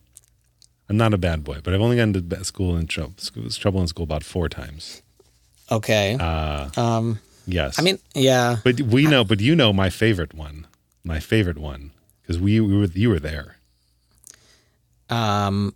I'm 0.89 0.97
not 0.97 1.13
a 1.13 1.17
bad 1.17 1.43
boy, 1.43 1.59
but 1.63 1.73
I've 1.73 1.81
only 1.81 1.95
gotten 1.95 2.13
to 2.13 2.21
ba- 2.21 2.43
school 2.43 2.75
in 2.77 2.87
trouble, 2.87 3.13
school, 3.17 3.49
trouble 3.49 3.81
in 3.81 3.87
school 3.87 4.03
about 4.03 4.23
four 4.23 4.49
times. 4.49 5.01
Okay. 5.71 6.17
Uh, 6.19 6.69
um. 6.75 7.19
yes. 7.47 7.79
I 7.79 7.81
mean, 7.81 7.97
yeah. 8.13 8.57
but 8.63 8.81
we 8.81 9.07
know, 9.07 9.23
but 9.23 9.39
you 9.39 9.55
know 9.55 9.71
my 9.71 9.89
favorite 9.89 10.33
one, 10.33 10.67
my 11.03 11.19
favorite 11.19 11.57
one, 11.57 11.91
because 12.23 12.39
we, 12.39 12.59
we 12.59 12.75
were, 12.77 12.85
you 12.85 13.09
were 13.09 13.19
there. 13.19 13.57
Um. 15.09 15.75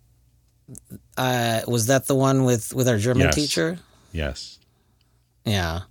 Uh, 1.16 1.62
was 1.68 1.86
that 1.88 2.08
the 2.08 2.16
one 2.16 2.44
with 2.44 2.74
with 2.74 2.88
our 2.90 2.98
German 2.98 3.24
Yes. 3.28 3.36
teacher? 3.36 3.80
Yes. 4.12 4.60
Yeah. 5.46 5.82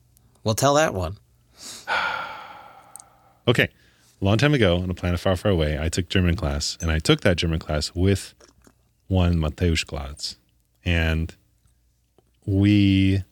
Well, 0.44 0.54
tell 0.54 0.74
that 0.74 0.92
one. 0.94 1.16
Okay. 3.48 3.68
A 4.20 4.24
long 4.24 4.38
time 4.38 4.54
ago, 4.54 4.78
on 4.78 4.90
a 4.90 4.94
planet 4.94 5.20
far, 5.20 5.36
far 5.36 5.52
away, 5.52 5.78
I 5.80 5.88
took 5.88 6.08
German 6.08 6.34
class, 6.34 6.76
and 6.80 6.90
I 6.90 6.98
took 6.98 7.20
that 7.20 7.36
German 7.36 7.60
class 7.60 7.94
with 7.94 8.34
one 9.06 9.36
Mateusz 9.36 9.84
Glatz. 9.86 10.36
And 10.84 11.32
we 12.44 13.22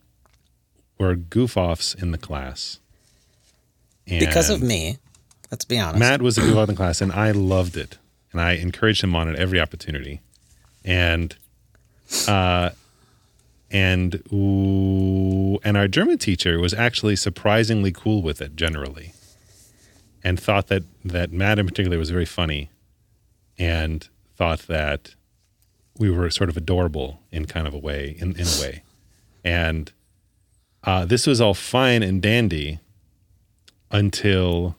were 0.98 1.16
goof 1.16 1.56
offs 1.56 1.94
in 1.94 2.12
the 2.12 2.18
class. 2.18 2.78
And 4.06 4.20
Because 4.20 4.50
of 4.50 4.62
me. 4.62 4.98
Let's 5.50 5.64
be 5.64 5.78
honest. 5.78 5.98
Matt 5.98 6.22
was 6.22 6.38
a 6.38 6.56
off 6.56 6.68
in 6.68 6.76
class, 6.76 7.00
and 7.00 7.12
I 7.12 7.30
loved 7.30 7.76
it. 7.76 7.98
And 8.32 8.40
I 8.40 8.52
encouraged 8.52 9.04
him 9.04 9.14
on 9.14 9.28
it 9.28 9.38
every 9.38 9.60
opportunity. 9.60 10.20
And, 10.84 11.36
uh, 12.26 12.70
and, 13.70 14.22
ooh, 14.32 15.58
and 15.62 15.76
our 15.76 15.88
German 15.88 16.18
teacher 16.18 16.58
was 16.58 16.74
actually 16.74 17.16
surprisingly 17.16 17.92
cool 17.92 18.22
with 18.22 18.40
it 18.42 18.56
generally 18.56 19.12
and 20.24 20.40
thought 20.40 20.68
that 20.68 20.82
that 21.04 21.30
Matt 21.30 21.58
in 21.58 21.66
particular 21.66 21.98
was 21.98 22.10
very 22.10 22.24
funny, 22.24 22.70
and 23.58 24.08
thought 24.36 24.60
that 24.60 25.14
we 25.98 26.10
were 26.10 26.30
sort 26.30 26.48
of 26.48 26.56
adorable 26.56 27.20
in 27.30 27.44
kind 27.44 27.68
of 27.68 27.74
a 27.74 27.78
way, 27.78 28.16
in, 28.18 28.32
in 28.32 28.46
a 28.46 28.60
way, 28.60 28.82
and 29.44 29.92
uh, 30.82 31.04
this 31.04 31.26
was 31.26 31.40
all 31.40 31.54
fine 31.54 32.02
and 32.02 32.22
dandy 32.22 32.80
until 33.90 34.76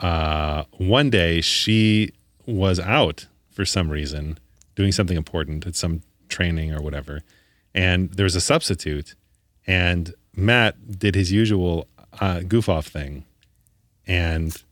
uh, 0.00 0.64
one 0.72 1.10
day 1.10 1.40
she 1.40 2.12
was 2.46 2.78
out 2.78 3.26
for 3.50 3.64
some 3.64 3.88
reason 3.90 4.38
doing 4.74 4.92
something 4.92 5.16
important 5.16 5.66
at 5.66 5.74
some 5.74 6.02
training 6.28 6.72
or 6.74 6.82
whatever, 6.82 7.22
and 7.74 8.12
there 8.12 8.24
was 8.24 8.34
a 8.36 8.40
substitute, 8.40 9.14
and 9.66 10.14
Matt 10.34 10.98
did 10.98 11.14
his 11.14 11.32
usual 11.32 11.88
uh, 12.20 12.40
goof 12.40 12.68
off 12.68 12.86
thing, 12.86 13.24
and 14.06 14.62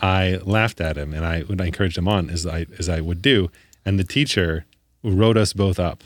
I 0.00 0.36
laughed 0.44 0.80
at 0.80 0.96
him 0.96 1.12
and 1.12 1.24
I 1.24 1.42
I 1.58 1.66
encouraged 1.66 1.98
him 1.98 2.06
on 2.08 2.30
as 2.30 2.46
I 2.46 2.66
as 2.78 2.88
I 2.88 3.00
would 3.00 3.20
do, 3.20 3.50
and 3.84 3.98
the 3.98 4.04
teacher 4.04 4.64
wrote 5.02 5.36
us 5.36 5.52
both 5.52 5.78
up, 5.80 6.04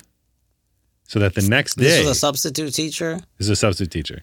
so 1.06 1.18
that 1.18 1.34
the 1.34 1.42
next 1.42 1.74
day 1.76 1.84
this 1.84 2.06
was 2.06 2.16
a 2.16 2.20
substitute 2.20 2.72
teacher. 2.72 3.16
this 3.36 3.46
is 3.46 3.50
a 3.50 3.56
substitute 3.56 3.90
teacher, 3.90 4.22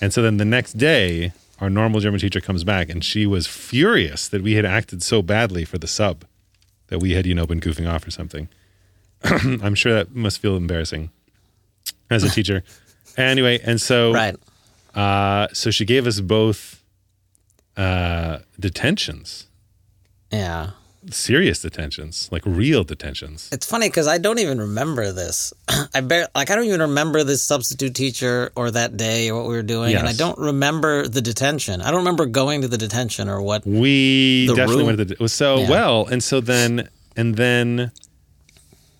and 0.00 0.12
so 0.12 0.22
then 0.22 0.38
the 0.38 0.44
next 0.46 0.78
day 0.78 1.32
our 1.60 1.68
normal 1.70 2.00
German 2.00 2.20
teacher 2.20 2.40
comes 2.40 2.64
back 2.64 2.88
and 2.88 3.04
she 3.04 3.26
was 3.26 3.46
furious 3.46 4.28
that 4.28 4.42
we 4.42 4.54
had 4.54 4.64
acted 4.64 5.02
so 5.02 5.20
badly 5.22 5.64
for 5.64 5.78
the 5.78 5.86
sub, 5.86 6.24
that 6.88 6.98
we 7.00 7.12
had 7.12 7.26
you 7.26 7.34
know 7.34 7.46
been 7.46 7.60
goofing 7.60 7.88
off 7.90 8.06
or 8.06 8.10
something. 8.10 8.48
I'm 9.24 9.74
sure 9.74 9.92
that 9.94 10.14
must 10.14 10.38
feel 10.40 10.56
embarrassing 10.56 11.10
as 12.10 12.24
a 12.24 12.30
teacher. 12.36 12.62
anyway, 13.16 13.60
and 13.64 13.80
so 13.80 14.12
Right. 14.12 14.36
uh, 14.94 15.48
so 15.52 15.70
she 15.70 15.84
gave 15.84 16.06
us 16.06 16.20
both 16.20 16.82
uh, 17.76 18.38
detentions. 18.58 19.46
Yeah. 20.32 20.70
Serious 21.10 21.62
detentions, 21.62 22.28
like 22.30 22.42
real 22.44 22.84
detentions. 22.84 23.48
It's 23.52 23.64
funny 23.66 23.88
because 23.88 24.06
I 24.06 24.18
don't 24.18 24.38
even 24.38 24.58
remember 24.60 25.12
this. 25.12 25.52
I 25.94 26.00
bar- 26.02 26.28
like 26.34 26.50
I 26.50 26.56
don't 26.56 26.64
even 26.66 26.80
remember 26.80 27.24
this 27.24 27.42
substitute 27.42 27.94
teacher 27.94 28.52
or 28.54 28.70
that 28.72 28.96
day 28.96 29.30
or 29.30 29.36
what 29.40 29.48
we 29.48 29.54
were 29.54 29.62
doing, 29.62 29.94
and 29.94 30.06
I 30.06 30.12
don't 30.12 30.38
remember 30.38 31.08
the 31.08 31.22
detention. 31.22 31.80
I 31.80 31.90
don't 31.90 32.00
remember 32.00 32.26
going 32.26 32.60
to 32.62 32.68
the 32.68 32.76
detention 32.78 33.28
or 33.28 33.40
what. 33.40 33.64
We 33.66 34.46
definitely 34.48 34.76
room. 34.78 34.86
went 34.86 34.98
to 34.98 35.04
the 35.06 35.14
it 35.14 35.20
was 35.20 35.32
so 35.32 35.60
Yeah. 35.60 35.70
well, 35.70 36.06
and 36.06 36.22
so 36.22 36.40
then 36.40 36.88
and 37.16 37.36
then 37.36 37.92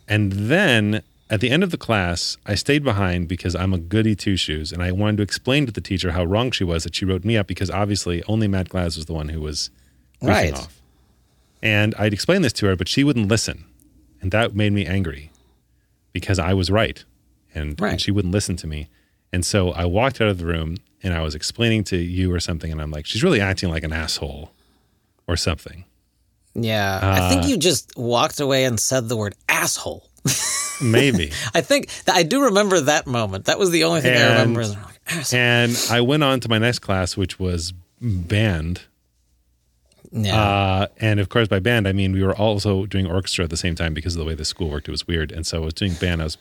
and 0.09 0.33
then 0.33 1.03
at 1.29 1.41
the 1.41 1.51
end 1.51 1.63
of 1.63 1.71
the 1.71 1.77
class, 1.79 2.37
I 2.45 2.57
stayed 2.57 2.83
behind 2.83 3.29
because 3.29 3.55
I'm 3.55 3.73
a 3.73 3.79
goody 3.79 4.17
two 4.17 4.37
shoes, 4.37 4.73
and 4.73 4.83
I 4.83 4.91
wanted 4.91 5.19
to 5.19 5.23
explain 5.23 5.67
to 5.67 5.73
the 5.73 5.81
teacher 5.81 6.13
how 6.13 6.25
wrong 6.25 6.51
she 6.51 6.65
was 6.65 6.83
that 6.85 6.95
she 6.97 7.05
wrote 7.05 7.25
me 7.25 7.37
up 7.37 7.47
because 7.47 7.71
obviously 7.71 8.23
only 8.25 8.49
Matt 8.49 8.69
Glass 8.69 8.97
was 8.97 9.07
the 9.07 9.13
one 9.13 9.29
who 9.29 9.41
was 9.41 9.71
Right. 10.23 10.53
off. 10.55 10.80
And 11.62 11.94
I'd 11.99 12.12
explain 12.14 12.42
this 12.42 12.53
to 12.55 12.66
her, 12.66 12.77
but 12.77 12.88
she 12.88 13.05
wouldn't 13.05 13.29
listen, 13.29 13.64
and 14.20 14.33
that 14.33 14.55
made 14.55 14.73
me 14.73 14.87
angry 14.87 15.31
because 16.12 16.38
I 16.38 16.55
was 16.55 16.70
right, 16.70 17.05
and, 17.55 17.81
and 17.81 18.01
she 18.01 18.11
wouldn't 18.11 18.33
listen 18.33 18.57
to 18.57 18.66
me. 18.66 18.88
And 19.33 19.44
so 19.44 19.70
I 19.73 19.85
walked 19.85 20.20
out 20.20 20.29
of 20.29 20.38
the 20.38 20.46
room 20.46 20.77
and 21.03 21.14
I 21.14 21.20
was 21.23 21.35
explaining 21.35 21.85
to 21.85 21.96
you 21.96 22.33
or 22.33 22.40
something, 22.40 22.70
and 22.73 22.81
I'm 22.81 22.90
like, 22.90 23.07
she's 23.07 23.23
really 23.23 23.40
acting 23.40 23.68
like 23.70 23.85
an 23.85 23.92
asshole 23.92 24.51
or 25.27 25.37
something. 25.37 25.85
Yeah, 26.55 26.99
I 27.03 27.20
Uh, 27.20 27.29
think 27.31 27.46
you 27.46 27.57
just 27.57 27.92
walked 27.96 28.40
away 28.40 28.64
and 28.64 28.79
said 28.81 29.09
the 29.09 29.16
word 29.16 29.35
asshole. 29.49 30.09
Maybe. 30.83 31.31
I 31.55 31.61
think 31.61 31.88
I 32.11 32.23
do 32.23 32.44
remember 32.44 32.81
that 32.81 33.07
moment. 33.07 33.44
That 33.46 33.59
was 33.59 33.70
the 33.70 33.85
only 33.85 34.01
thing 34.01 34.16
I 34.16 34.31
remember. 34.40 34.64
like, 34.64 35.33
and 35.33 35.77
I 35.90 36.01
went 36.01 36.23
on 36.25 36.40
to 36.40 36.49
my 36.49 36.59
next 36.59 36.81
class, 36.81 37.16
which 37.16 37.38
was 37.38 37.73
band. 38.01 38.83
Yeah, 40.12 40.37
Uh, 40.40 40.87
and 41.01 41.20
of 41.20 41.29
course, 41.29 41.46
by 41.49 41.61
band, 41.61 41.87
I 41.87 41.92
mean 41.92 42.12
we 42.12 42.23
were 42.23 42.35
also 42.35 42.85
doing 42.87 43.07
orchestra 43.07 43.44
at 43.44 43.51
the 43.51 43.57
same 43.57 43.75
time 43.77 43.94
because 43.94 44.14
of 44.16 44.18
the 44.18 44.25
way 44.25 44.35
the 44.35 44.44
school 44.44 44.68
worked. 44.68 44.88
It 44.88 44.90
was 44.90 45.07
weird. 45.07 45.31
And 45.33 45.46
so 45.46 45.59
I 45.62 45.64
was 45.64 45.75
doing 45.75 45.94
band. 45.94 46.20
I 46.20 46.25
was 46.25 46.37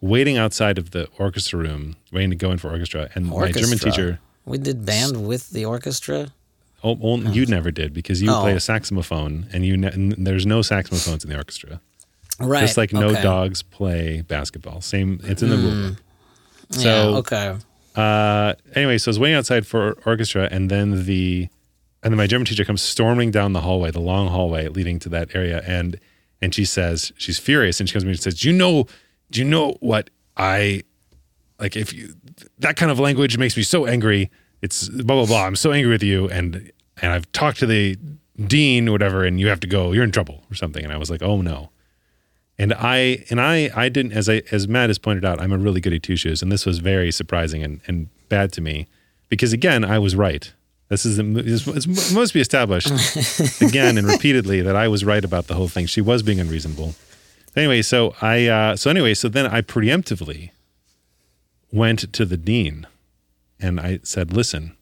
waiting 0.00 0.36
outside 0.36 0.76
of 0.76 0.90
the 0.90 1.08
orchestra 1.18 1.58
room, 1.58 1.96
waiting 2.12 2.30
to 2.30 2.36
go 2.36 2.50
in 2.50 2.58
for 2.58 2.70
orchestra. 2.70 3.08
And 3.14 3.26
my 3.26 3.50
German 3.52 3.78
teacher, 3.78 4.18
we 4.44 4.58
did 4.58 4.84
band 4.84 5.26
with 5.26 5.50
the 5.50 5.64
orchestra. 5.64 6.32
oh, 6.82 6.98
oh, 7.02 7.16
you 7.16 7.46
never 7.46 7.70
did 7.70 7.94
because 7.94 8.20
you 8.20 8.30
Oh. 8.30 8.42
play 8.42 8.52
a 8.52 8.60
saxophone 8.60 9.46
and 9.54 9.64
you 9.64 9.74
ne- 9.78 9.88
and 9.90 10.12
there's 10.26 10.44
no 10.44 10.60
saxophones 10.60 11.24
in 11.24 11.30
the 11.30 11.36
orchestra. 11.36 11.80
Right, 12.38 12.60
Just 12.60 12.76
like 12.76 12.92
no 12.92 13.08
okay. 13.10 13.22
dogs 13.22 13.62
play 13.62 14.20
basketball. 14.20 14.82
Same, 14.82 15.18
it's 15.24 15.40
in 15.42 15.48
the 15.48 15.56
rule 15.56 15.90
book. 15.90 16.02
yeah, 16.72 16.78
So 16.82 17.14
okay. 17.22 17.54
uh, 17.96 18.54
anyway, 18.74 18.98
so 18.98 19.08
I 19.08 19.10
was 19.10 19.18
waiting 19.20 19.36
outside 19.36 19.66
for 19.66 19.96
orchestra, 20.04 20.48
and 20.50 20.68
then 20.70 21.06
the 21.06 21.48
and 22.04 22.12
then 22.12 22.18
my 22.18 22.26
German 22.26 22.44
teacher 22.44 22.66
comes 22.66 22.82
storming 22.82 23.30
down 23.30 23.54
the 23.54 23.62
hallway, 23.62 23.90
the 23.90 24.00
long 24.00 24.28
hallway 24.28 24.68
leading 24.68 24.98
to 25.00 25.08
that 25.08 25.34
area, 25.34 25.62
and 25.66 25.98
and 26.42 26.54
she 26.54 26.66
says 26.66 27.12
she's 27.16 27.38
furious, 27.38 27.80
and 27.80 27.88
she 27.88 27.94
comes 27.94 28.02
to 28.02 28.06
me 28.06 28.12
and 28.12 28.20
says, 28.20 28.38
"Do 28.38 28.48
you 28.48 28.54
know? 28.54 28.86
Do 29.30 29.40
you 29.40 29.46
know 29.46 29.78
what 29.80 30.10
I 30.36 30.82
like? 31.58 31.76
If 31.76 31.94
you 31.94 32.14
that 32.58 32.76
kind 32.76 32.92
of 32.92 33.00
language 33.00 33.38
makes 33.38 33.56
me 33.56 33.62
so 33.62 33.86
angry. 33.86 34.30
It's 34.60 34.88
blah 34.88 35.16
blah 35.16 35.26
blah. 35.26 35.46
I'm 35.46 35.56
so 35.56 35.72
angry 35.72 35.90
with 35.90 36.02
you, 36.02 36.28
and 36.28 36.70
and 37.00 37.12
I've 37.12 37.30
talked 37.32 37.58
to 37.60 37.66
the 37.66 37.96
dean, 38.38 38.88
or 38.88 38.92
whatever, 38.92 39.24
and 39.24 39.40
you 39.40 39.48
have 39.48 39.60
to 39.60 39.66
go. 39.66 39.92
You're 39.92 40.04
in 40.04 40.12
trouble 40.12 40.44
or 40.50 40.54
something." 40.54 40.84
And 40.84 40.92
I 40.92 40.98
was 40.98 41.10
like, 41.10 41.22
"Oh 41.22 41.40
no." 41.40 41.70
And 42.58 42.74
I 42.74 43.24
and 43.30 43.40
I 43.40 43.70
I 43.74 43.88
didn't 43.88 44.12
as 44.12 44.28
I 44.28 44.42
as 44.52 44.68
Matt 44.68 44.90
has 44.90 44.98
pointed 44.98 45.24
out, 45.24 45.40
I'm 45.40 45.52
a 45.52 45.58
really 45.58 45.80
goody 45.80 45.98
two 45.98 46.16
shoes, 46.16 46.42
and 46.42 46.52
this 46.52 46.66
was 46.66 46.80
very 46.80 47.10
surprising 47.10 47.62
and, 47.62 47.80
and 47.86 48.08
bad 48.28 48.52
to 48.52 48.60
me 48.60 48.86
because 49.30 49.54
again 49.54 49.86
I 49.86 49.98
was 49.98 50.14
right. 50.14 50.52
This 50.94 51.06
is 51.06 51.16
this 51.16 51.66
it 51.66 52.14
must 52.14 52.32
be 52.32 52.40
established 52.40 52.88
again 53.60 53.98
and 53.98 54.06
repeatedly 54.06 54.60
that 54.62 54.76
I 54.76 54.86
was 54.86 55.04
right 55.04 55.24
about 55.24 55.48
the 55.48 55.54
whole 55.54 55.66
thing. 55.66 55.86
She 55.86 56.00
was 56.00 56.22
being 56.22 56.38
unreasonable. 56.38 56.94
Anyway, 57.56 57.82
so 57.82 58.14
I 58.22 58.46
uh, 58.46 58.76
so 58.76 58.90
anyway, 58.90 59.14
so 59.14 59.28
then 59.28 59.46
I 59.46 59.60
preemptively 59.60 60.50
went 61.72 62.12
to 62.12 62.24
the 62.24 62.36
dean 62.36 62.86
and 63.58 63.80
I 63.80 63.98
said, 64.04 64.32
"Listen, 64.32 64.76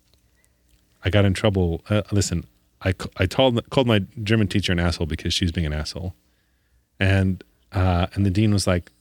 I 1.02 1.08
got 1.08 1.24
in 1.24 1.32
trouble. 1.32 1.82
Uh, 1.88 2.02
listen, 2.12 2.44
I 2.82 2.94
I 3.16 3.24
told 3.24 3.70
called 3.70 3.86
my 3.86 4.00
German 4.22 4.48
teacher 4.48 4.72
an 4.72 4.80
asshole 4.80 5.06
because 5.06 5.32
she 5.32 5.44
was 5.46 5.52
being 5.52 5.66
an 5.66 5.72
asshole." 5.72 6.14
and 7.00 7.42
uh, 7.72 8.06
and 8.14 8.26
the 8.26 8.30
dean 8.30 8.52
was 8.52 8.66
like, 8.66 8.92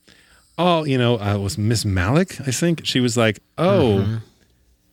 "Oh, 0.58 0.86
you 0.86 0.98
know, 0.98 1.20
uh, 1.20 1.36
it 1.36 1.42
was 1.42 1.58
Miss 1.58 1.84
Malik, 1.84 2.40
I 2.42 2.52
think." 2.52 2.86
She 2.86 3.00
was 3.00 3.18
like, 3.18 3.40
"Oh," 3.58 4.22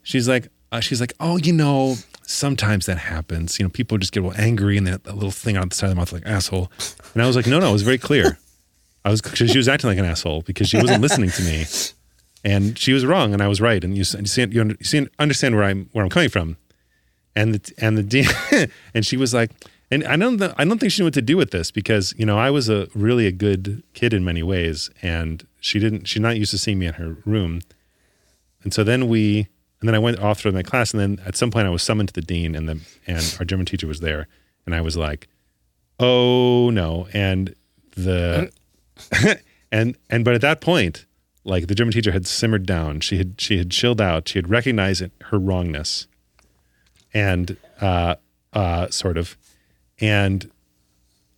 she's 0.03 0.29
like, 0.29 0.49
uh, 0.73 0.81
she's 0.81 1.01
like, 1.01 1.13
"Oh, 1.21 1.37
you 1.37 1.53
know, 1.53 1.97
sometimes 2.23 2.87
that 2.87 2.99
happens. 2.99 3.59
You 3.59 3.65
know, 3.65 3.71
people 3.71 3.99
just 3.99 4.13
get 4.13 4.23
a 4.23 4.27
little 4.27 4.41
angry 4.41 4.77
and 4.77 4.87
that, 4.87 5.07
little 5.07 5.31
thing 5.31 5.57
on 5.57 5.69
the 5.69 5.75
side 5.75 5.87
of 5.87 5.91
the 5.91 5.97
mouth, 5.97 6.13
like 6.13 6.27
asshole." 6.27 6.71
And 7.15 7.23
I 7.23 7.27
was 7.27 7.37
like, 7.37 7.47
"No, 7.47 7.59
no, 7.59 7.71
it 7.71 7.73
was 7.73 7.83
very 7.83 7.99
clear. 7.99 8.39
I 9.05 9.11
was 9.11 9.23
she 9.35 9.57
was 9.57 9.69
acting 9.69 9.89
like 9.89 9.99
an 9.99 10.05
asshole 10.05 10.43
because 10.43 10.69
she 10.69 10.77
wasn't 10.77 11.01
listening 11.03 11.31
to 11.31 11.43
me, 11.43 11.65
and 12.45 12.79
she 12.79 12.93
was 12.93 13.07
wrong 13.07 13.33
and 13.33 13.43
I 13.43 13.49
was 13.49 13.61
right. 13.61 13.83
And 13.83 13.95
you, 13.95 14.01
you 14.01 14.27
see, 14.27 14.47
you, 14.51 14.77
you 14.81 15.09
understand 15.19 15.55
where 15.55 15.65
I'm 15.65 15.89
where 15.93 16.05
I'm 16.05 16.11
coming 16.11 16.29
from." 16.29 16.57
and 17.39 17.55
the 17.55 17.73
and 17.79 17.97
the 17.97 18.03
dean 18.03 18.27
and 18.95 19.07
she 19.07 19.17
was 19.17 19.33
like 19.33 19.53
and 19.91 20.05
I 20.05 20.17
don't 20.17 20.43
I 20.43 20.65
don't 20.65 20.79
think 20.79 20.93
she 20.93 21.03
knew 21.03 21.07
what 21.07 21.15
to 21.15 21.23
do 21.23 21.37
with 21.37 21.53
this 21.53 21.71
because 21.71 22.13
you 22.19 22.27
know 22.27 22.37
I 22.37 22.51
was 22.51 22.69
a 22.69 22.89
really 22.95 23.27
a 23.27 23.33
good 23.33 23.83
kid 23.95 24.13
in 24.13 24.25
many 24.25 24.43
ways 24.43 24.91
and 25.03 25.47
she 25.61 25.79
didn't 25.79 26.07
she's 26.07 26.21
not 26.21 26.37
used 26.37 26.51
to 26.51 26.59
seeing 26.59 26.81
me 26.81 26.87
in 26.87 26.95
her 26.95 27.17
room 27.25 27.61
and 28.65 28.75
so 28.75 28.83
then 28.83 29.09
we 29.09 29.47
and 29.81 29.89
then 29.89 29.95
I 29.95 29.99
went 29.99 30.19
off 30.21 30.41
through 30.41 30.53
my 30.53 30.63
class 30.63 30.93
and 30.93 31.01
then 31.01 31.25
at 31.27 31.37
some 31.37 31.51
point 31.51 31.67
I 31.67 31.71
was 31.71 31.83
summoned 31.83 32.09
to 32.09 32.15
the 32.15 32.23
dean 32.23 32.55
and 32.55 32.69
the 32.69 32.81
and 33.07 33.37
our 33.39 33.45
German 33.45 33.67
teacher 33.67 33.87
was 33.87 34.01
there 34.01 34.29
and 34.67 34.75
I 34.75 34.81
was 34.81 34.97
like 34.97 35.29
oh 36.01 36.71
no 36.71 37.09
and 37.13 37.55
the 37.97 38.53
and 39.73 39.97
and 40.11 40.25
but 40.25 40.35
at 40.35 40.41
that 40.41 40.61
point 40.61 41.07
like 41.45 41.67
the 41.67 41.75
German 41.75 41.93
teacher 41.93 42.13
had 42.13 42.27
simmered 42.27 42.67
down 42.67 43.01
she 43.01 43.19
had 43.19 43.41
she 43.41 43.59
had 43.59 43.71
chilled 43.71 44.01
out 44.01 44.29
she 44.29 44.39
had 44.39 44.51
recognized 44.51 45.03
her 45.23 45.39
wrongness 45.39 46.07
and 47.15 47.57
uh, 47.81 48.17
uh, 48.53 48.89
sort 48.89 49.17
of, 49.17 49.37
and 50.01 50.51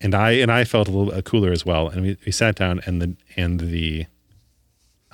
and 0.01 0.15
I 0.15 0.33
and 0.33 0.51
I 0.51 0.65
felt 0.65 0.89
a 0.89 0.91
little 0.91 1.15
uh, 1.15 1.23
cooler 1.23 1.53
as 1.53 1.65
well. 1.65 1.89
And 1.89 2.03
we, 2.03 2.17
we 2.27 2.33
sat 2.33 2.57
down, 2.57 2.81
and 2.87 3.01
the 3.01 3.17
and 3.37 3.61
the 3.61 4.07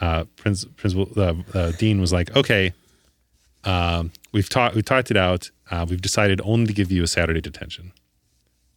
uh, 0.00 0.24
prince, 0.36 0.64
principal 0.76 1.06
the 1.06 1.44
uh, 1.54 1.72
dean 1.72 2.00
was 2.00 2.12
like, 2.12 2.34
"Okay, 2.36 2.72
um, 3.66 4.12
we've 4.32 4.48
talked 4.48 4.74
we 4.74 4.82
talked 4.82 5.10
it 5.10 5.16
out. 5.16 5.50
Uh, 5.70 5.84
we've 5.88 6.00
decided 6.02 6.40
only 6.44 6.66
to 6.66 6.72
give 6.72 6.90
you 6.90 7.02
a 7.02 7.06
Saturday 7.06 7.40
detention 7.40 7.92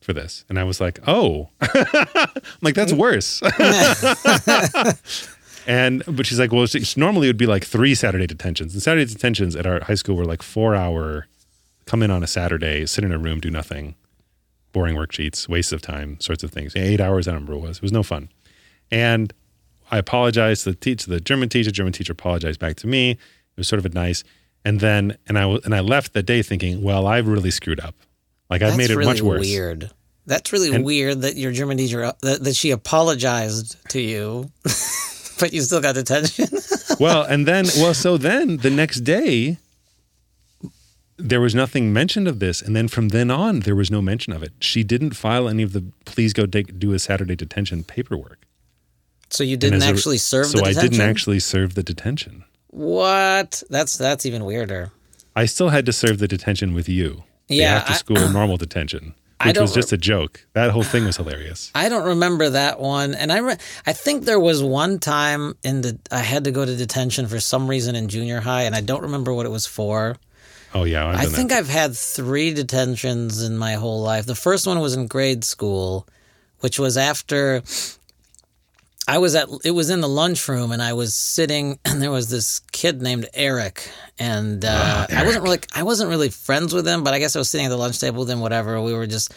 for 0.01 0.13
this." 0.13 0.45
And 0.49 0.59
I 0.59 0.63
was 0.63 0.81
like, 0.81 0.99
"Oh, 1.07 1.49
I'm 1.61 2.27
like 2.61 2.75
that's 2.75 2.93
worse." 2.93 3.41
And 5.69 6.03
but 6.07 6.25
she's 6.25 6.39
like, 6.39 6.51
well, 6.51 6.63
it's, 6.63 6.97
normally 6.97 7.27
it 7.27 7.29
would 7.29 7.37
be 7.37 7.45
like 7.45 7.63
three 7.63 7.93
Saturday 7.93 8.25
detentions. 8.25 8.73
And 8.73 8.81
Saturday 8.81 9.05
detentions 9.05 9.55
at 9.55 9.67
our 9.67 9.81
high 9.81 9.93
school 9.93 10.15
were 10.15 10.25
like 10.25 10.41
four 10.41 10.73
hour, 10.73 11.27
come 11.85 12.01
in 12.01 12.09
on 12.09 12.23
a 12.23 12.27
Saturday, 12.27 12.87
sit 12.87 13.03
in 13.03 13.11
a 13.11 13.19
room, 13.19 13.39
do 13.39 13.51
nothing, 13.51 13.93
boring 14.71 14.95
worksheets, 14.95 15.47
waste 15.47 15.71
of 15.71 15.79
time, 15.81 16.19
sorts 16.19 16.43
of 16.43 16.51
things. 16.51 16.75
Eight 16.75 16.99
hours, 16.99 17.27
I 17.27 17.33
remember 17.33 17.53
it 17.53 17.59
was. 17.59 17.77
It 17.77 17.81
was 17.83 17.91
no 17.91 18.01
fun. 18.01 18.29
And 18.89 19.31
I 19.91 19.99
apologized 19.99 20.63
to 20.63 20.71
the 20.71 20.75
teacher, 20.75 21.07
the 21.07 21.19
German 21.19 21.49
teacher. 21.49 21.69
German 21.69 21.93
teacher 21.93 22.13
apologized 22.13 22.59
back 22.59 22.75
to 22.77 22.87
me. 22.87 23.11
It 23.11 23.17
was 23.55 23.67
sort 23.67 23.77
of 23.77 23.85
a 23.85 23.89
nice. 23.89 24.23
And 24.65 24.79
then 24.79 25.17
and 25.27 25.37
I 25.39 25.43
and 25.63 25.73
I 25.73 25.79
left 25.79 26.13
that 26.13 26.23
day 26.23 26.41
thinking, 26.41 26.81
well, 26.81 27.07
I've 27.07 27.27
really 27.27 27.51
screwed 27.51 27.79
up. 27.79 27.95
Like 28.49 28.61
I've 28.61 28.69
That's 28.69 28.77
made 28.77 28.89
it 28.91 28.97
really 28.97 29.13
much 29.13 29.21
worse. 29.21 29.41
weird. 29.41 29.91
That's 30.25 30.51
really 30.53 30.73
And- 30.75 30.83
weird 30.85 31.21
that 31.21 31.37
your 31.37 31.51
German 31.51 31.77
teacher 31.77 32.03
uh, 32.03 32.11
that, 32.21 32.43
that 32.43 32.55
she 32.55 32.71
apologized 32.71 33.77
to 33.89 33.99
you, 34.01 34.51
but 35.39 35.53
you 35.53 35.61
still 35.61 35.81
got 35.81 35.95
detention. 35.95 36.47
well, 36.99 37.23
and 37.23 37.47
then, 37.47 37.65
well, 37.77 37.93
so 37.95 38.15
then 38.17 38.57
the 38.57 38.69
next 38.69 38.99
day, 38.99 39.57
there 41.17 41.41
was 41.41 41.55
nothing 41.55 41.91
mentioned 41.91 42.27
of 42.27 42.39
this, 42.39 42.61
and 42.61 42.75
then 42.75 42.87
from 42.87 43.09
then 43.09 43.31
on, 43.31 43.61
there 43.61 43.75
was 43.75 43.89
no 43.91 44.01
mention 44.01 44.31
of 44.33 44.43
it. 44.43 44.53
She 44.61 44.83
didn't 44.83 45.11
file 45.15 45.49
any 45.49 45.63
of 45.63 45.73
the 45.73 45.83
"please 46.05 46.33
go 46.33 46.45
take, 46.45 46.79
do 46.79 46.93
a 46.93 46.99
Saturday 46.99 47.35
detention" 47.35 47.83
paperwork. 47.83 48.39
so 49.29 49.43
you 49.43 49.57
didn't 49.57 49.77
as 49.81 49.85
a- 49.85 49.89
actually 49.89 50.17
serve 50.17 50.47
So 50.47 50.63
I 50.65 50.73
didn't 50.73 51.01
actually 51.01 51.39
serve 51.39 51.75
the 51.75 51.83
detention. 51.83 52.43
What? 52.71 53.63
That's 53.69 53.97
that's 53.97 54.25
even 54.25 54.45
weirder. 54.45 54.91
I 55.35 55.45
still 55.45 55.69
had 55.69 55.85
to 55.85 55.93
serve 55.93 56.19
the 56.19 56.27
detention 56.27 56.73
with 56.73 56.87
you. 56.89 57.23
The 57.47 57.55
Yeah, 57.57 57.75
after 57.77 57.93
I- 57.93 57.95
school 57.95 58.29
normal 58.33 58.57
detention, 58.57 59.15
which 59.45 59.57
was 59.59 59.73
just 59.73 59.91
a 59.91 59.97
joke. 59.97 60.45
That 60.53 60.71
whole 60.71 60.83
thing 60.83 61.05
was 61.05 61.17
hilarious. 61.17 61.71
I 61.73 61.89
don't 61.89 62.05
remember 62.05 62.49
that 62.51 62.79
one, 62.79 63.13
and 63.15 63.31
I 63.31 63.37
re- 63.39 63.57
I 63.87 63.93
think 63.93 64.25
there 64.25 64.39
was 64.39 64.61
one 64.61 64.99
time 64.99 65.55
in 65.63 65.81
the 65.81 65.97
I 66.11 66.19
had 66.19 66.43
to 66.43 66.51
go 66.51 66.65
to 66.65 66.75
detention 66.75 67.27
for 67.27 67.39
some 67.39 67.67
reason 67.69 67.95
in 67.95 68.07
junior 68.07 68.41
high, 68.41 68.63
and 68.63 68.75
I 68.75 68.81
don't 68.81 69.01
remember 69.01 69.33
what 69.33 69.45
it 69.45 69.49
was 69.49 69.65
for. 69.65 70.17
Oh 70.73 70.83
yeah, 70.83 71.07
I 71.09 71.25
think 71.25 71.49
that. 71.49 71.57
I've 71.59 71.69
had 71.69 71.95
three 71.95 72.53
detentions 72.53 73.41
in 73.41 73.57
my 73.57 73.73
whole 73.73 74.01
life. 74.03 74.27
The 74.27 74.35
first 74.35 74.67
one 74.67 74.79
was 74.79 74.93
in 74.93 75.07
grade 75.07 75.43
school, 75.43 76.07
which 76.59 76.77
was 76.77 76.95
after 76.97 77.63
I 79.09 79.17
was 79.17 79.33
at 79.35 79.47
it 79.63 79.71
was 79.71 79.89
in 79.89 80.01
the 80.01 80.07
lunchroom 80.09 80.71
and 80.71 80.81
I 80.81 80.93
was 80.93 81.15
sitting 81.15 81.79
and 81.85 82.01
there 82.01 82.11
was 82.11 82.29
this 82.29 82.59
kid 82.71 83.01
named 83.01 83.27
Eric 83.33 83.89
and 84.19 84.63
uh, 84.63 85.07
I 85.09 85.25
wasn't 85.25 85.43
really 85.43 85.59
I 85.75 85.83
wasn't 85.83 86.09
really 86.09 86.29
friends 86.29 86.73
with 86.73 86.87
him, 86.87 87.03
but 87.03 87.13
I 87.13 87.19
guess 87.19 87.35
I 87.35 87.39
was 87.39 87.49
sitting 87.49 87.65
at 87.65 87.69
the 87.69 87.77
lunch 87.77 87.99
table 87.99 88.19
with 88.19 88.29
him. 88.29 88.39
Whatever 88.39 88.81
we 88.81 88.93
were 88.93 89.07
just. 89.07 89.33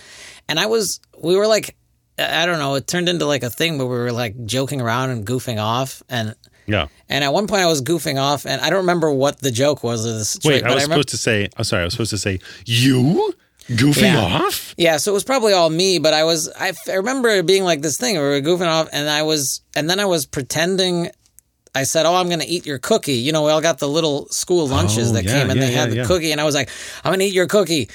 and 0.49 0.61
I 0.61 0.67
was 0.67 1.01
we 1.23 1.37
were 1.37 1.47
like 1.47 1.77
I 2.19 2.45
don't 2.47 2.59
know, 2.59 2.75
it 2.75 2.87
turned 2.87 3.09
into 3.09 3.25
like 3.27 3.43
a 3.43 3.51
thing 3.51 3.79
where 3.79 3.87
we 3.87 3.97
were 3.97 4.13
like 4.13 4.35
joking 4.45 4.81
around 4.83 5.11
and 5.11 5.27
goofing 5.27 5.59
off 5.59 6.03
and 6.11 6.35
Yeah. 6.67 6.89
and 7.09 7.25
at 7.25 7.33
one 7.33 7.47
point 7.47 7.63
I 7.63 7.67
was 7.67 7.81
goofing 7.81 8.21
off 8.21 8.45
and 8.47 8.61
I 8.61 8.69
don't 8.69 8.81
remember 8.81 9.11
what 9.11 9.39
the 9.41 9.51
joke 9.51 9.83
was 9.83 10.05
of 10.05 10.15
this 10.19 10.39
Wait, 10.45 10.61
trick, 10.61 10.65
I 10.65 10.69
but 10.69 10.75
was 10.75 10.83
remember 10.85 11.03
supposed 11.03 11.09
to 11.11 11.17
say. 11.17 11.49
I'm 11.57 11.65
sorry. 11.65 11.83
I 11.83 11.85
was 11.87 11.95
supposed 11.95 12.11
to 12.11 12.19
say 12.19 12.39
you 12.67 13.33
goofing 13.69 14.03
Yeah. 14.03 14.21
off. 14.21 14.75
Yeah, 14.77 14.97
so 14.97 15.11
it 15.13 15.15
was 15.15 15.25
probably 15.25 15.53
all 15.53 15.71
me, 15.71 15.99
but 15.99 16.15
I 16.15 16.25
was 16.25 16.49
I, 16.59 16.73
I 16.89 16.95
remember 16.95 17.29
it 17.29 17.47
being 17.47 17.65
like 17.65 17.83
this 17.83 17.97
thing 17.97 18.17
where 18.17 18.31
we 18.31 18.41
were 18.41 18.47
goofing 18.47 18.69
off 18.69 18.89
and 18.93 19.09
I 19.09 19.23
was 19.23 19.61
and 19.77 19.89
then 19.89 20.01
I 20.01 20.07
was 20.07 20.27
pretending 20.27 21.11
I 21.75 21.85
said, 21.85 22.05
"Oh, 22.05 22.15
I'm 22.15 22.27
going 22.29 22.41
to 22.41 22.47
eat 22.47 22.67
your 22.67 22.79
cookie." 22.79 23.15
You 23.15 23.33
know, 23.33 23.45
we 23.45 23.51
all 23.51 23.63
got 23.63 23.79
the 23.79 23.89
little 23.89 24.27
school 24.29 24.69
lunches 24.69 25.11
Oh, 25.11 25.15
that 25.15 25.25
yeah, 25.25 25.41
came 25.41 25.51
and 25.51 25.59
yeah, 25.59 25.67
they 25.67 25.73
had 25.73 25.91
the 25.91 26.05
cookie 26.05 26.31
and 26.33 26.41
I 26.41 26.45
was 26.45 26.55
like, 26.55 26.69
"I'm 27.03 27.11
going 27.11 27.21
to 27.21 27.25
eat 27.25 27.33
your 27.35 27.47
cookie." 27.47 27.89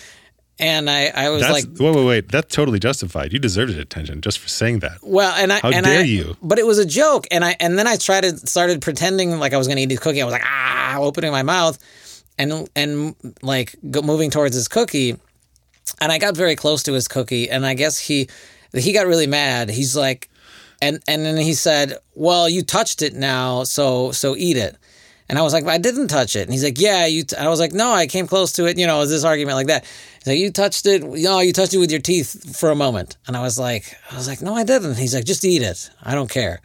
And 0.60 0.89
I 0.89 1.12
I 1.13 1.30
was 1.30 1.41
That's 1.43 1.53
like, 1.53 1.80
wait, 1.80 1.95
wait, 1.95 2.06
wait. 2.06 2.30
That's 2.32 2.56
totally 2.56 2.80
justified. 2.80 3.32
You 3.32 3.38
deserved 3.38 3.77
attention 3.77 4.21
just 4.21 4.39
for 4.39 4.47
saying 4.49 4.80
that. 4.80 4.97
Well, 5.03 5.32
and 5.36 5.53
I 5.53 5.60
How 5.60 5.69
and 5.69 5.86
dare 5.86 5.99
I, 5.99 6.03
you. 6.03 6.36
But 6.41 6.58
it 6.58 6.65
was 6.65 6.80
a 6.80 6.86
joke, 6.86 7.27
and 7.30 7.45
I 7.45 7.56
and 7.60 7.77
then 7.77 7.86
I 7.86 7.97
tried 7.97 8.21
to 8.21 8.36
started 8.38 8.82
pretending 8.82 9.38
like 9.38 9.53
I 9.53 9.58
was 9.58 9.67
going 9.67 9.77
to 9.77 9.84
eat 9.84 9.91
his 9.91 9.99
cookie. 9.99 10.19
I 10.19 10.25
was 10.25 10.32
like 10.32 10.41
ah, 10.43 10.97
opening 10.97 11.32
my 11.32 11.43
mouth, 11.43 11.77
and 12.39 12.67
and 12.75 13.15
like 13.43 13.75
go, 13.91 14.01
moving 14.01 14.32
towards 14.32 14.56
his 14.56 14.67
cookie, 14.67 15.17
and 16.02 16.12
I 16.12 16.18
got 16.18 16.36
very 16.36 16.56
close 16.56 16.84
to 16.84 16.94
his 16.94 17.08
cookie, 17.08 17.50
and 17.50 17.66
I 17.66 17.74
guess 17.74 17.98
he 17.98 18.30
he 18.74 18.94
got 18.94 19.08
really 19.08 19.28
mad. 19.28 19.70
He's 19.70 19.96
like, 19.96 20.30
and 20.82 21.02
and 21.08 21.26
then 21.26 21.38
he 21.38 21.54
said, 21.54 21.98
"Well, 22.16 22.48
you 22.50 22.64
touched 22.64 23.02
it 23.02 23.14
now, 23.14 23.64
so 23.64 24.12
so 24.12 24.36
eat 24.36 24.58
it." 24.58 24.78
And 25.30 25.38
I 25.38 25.42
was 25.42 25.52
like, 25.52 25.66
I 25.66 25.78
didn't 25.78 26.08
touch 26.08 26.36
it. 26.36 26.44
And 26.44 26.54
he's 26.54 26.64
like, 26.64 26.80
Yeah, 26.80 27.06
you. 27.06 27.24
T-. 27.24 27.36
I 27.36 27.50
was 27.50 27.60
like, 27.60 27.74
No, 27.74 27.92
I 27.92 28.08
came 28.08 28.28
close 28.28 28.54
to 28.54 28.66
it. 28.66 28.78
You 28.78 28.88
know, 28.88 28.98
it 28.98 29.00
was 29.00 29.10
this 29.10 29.26
argument 29.26 29.58
like 29.58 29.68
that. 29.68 29.84
He's 29.84 30.28
like, 30.28 30.40
You 30.40 30.52
touched 30.52 30.86
it. 30.86 31.04
No, 31.04 31.40
you 31.42 31.52
touched 31.52 31.74
it 31.74 31.80
with 31.80 31.92
your 31.92 32.00
teeth 32.00 32.58
for 32.58 32.72
a 32.72 32.76
moment. 32.76 33.18
And 33.28 33.36
I 33.36 33.42
was 33.42 33.60
like, 33.60 33.94
I 34.10 34.16
was 34.16 34.28
like, 34.28 34.42
No, 34.42 34.56
I 34.56 34.64
didn't. 34.64 34.96
He's 34.96 35.14
like, 35.14 35.26
Just 35.26 35.44
eat 35.44 35.62
it. 35.62 35.90
I 36.02 36.16
don't 36.16 36.30
care. 36.30 36.62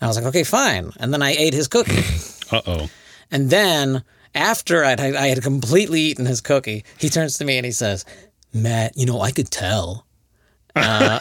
And 0.00 0.02
I 0.02 0.06
was 0.08 0.16
like, 0.16 0.26
Okay, 0.26 0.42
fine. 0.42 0.90
And 0.98 1.12
then 1.12 1.22
I 1.22 1.30
ate 1.32 1.54
his 1.54 1.68
cookie. 1.68 2.02
Uh 2.52 2.62
oh. 2.66 2.90
and 3.30 3.48
then 3.48 4.02
after 4.34 4.84
I'd, 4.84 4.98
I 4.98 5.28
had 5.28 5.40
completely 5.40 6.00
eaten 6.00 6.26
his 6.26 6.40
cookie, 6.40 6.84
he 6.98 7.08
turns 7.08 7.38
to 7.38 7.44
me 7.44 7.58
and 7.58 7.64
he 7.64 7.70
says, 7.70 8.04
Matt, 8.52 8.96
you 8.96 9.06
know, 9.06 9.20
I 9.20 9.30
could 9.30 9.50
tell. 9.50 10.06
Uh, 10.76 11.18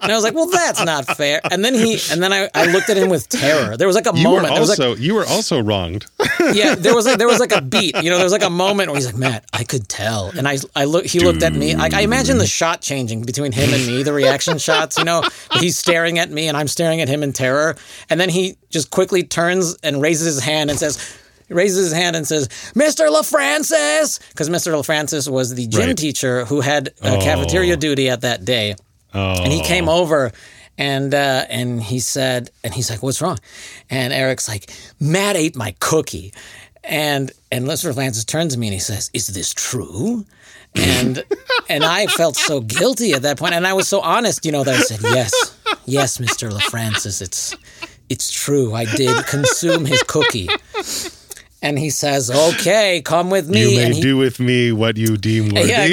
and 0.00 0.12
I 0.12 0.14
was 0.14 0.24
like, 0.24 0.34
"Well, 0.34 0.46
that's 0.46 0.82
not 0.82 1.04
fair." 1.16 1.40
And 1.50 1.64
then 1.64 1.74
he, 1.74 1.98
and 2.10 2.22
then 2.22 2.32
I, 2.32 2.48
I 2.54 2.66
looked 2.72 2.88
at 2.88 2.96
him 2.96 3.10
with 3.10 3.28
terror. 3.28 3.76
There 3.76 3.86
was 3.86 3.94
like 3.96 4.06
a 4.06 4.16
You 4.16 4.22
moment. 4.24 4.48
There 4.48 4.60
was 4.60 4.70
like, 4.70 4.78
also 4.78 5.00
you 5.00 5.14
were 5.14 5.26
also 5.26 5.62
wronged. 5.62 6.06
yeah, 6.52 6.74
there 6.74 6.94
was 6.94 7.06
like 7.06 7.18
there 7.18 7.26
was 7.26 7.40
like 7.40 7.52
a 7.52 7.60
beat. 7.60 7.96
You 8.02 8.10
know, 8.10 8.16
there 8.16 8.24
was 8.24 8.32
like 8.32 8.42
a 8.42 8.50
moment 8.50 8.88
where 8.90 8.96
he's 8.96 9.06
like, 9.06 9.16
"Matt, 9.16 9.44
I 9.52 9.64
could 9.64 9.88
tell," 9.88 10.30
and 10.36 10.48
I 10.48 10.58
I 10.74 10.84
look. 10.84 11.04
He 11.04 11.20
looked 11.20 11.42
at 11.42 11.52
me. 11.52 11.76
Like 11.76 11.92
I 11.92 12.00
imagine 12.00 12.38
the 12.38 12.46
shot 12.46 12.80
changing 12.80 13.22
between 13.22 13.52
him 13.52 13.72
and 13.74 13.86
me, 13.86 14.02
the 14.02 14.12
reaction 14.12 14.58
shots. 14.58 14.96
You 14.98 15.04
know, 15.04 15.22
he's 15.52 15.78
staring 15.78 16.18
at 16.18 16.30
me 16.30 16.48
and 16.48 16.56
I'm 16.56 16.68
staring 16.68 17.00
at 17.02 17.08
him 17.08 17.22
in 17.22 17.32
terror, 17.32 17.76
and 18.08 18.18
then 18.18 18.30
he 18.30 18.56
just 18.70 18.90
quickly 18.90 19.22
turns 19.22 19.76
and 19.82 20.00
raises 20.00 20.26
his 20.26 20.42
hand 20.42 20.70
and 20.70 20.78
says. 20.78 21.18
Raises 21.54 21.84
his 21.86 21.92
hand 21.92 22.16
and 22.16 22.26
says, 22.26 22.48
"Mr. 22.74 23.08
LaFrancis," 23.08 24.20
because 24.30 24.48
Mr. 24.50 24.72
LaFrancis 24.72 25.28
was 25.28 25.54
the 25.54 25.66
gym 25.66 25.88
Right. 25.88 25.96
teacher 25.96 26.44
who 26.44 26.60
had 26.60 26.92
uh, 27.02 27.18
cafeteria 27.20 27.76
duty 27.76 28.10
at 28.10 28.22
that 28.22 28.44
day. 28.44 28.74
Oh. 29.14 29.42
And 29.42 29.52
he 29.52 29.62
came 29.62 29.88
over 29.88 30.32
and 30.76 31.14
uh, 31.14 31.44
and 31.48 31.80
he 31.82 32.00
said, 32.00 32.50
and 32.64 32.74
he's 32.74 32.90
like, 32.90 33.02
"What's 33.02 33.22
wrong?" 33.22 33.38
And 33.88 34.12
Eric's 34.12 34.48
like, 34.48 34.70
"Matt 35.00 35.36
ate 35.36 35.56
my 35.56 35.74
cookie." 35.80 36.32
And 36.82 37.30
and 37.50 37.64
Mr. 37.64 37.94
Francis 37.94 38.24
turns 38.24 38.52
to 38.54 38.58
me 38.58 38.66
and 38.66 38.74
he 38.74 38.80
says, 38.80 39.10
"Is 39.14 39.28
this 39.28 39.54
true?" 39.54 40.26
And 40.74 41.22
and 41.68 41.84
I 41.84 42.08
felt 42.08 42.34
so 42.36 42.60
guilty 42.60 43.12
at 43.12 43.22
that 43.22 43.38
point, 43.38 43.54
and 43.54 43.64
I 43.66 43.72
was 43.74 43.86
so 43.88 44.00
honest, 44.00 44.44
you 44.44 44.50
know, 44.52 44.64
that 44.64 44.74
I 44.74 44.80
said, 44.80 44.98
"Yes, 45.02 45.32
yes, 45.86 46.18
Mr. 46.18 46.50
LaFrancis, 46.50 47.22
it's 47.22 47.56
it's 48.08 48.30
true. 48.32 48.74
I 48.74 48.84
did 48.84 49.24
consume 49.26 49.86
his 49.86 50.02
cookie." 50.02 50.48
And 51.64 51.78
he 51.78 51.88
says, 51.88 52.30
"Okay, 52.30 53.00
come 53.02 53.30
with 53.30 53.48
me." 53.48 53.62
You 53.62 53.76
may 53.78 53.94
he, 53.94 54.00
do 54.02 54.18
with 54.18 54.38
me 54.38 54.70
what 54.70 54.98
you 54.98 55.16
deem 55.16 55.48
worthy 55.48 55.70
Yeah, 55.70 55.86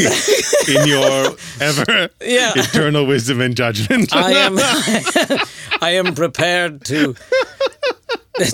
in 0.67 0.87
your 0.87 1.35
ever 1.61 2.09
Yeah. 2.21 2.51
eternal 2.55 3.05
wisdom 3.05 3.39
and 3.39 3.55
judgment. 3.55 4.13
I 4.13 4.31
am 4.33 4.59
I 5.81 5.91
am 5.91 6.13
prepared 6.13 6.83
to 6.85 7.15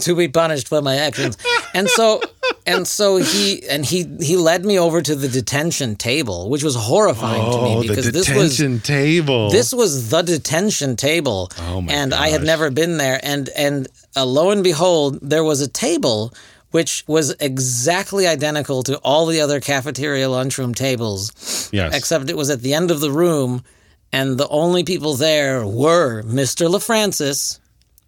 to 0.02 0.16
be 0.16 0.28
punished 0.28 0.68
for 0.68 0.82
my 0.82 0.96
actions. 0.98 1.38
And 1.74 1.90
so 1.90 2.22
and 2.68 2.88
so 2.88 3.18
he 3.18 3.68
and 3.68 3.84
he 3.86 4.06
he 4.22 4.38
led 4.38 4.64
me 4.64 4.78
over 4.78 5.02
to 5.02 5.16
the 5.16 5.28
detention 5.28 5.96
table, 5.96 6.50
which 6.52 6.64
was 6.64 6.76
horrifying 6.76 7.42
to 7.42 7.58
oh, 7.58 7.64
me 7.80 7.88
the 7.88 7.96
because 7.96 8.12
this 8.12 8.30
was 8.30 8.58
detention 8.58 8.80
table. 8.82 9.50
this 9.50 9.74
was 9.74 10.10
the 10.10 10.22
detention 10.22 10.96
table. 10.96 11.50
Oh 11.60 11.82
my 11.82 11.92
and 11.94 12.14
I 12.14 12.30
had 12.30 12.44
never 12.44 12.70
been 12.70 12.98
there 12.98 13.20
and 13.24 13.50
and 13.56 13.88
uh, 14.16 14.26
lo 14.26 14.52
and 14.52 14.64
behold, 14.64 15.20
there 15.22 15.44
was 15.44 15.62
a 15.62 15.68
table 15.68 16.32
which 16.72 17.04
was 17.08 17.32
exactly 17.40 18.28
identical 18.28 18.84
to 18.84 18.98
all 18.98 19.26
the 19.26 19.42
other 19.42 19.60
cafeteria 19.60 20.30
lunchroom 20.30 20.74
tables 20.74 21.70
yes. 21.72 21.96
except 21.96 22.30
it 22.30 22.38
was 22.38 22.50
at 22.50 22.62
the 22.62 22.74
end 22.74 22.92
of 22.92 23.00
the 23.00 23.12
room, 23.12 23.64
and 24.12 24.38
the 24.38 24.48
only 24.50 24.84
people 24.84 25.14
there 25.16 25.66
were 25.66 26.24
Mr. 26.24 26.70
LaFrancis 26.70 27.60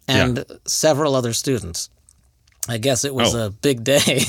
and 0.08 0.44
several 0.66 1.14
other 1.14 1.32
students. 1.32 1.88
I 2.68 2.78
guess 2.78 3.04
it 3.04 3.14
was 3.14 3.34
Oh. 3.34 3.46
a 3.46 3.50
big 3.50 3.84
day. 3.84 3.98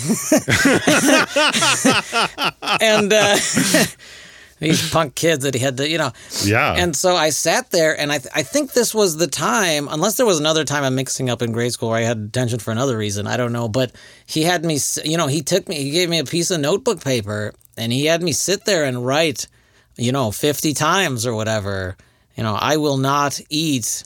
and 2.82 3.14
uh, 3.14 3.38
these 4.62 4.92
punk 4.92 5.16
kids 5.16 5.44
that 5.44 5.56
he 5.56 5.60
had 5.60 5.78
to, 5.78 5.90
you 5.90 5.98
know. 5.98 6.12
yeah. 6.44 6.76
And 6.78 6.96
so 6.96 7.16
I 7.16 7.32
sat 7.32 7.72
there, 7.72 8.00
and 8.00 8.12
I, 8.12 8.20
th- 8.20 8.34
I 8.34 8.44
think 8.44 8.74
this 8.74 8.94
was 8.94 9.18
the 9.18 9.28
time, 9.28 9.88
unless 9.90 10.18
there 10.18 10.26
was 10.26 10.40
another 10.40 10.64
time 10.64 10.84
I'm 10.84 10.96
mixing 10.96 11.30
up 11.30 11.42
in 11.42 11.52
grade 11.52 11.74
school 11.74 11.90
where 11.90 11.98
I 11.98 12.04
had 12.04 12.32
detention 12.32 12.60
for 12.60 12.72
another 12.72 12.96
reason. 12.96 13.26
I 13.26 13.38
don't 13.38 13.52
know. 13.52 13.68
But 13.68 13.92
he 14.26 14.44
had 14.44 14.64
me, 14.64 14.78
you 15.04 15.18
know, 15.18 15.28
he 15.28 15.42
took 15.42 15.68
me, 15.68 15.76
he 15.76 15.90
gave 15.90 16.10
me 16.10 16.20
a 16.20 16.26
piece 16.26 16.52
of 16.52 16.62
notebook 16.62 17.04
paper, 17.04 17.54
and 17.76 17.92
he 17.92 18.06
had 18.06 18.22
me 18.22 18.32
sit 18.32 18.66
there 18.66 18.86
and 18.86 19.04
write, 19.06 19.48
you 19.98 20.12
know, 20.12 20.32
50 20.32 20.74
times 20.76 21.26
or 21.26 21.34
whatever, 21.34 21.98
you 22.36 22.44
know, 22.44 22.54
I 22.54 22.78
will 22.78 22.98
not 22.98 23.42
eat 23.50 24.04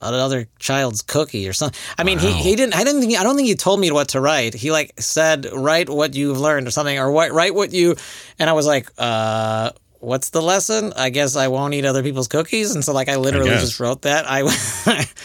another 0.00 0.48
child's 0.58 1.02
cookie 1.02 1.48
or 1.48 1.52
something. 1.52 1.78
I 1.98 2.04
mean, 2.04 2.18
he, 2.18 2.32
he 2.32 2.56
didn't. 2.56 2.74
I 2.74 2.84
didn't 2.84 3.00
think. 3.02 3.18
I 3.18 3.22
don't 3.22 3.36
think 3.36 3.48
he 3.48 3.54
told 3.54 3.80
me 3.80 3.90
what 3.90 4.08
to 4.08 4.20
write. 4.20 4.54
He 4.54 4.70
like 4.70 5.00
said, 5.00 5.46
"Write 5.52 5.88
what 5.88 6.14
you've 6.14 6.40
learned" 6.40 6.66
or 6.66 6.70
something, 6.70 6.98
or 6.98 7.10
what 7.10 7.32
write 7.32 7.54
what 7.54 7.72
you. 7.72 7.96
And 8.38 8.48
I 8.48 8.52
was 8.52 8.66
like, 8.66 8.90
uh. 8.98 9.70
What's 10.00 10.30
the 10.30 10.40
lesson? 10.40 10.94
I 10.96 11.10
guess 11.10 11.36
I 11.36 11.48
won't 11.48 11.74
eat 11.74 11.84
other 11.84 12.02
people's 12.02 12.26
cookies, 12.26 12.74
and 12.74 12.82
so 12.82 12.94
like 12.94 13.10
I 13.10 13.16
literally 13.16 13.50
guess. 13.50 13.60
just 13.60 13.80
wrote 13.80 14.02
that. 14.02 14.24
I, 14.26 14.40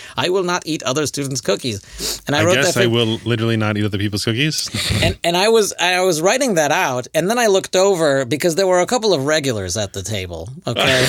I 0.17 0.29
will 0.29 0.43
not 0.43 0.63
eat 0.65 0.83
other 0.83 1.05
students' 1.07 1.39
cookies, 1.39 2.21
and 2.27 2.35
I, 2.35 2.41
I 2.41 2.43
wrote 2.43 2.55
guess 2.55 2.73
that. 2.73 2.81
I 2.81 2.83
for- 2.83 2.89
will 2.89 3.17
literally 3.23 3.55
not 3.55 3.77
eat 3.77 3.85
other 3.85 3.97
people's 3.97 4.25
cookies. 4.25 4.69
and 5.03 5.17
and 5.23 5.37
I 5.37 5.47
was 5.47 5.73
I 5.79 6.01
was 6.01 6.21
writing 6.21 6.55
that 6.55 6.71
out, 6.73 7.07
and 7.13 7.29
then 7.29 7.39
I 7.39 7.47
looked 7.47 7.77
over 7.77 8.25
because 8.25 8.55
there 8.55 8.67
were 8.67 8.81
a 8.81 8.85
couple 8.85 9.13
of 9.13 9.25
regulars 9.25 9.77
at 9.77 9.93
the 9.93 10.03
table. 10.03 10.49
Okay, 10.67 10.81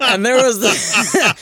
and 0.00 0.24
there 0.24 0.42
was 0.42 0.58
the 0.60 1.36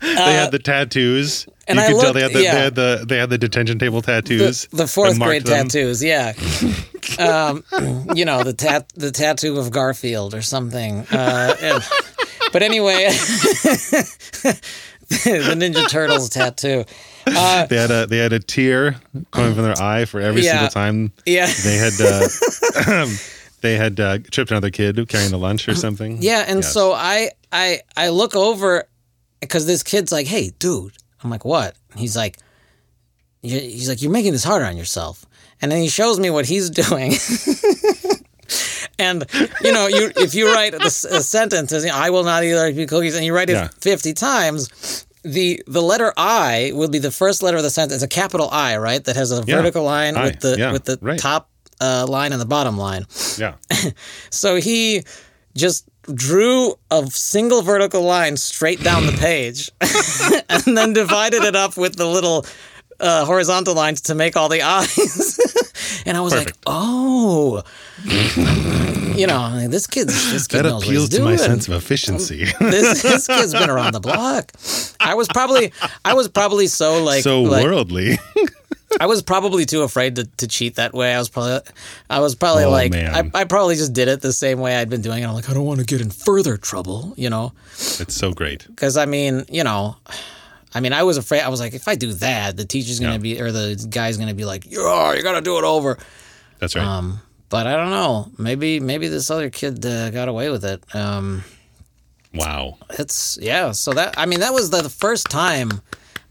they 0.00 0.14
had 0.14 0.52
the 0.52 0.60
tattoos. 0.62 1.48
Uh, 1.68 1.72
and 1.72 1.78
you 1.78 1.84
I 1.84 1.88
could 1.92 2.00
tell 2.00 2.12
they 2.14 2.22
had 2.22 2.32
the, 2.32 2.42
yeah. 2.42 2.54
they 2.54 2.60
had 2.62 2.74
the 2.74 3.04
they 3.06 3.16
had 3.18 3.30
the 3.30 3.38
detention 3.38 3.78
table 3.78 4.00
tattoos. 4.02 4.66
the, 4.70 4.76
the 4.78 4.86
fourth 4.86 5.18
grade 5.20 5.44
them. 5.44 5.68
tattoos. 5.68 6.02
Yeah, 6.02 6.32
um, 7.18 7.62
you 8.14 8.24
know 8.24 8.42
the 8.42 8.54
tat 8.56 8.90
the 8.96 9.10
tattoo 9.10 9.58
of 9.58 9.70
Garfield 9.70 10.34
or 10.34 10.42
something. 10.42 11.06
Uh, 11.12 11.54
and- 11.60 11.82
but 12.50 12.62
anyway, 12.62 13.08
the 15.08 15.54
Ninja 15.56 15.88
Turtles 15.88 16.30
tattoo. 16.30 16.84
Uh, 17.26 17.66
They 17.66 17.76
had 17.76 17.90
a 17.90 18.06
they 18.06 18.18
had 18.18 18.32
a 18.32 18.38
tear 18.40 18.96
coming 19.32 19.54
from 19.54 19.64
their 19.64 19.80
eye 19.80 20.06
for 20.06 20.20
every 20.20 20.42
Yeah. 20.42 20.52
single 20.52 20.68
time 20.70 21.12
yeah. 21.26 21.46
they 21.64 21.76
had 21.76 21.92
uh, 22.00 23.06
they 23.60 23.76
had 23.76 24.00
uh, 24.00 24.18
tripped 24.30 24.50
another 24.50 24.70
kid 24.70 25.06
carrying 25.08 25.30
the 25.30 25.38
lunch 25.38 25.68
or 25.68 25.74
something. 25.74 26.18
Yeah, 26.22 26.44
and 26.46 26.60
Yes. 26.62 26.72
so 26.72 26.92
I 26.92 27.30
I 27.52 27.80
I 27.96 28.08
look 28.08 28.34
over 28.34 28.84
because 29.40 29.66
this 29.66 29.82
kid's 29.82 30.10
like, 30.12 30.26
"Hey, 30.26 30.52
dude," 30.58 30.94
I'm 31.22 31.30
like, 31.30 31.44
"What?" 31.44 31.74
He's 31.96 32.16
like, 32.16 32.36
"He's 33.42 33.88
like, 33.88 34.02
you're 34.02 34.10
making 34.12 34.32
this 34.32 34.44
harder 34.44 34.64
on 34.66 34.76
yourself." 34.76 35.24
And 35.60 35.72
then 35.72 35.80
he 35.80 35.88
shows 35.88 36.18
me 36.20 36.30
what 36.30 36.46
he's 36.46 36.70
doing. 36.82 37.12
and 38.98 39.24
you 39.62 39.72
know, 39.72 39.86
you 39.86 40.10
if 40.16 40.34
you 40.34 40.52
write 40.52 40.72
the 40.72 40.86
a 40.86 41.20
sentence, 41.22 41.72
you 41.72 41.86
know, 41.86 41.94
"I 41.94 42.10
will 42.10 42.24
not 42.24 42.42
eat 42.44 42.54
other 42.54 42.72
cookies," 42.86 43.14
and 43.16 43.24
you 43.24 43.34
write 43.34 43.50
it 43.50 43.54
Yeah. 43.54 43.68
50 43.80 44.12
times. 44.14 45.04
The 45.24 45.62
the 45.66 45.82
letter 45.82 46.12
I 46.16 46.72
will 46.74 46.88
be 46.88 46.98
the 47.00 47.10
first 47.10 47.42
letter 47.42 47.56
of 47.56 47.62
the 47.62 47.70
sentence. 47.70 48.02
It's 48.02 48.14
a 48.14 48.20
capital 48.20 48.48
I, 48.50 48.76
right? 48.78 49.02
That 49.04 49.16
has 49.16 49.32
a 49.32 49.42
Yeah. 49.46 49.56
vertical 49.56 49.82
line 49.84 50.16
I, 50.16 50.24
with 50.24 50.40
the 50.40 50.56
yeah, 50.58 50.72
with 50.72 50.84
the 50.84 50.98
right. 51.02 51.18
top 51.18 51.50
uh, 51.80 52.06
line 52.08 52.32
and 52.32 52.40
the 52.40 52.46
bottom 52.46 52.78
line. 52.78 53.04
yeah. 53.36 53.54
So 54.30 54.56
he 54.56 55.02
just 55.56 55.84
drew 56.14 56.74
a 56.90 57.06
single 57.06 57.62
vertical 57.62 58.02
line 58.02 58.36
straight 58.36 58.82
down 58.82 59.06
the 59.06 59.12
page 59.12 59.70
and 60.48 60.76
then 60.76 60.92
divided 60.92 61.44
it 61.44 61.56
up 61.56 61.76
with 61.76 61.96
the 61.96 62.06
little 62.06 62.46
uh, 63.00 63.24
horizontal 63.24 63.74
lines 63.74 64.00
to 64.02 64.14
make 64.14 64.36
all 64.36 64.48
the 64.48 64.62
eyes. 64.62 66.02
and 66.06 66.16
I 66.16 66.20
was 66.20 66.34
like, 66.34 66.52
oh, 66.66 67.62
you 69.16 69.26
know, 69.26 69.68
this 69.68 69.86
kid's 69.86 70.32
this 70.32 70.46
kid 70.46 70.58
that 70.58 70.64
knows 70.64 70.74
what 70.74 70.84
appeals 70.84 71.08
he's 71.08 71.18
to 71.18 71.24
my 71.24 71.36
sense 71.36 71.68
of 71.68 71.74
efficiency. 71.74 72.44
this, 72.60 73.02
this 73.02 73.26
kid's 73.26 73.52
been 73.52 73.70
around 73.70 73.92
the 73.92 74.00
block. 74.00 74.52
I 75.00 75.14
was 75.14 75.28
probably, 75.28 75.72
I 76.04 76.14
was 76.14 76.28
probably 76.28 76.66
so 76.66 77.02
like, 77.02 77.22
so 77.22 77.42
like, 77.42 77.64
worldly. 77.64 78.18
I 79.00 79.06
was 79.06 79.22
probably 79.22 79.66
too 79.66 79.82
afraid 79.82 80.16
to, 80.16 80.24
to 80.38 80.46
cheat 80.46 80.76
that 80.76 80.94
way. 80.94 81.14
I 81.14 81.18
was 81.18 81.28
probably, 81.28 81.60
I 82.08 82.20
was 82.20 82.34
probably 82.34 82.64
Oh, 82.64 82.70
like. 82.70 82.94
I, 82.94 83.30
I 83.34 83.44
probably 83.44 83.76
just 83.76 83.92
did 83.92 84.08
it 84.08 84.22
the 84.22 84.32
same 84.32 84.60
way 84.60 84.76
I'd 84.76 84.88
been 84.88 85.02
doing 85.02 85.22
it. 85.22 85.26
I'm 85.26 85.34
like, 85.34 85.50
I 85.50 85.54
don't 85.54 85.66
want 85.66 85.80
to 85.80 85.86
get 85.86 86.00
in 86.00 86.10
further 86.10 86.56
trouble, 86.56 87.12
you 87.16 87.28
know, 87.30 87.52
it's 88.00 88.14
so 88.14 88.32
great. 88.32 88.66
because 88.66 88.96
I 88.96 89.04
mean, 89.04 89.44
you 89.50 89.62
know, 89.62 89.96
I 90.74 90.80
mean, 90.80 90.92
I 90.92 91.02
was 91.02 91.16
afraid. 91.18 91.42
I 91.42 91.48
was 91.48 91.60
like, 91.60 91.74
if 91.74 91.86
I 91.88 91.94
do 91.96 92.12
that, 92.14 92.56
the 92.56 92.64
teacher's 92.64 92.98
gonna 93.00 93.12
Yeah. 93.12 93.18
be, 93.18 93.40
or 93.40 93.52
the 93.52 93.86
guy's 93.90 94.16
gonna 94.16 94.34
be 94.34 94.44
like, 94.46 94.64
yeah, 94.70 95.12
you 95.14 95.22
gotta 95.22 95.40
do 95.42 95.58
it 95.58 95.64
over. 95.64 95.98
That's 96.58 96.74
right. 96.74 96.84
Um, 96.84 97.20
but 97.50 97.66
I 97.66 97.76
don't 97.76 97.90
know. 97.90 98.30
Maybe, 98.38 98.80
maybe 98.80 99.08
this 99.08 99.30
other 99.30 99.48
kid 99.50 99.84
uh, 99.84 100.10
got 100.10 100.28
away 100.28 100.50
with 100.50 100.64
it. 100.64 100.82
Um, 100.94 101.44
wow. 102.34 102.78
it's 102.98 103.38
yeah. 103.40 103.72
So 103.72 103.92
that 103.92 104.14
I 104.18 104.26
mean, 104.26 104.40
that 104.40 104.52
was 104.52 104.70
the, 104.70 104.82
the 104.82 104.90
first 104.90 105.26
time 105.30 105.80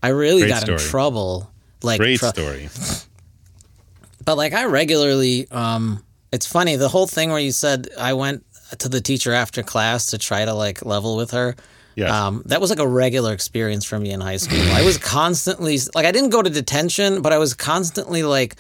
I 0.04 0.10
really 0.10 0.41
Great 0.41 0.50
got 0.52 0.70
in 0.70 0.78
trouble. 0.78 1.52
Like, 1.84 2.00
Great 2.00 2.20
tr- 2.20 2.28
story. 2.28 2.70
but 4.26 4.36
like 4.38 4.54
I 4.54 4.66
regularly. 4.66 5.50
Um, 5.52 6.04
it's 6.32 6.46
funny 6.46 6.76
the 6.76 6.90
whole 6.90 7.08
thing 7.08 7.30
where 7.30 7.40
you 7.40 7.52
said 7.52 7.88
I 7.98 8.13
went 8.13 8.44
to 8.80 8.90
the 8.90 9.00
teacher 9.00 9.32
after 9.32 9.63
class 9.63 10.08
to 10.08 10.18
try 10.18 10.44
to 10.44 10.54
like 10.54 10.86
level 10.86 11.16
with 11.16 11.32
her. 11.32 11.56
Yes. 11.96 12.12
Um, 12.12 12.44
that 12.48 12.62
was 12.62 12.70
like 12.70 12.80
a 12.80 12.88
regular 12.88 13.34
experience 13.34 13.86
for 13.86 13.98
me 13.98 14.12
in 14.12 14.22
high 14.22 14.38
school. 14.38 14.62
I 14.72 14.84
was 14.84 14.98
constantly 14.98 15.78
like 15.96 16.06
I 16.06 16.12
didn't 16.12 16.30
go 16.32 16.42
to 16.42 16.50
detention, 16.50 17.22
but 17.22 17.32
I 17.34 17.38
was 17.38 17.54
constantly 17.54 18.24
like 18.24 18.56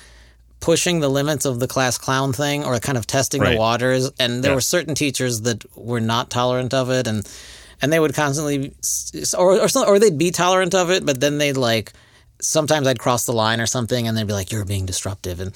pushing 0.59 1.01
the 1.01 1.09
limits 1.09 1.45
of 1.45 1.59
the 1.59 1.67
class 1.67 1.97
clown 1.99 2.33
thing 2.33 2.63
or 2.65 2.79
kind 2.79 2.97
of 2.97 3.05
testing 3.05 3.41
Right. 3.41 3.51
the 3.53 3.59
waters. 3.59 4.09
And 4.19 4.43
there 4.43 4.51
Yeah. 4.51 4.55
were 4.55 4.61
certain 4.61 4.95
teachers 4.95 5.41
that 5.41 5.63
were 5.77 5.99
not 6.01 6.29
tolerant 6.31 6.73
of 6.73 6.89
it, 6.89 7.05
and 7.07 7.27
and 7.81 7.93
they 7.93 7.99
would 7.99 8.15
constantly 8.15 8.73
or 9.37 9.59
or, 9.59 9.67
or 9.85 9.99
they'd 9.99 10.17
be 10.17 10.31
tolerant 10.31 10.73
of 10.73 10.89
it, 10.89 11.05
but 11.05 11.19
then 11.19 11.37
they'd 11.37 11.57
like 11.57 11.93
sometimes 12.41 12.87
I'd 12.87 12.99
cross 12.99 13.25
the 13.25 13.33
line 13.33 13.59
or 13.61 13.65
something, 13.65 14.07
and 14.07 14.17
they'd 14.17 14.27
be 14.27 14.33
like, 14.33 14.51
"You're 14.51 14.65
being 14.65 14.85
disruptive," 14.85 15.39
and 15.39 15.51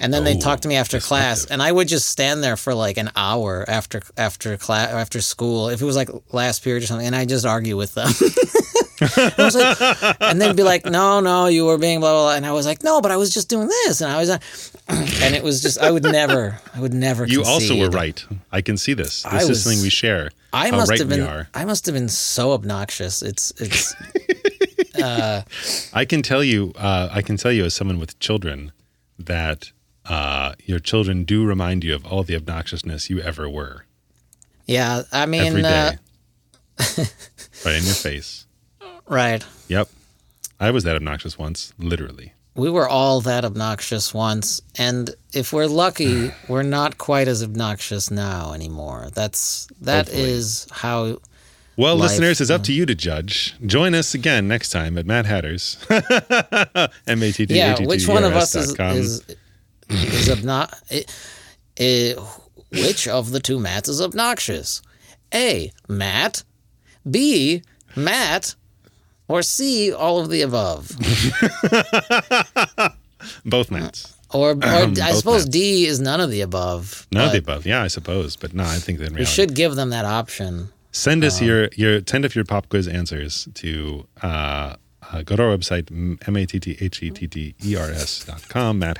and 0.00 0.12
then 0.14 0.24
they'd 0.24 0.36
Oh, 0.38 0.40
talk 0.40 0.60
to 0.60 0.68
me 0.68 0.76
after 0.76 0.98
class, 1.00 1.44
and 1.44 1.62
I 1.62 1.70
would 1.72 1.88
just 1.88 2.08
stand 2.08 2.42
there 2.42 2.56
for 2.56 2.74
like 2.74 2.96
an 2.96 3.10
hour 3.16 3.64
after 3.68 4.02
after 4.16 4.56
class 4.56 4.90
after 4.90 5.20
school 5.20 5.68
if 5.68 5.82
it 5.82 5.84
was 5.84 5.96
like 5.96 6.08
last 6.32 6.62
period 6.64 6.82
or 6.82 6.86
something, 6.86 7.06
and 7.06 7.16
I 7.16 7.24
just 7.24 7.44
argue 7.46 7.76
with 7.76 7.94
them. 7.94 8.10
Was 9.38 9.54
like, 9.56 9.78
and 10.20 10.38
they'd 10.42 10.54
be 10.56 10.62
like, 10.62 10.84
"No, 10.84 11.20
no, 11.20 11.46
you 11.46 11.64
were 11.64 11.78
being 11.78 12.00
blah 12.00 12.12
blah,", 12.12 12.22
blah. 12.24 12.34
and 12.34 12.44
I 12.44 12.52
was 12.52 12.66
like, 12.66 12.82
"No, 12.84 13.00
but 13.00 13.10
I 13.10 13.16
was 13.16 13.32
just 13.32 13.48
doing 13.48 13.66
this," 13.66 14.02
and 14.02 14.12
I 14.12 14.18
was, 14.18 14.28
uh, 14.28 14.38
and 14.88 15.34
it 15.34 15.42
was 15.42 15.62
just 15.62 15.78
I 15.78 15.90
would 15.90 16.02
never, 16.02 16.58
I 16.74 16.80
would 16.80 16.92
never. 16.92 17.24
You 17.26 17.42
also 17.42 17.78
were 17.78 17.88
right. 17.88 18.22
I 18.52 18.60
can 18.60 18.76
see 18.76 18.92
this. 18.92 19.22
This 19.22 19.32
I 19.32 19.38
is 19.38 19.48
was- 19.48 19.62
something 19.64 19.80
we 19.82 19.88
share. 19.88 20.30
I 20.52 20.70
must 20.70 20.90
right 20.90 20.98
have 20.98 21.08
been. 21.08 21.46
I 21.54 21.64
must 21.64 21.86
have 21.86 21.94
been 21.94 22.10
so 22.10 22.52
obnoxious. 22.52 23.22
It's 23.22 23.52
it's. 23.56 23.94
I 25.02 26.04
can 26.04 26.22
tell 26.22 26.42
you. 26.44 26.72
Uh, 26.76 27.08
I 27.10 27.22
can 27.22 27.36
tell 27.36 27.52
you 27.52 27.64
as 27.64 27.74
someone 27.74 27.98
with 27.98 28.18
children 28.18 28.72
that 29.18 29.72
uh, 30.06 30.54
your 30.64 30.78
children 30.78 31.24
do 31.24 31.44
remind 31.44 31.84
you 31.84 31.94
of 31.94 32.06
all 32.06 32.22
the 32.22 32.34
obnoxiousness 32.34 33.10
you 33.10 33.20
ever 33.20 33.48
were 33.48 33.84
Yeah, 34.66 35.02
I 35.12 35.26
mean, 35.26 35.42
every 35.42 35.64
uh, 35.64 35.92
right 36.78 37.76
in 37.76 37.84
your 37.84 37.94
face. 37.94 38.46
right. 39.06 39.44
Yep. 39.68 39.88
I 40.58 40.70
was 40.70 40.84
that 40.84 40.96
obnoxious 40.96 41.38
once, 41.38 41.72
literally. 41.78 42.32
We 42.54 42.68
were 42.68 42.88
all 42.88 43.20
that 43.22 43.44
obnoxious 43.44 44.12
once, 44.12 44.60
and 44.76 45.10
if 45.32 45.52
we're 45.52 45.66
lucky, 45.66 46.32
we're 46.48 46.62
not 46.62 46.98
quite 46.98 47.28
as 47.28 47.42
obnoxious 47.42 48.10
now 48.10 48.52
anymore. 48.52 49.08
That's 49.14 49.68
that 49.82 50.06
Hopefully. 50.08 50.30
is 50.30 50.66
how. 50.70 51.18
Well, 51.80 51.96
Life, 51.96 52.10
listeners, 52.10 52.42
it's 52.42 52.50
up 52.50 52.62
to 52.64 52.74
you 52.74 52.84
to 52.84 52.94
judge. 52.94 53.54
Join 53.64 53.94
us 53.94 54.12
again 54.12 54.46
next 54.46 54.68
time 54.68 54.98
at 54.98 55.06
Matt 55.06 55.24
Hatter's. 55.24 55.78
M 55.88 57.22
A 57.22 57.32
T 57.32 57.46
T 57.46 57.56
Yeah, 57.56 57.72
H 57.72 57.78
T 57.78 57.86
which 57.86 58.06
E 58.06 58.12
one 58.12 58.22
of 58.22 58.34
us 58.34 58.54
is 58.54 58.78
is 58.78 59.24
is 59.88 60.28
obnoxious? 60.28 61.06
which 62.70 63.08
of 63.08 63.30
the 63.30 63.40
two 63.40 63.58
Matts 63.58 63.88
is 63.88 64.02
obnoxious? 64.02 64.82
A. 65.32 65.72
Matt. 65.88 66.44
B. 67.10 67.62
Matt. 67.96 68.56
Or 69.26 69.40
C. 69.40 69.90
All 69.90 70.20
of 70.20 70.28
the 70.28 70.42
above. 70.42 70.90
both 73.46 73.70
Matts. 73.70 74.14
Or, 74.34 74.50
or 74.50 74.64
um, 74.64 74.94
I 75.02 75.12
suppose 75.12 75.46
Matts. 75.46 75.48
D 75.48 75.86
is 75.86 75.98
none 75.98 76.20
of 76.20 76.30
the 76.30 76.42
above. 76.42 77.06
None 77.10 77.24
of 77.24 77.32
the 77.32 77.38
above. 77.38 77.64
Yeah, 77.64 77.82
I 77.82 77.88
suppose. 77.88 78.36
But 78.36 78.52
no, 78.52 78.64
I 78.64 78.76
think 78.76 78.98
that 78.98 79.12
We 79.12 79.24
should 79.24 79.54
give 79.54 79.76
them 79.76 79.88
that 79.90 80.04
option. 80.04 80.68
Send 80.92 81.22
Um, 81.22 81.28
us 81.28 81.40
your 81.40 81.68
your 81.76 82.00
send 82.06 82.24
us 82.24 82.34
your 82.34 82.44
pop 82.44 82.68
quiz 82.68 82.88
answers 82.88 83.48
to 83.54 84.06
uh, 84.22 84.74
uh, 85.12 85.22
go 85.22 85.36
to 85.36 85.42
our 85.44 85.56
website 85.56 85.90
m 85.90 86.36
a 86.36 86.46
t 86.46 86.58
t 86.58 86.76
h 86.80 87.02
e 87.02 87.10
t 87.10 87.26
t 87.28 87.54
e 87.64 87.76
r 87.76 87.90
s 87.90 88.24
dot 88.24 88.48
com 88.48 88.80
dot 88.80 88.98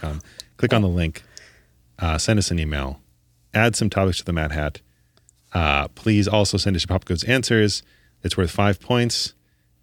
com. 0.00 0.20
Click 0.56 0.72
on 0.72 0.82
the 0.82 0.88
link. 0.88 1.22
Uh, 1.98 2.16
send 2.18 2.38
us 2.38 2.50
an 2.50 2.58
email. 2.58 3.00
Add 3.54 3.74
some 3.74 3.88
topics 3.90 4.18
to 4.18 4.24
the 4.24 4.32
Mad 4.32 4.52
Hat. 4.52 4.80
Uh, 5.52 5.88
please 5.88 6.28
also 6.28 6.56
send 6.58 6.76
us 6.76 6.82
your 6.82 6.88
pop 6.88 7.04
quiz 7.04 7.24
answers. 7.24 7.82
It's 8.22 8.36
worth 8.36 8.50
five 8.50 8.80
points. 8.80 9.34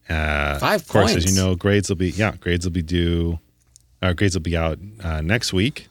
Uh, 0.10 0.60
Five 0.60 0.82
of 0.82 0.88
course, 0.88 1.16
as 1.16 1.26
you 1.26 1.32
know, 1.36 1.56
grades 1.56 1.90
will 1.90 1.96
be 1.96 2.10
yeah 2.12 2.36
grades 2.40 2.66
will 2.66 2.74
be 2.74 2.84
due. 2.84 3.40
Uh, 4.02 4.14
grades 4.14 4.36
will 4.36 4.42
be 4.44 4.56
out 4.58 4.78
uh, 5.02 5.22
next 5.22 5.54
week, 5.54 5.88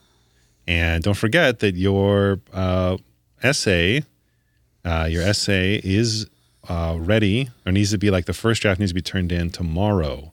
and 0.67 1.03
don't 1.03 1.17
forget 1.17 1.61
that 1.61 1.77
your 1.77 2.41
uh, 2.53 2.97
essay 3.43 4.05
uh, 4.85 5.07
your 5.11 5.23
essay 5.23 5.81
is 5.83 6.27
uh, 6.69 6.97
ready 6.99 7.49
or 7.67 7.73
needs 7.73 7.91
to 7.91 7.99
be 7.99 8.11
like 8.11 8.27
the 8.27 8.33
first 8.33 8.63
draft 8.63 8.79
needs 8.81 8.91
to 8.91 8.95
be 8.95 9.03
turned 9.03 9.33
in 9.33 9.51
tomorrow. 9.51 10.33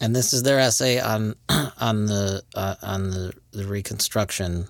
And 0.00 0.16
this 0.16 0.32
is 0.32 0.42
their 0.42 0.58
essay 0.58 0.98
on 0.98 1.34
on 1.78 2.06
the 2.06 2.42
uh, 2.54 2.74
on 2.82 3.10
the, 3.10 3.32
the 3.52 3.66
reconstruction. 3.66 4.66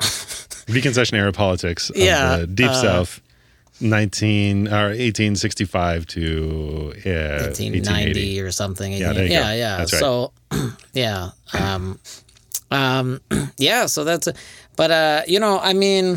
Reconstruction 0.68 1.18
era 1.18 1.32
politics 1.32 1.90
of 1.90 1.96
Yeah, 1.96 2.38
the 2.38 2.46
Deep 2.46 2.70
uh, 2.70 2.74
South, 2.74 3.20
nineteen 3.80 4.68
or 4.68 4.92
eighteen 4.92 5.36
sixty 5.36 5.64
five 5.64 6.06
to 6.06 6.92
uh, 7.04 7.50
1890 7.50 7.80
1880. 7.80 8.40
or 8.40 8.50
something. 8.50 8.92
Yeah, 8.92 9.12
yeah, 9.12 9.54
yeah. 9.54 9.78
Right. 9.78 9.88
So, 9.88 10.32
yeah, 10.94 11.30
um, 11.52 11.98
um, 12.70 13.20
yeah. 13.58 13.86
So 13.86 14.04
that's, 14.04 14.26
a, 14.26 14.34
but 14.76 14.90
uh, 14.90 15.22
you 15.26 15.38
know, 15.40 15.58
I 15.58 15.74
mean, 15.74 16.16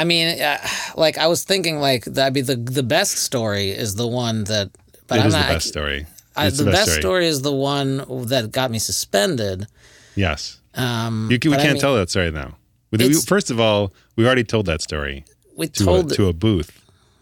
I 0.00 0.04
mean, 0.04 0.40
uh, 0.40 0.58
like 0.96 1.16
I 1.18 1.26
was 1.26 1.44
thinking, 1.44 1.80
like 1.80 2.04
that'd 2.04 2.34
Be 2.34 2.42
the 2.42 2.56
the 2.56 2.82
best 2.82 3.16
story 3.18 3.70
is 3.70 3.94
the 3.94 4.06
one 4.06 4.44
that, 4.44 4.70
but 5.08 5.18
It 5.18 5.20
I'm 5.22 5.26
is 5.28 5.34
not. 5.34 5.46
the 5.48 5.54
best 5.54 5.68
story. 5.68 6.06
I, 6.36 6.46
It's 6.48 6.58
the, 6.58 6.64
best 6.70 6.92
story. 6.92 7.26
is 7.26 7.40
the 7.42 7.52
one 7.52 8.04
that 8.28 8.52
got 8.52 8.70
me 8.70 8.78
suspended. 8.78 9.66
Yes, 10.14 10.60
Um, 10.74 11.28
you, 11.30 11.38
can- 11.38 11.50
we 11.50 11.56
can't 11.56 11.72
mean, 11.72 11.80
tell 11.80 11.94
that 11.96 12.10
story 12.10 12.30
now. 12.30 12.56
We- 12.90 13.12
first 13.22 13.50
of 13.50 13.58
all, 13.58 13.92
we 14.16 14.26
already 14.26 14.44
told 14.44 14.66
that 14.66 14.80
story 14.82 15.24
We 15.56 15.68
to 15.68 15.84
told 15.84 16.12
a, 16.12 16.14
to 16.16 16.28
a 16.28 16.32
booth. 16.32 16.70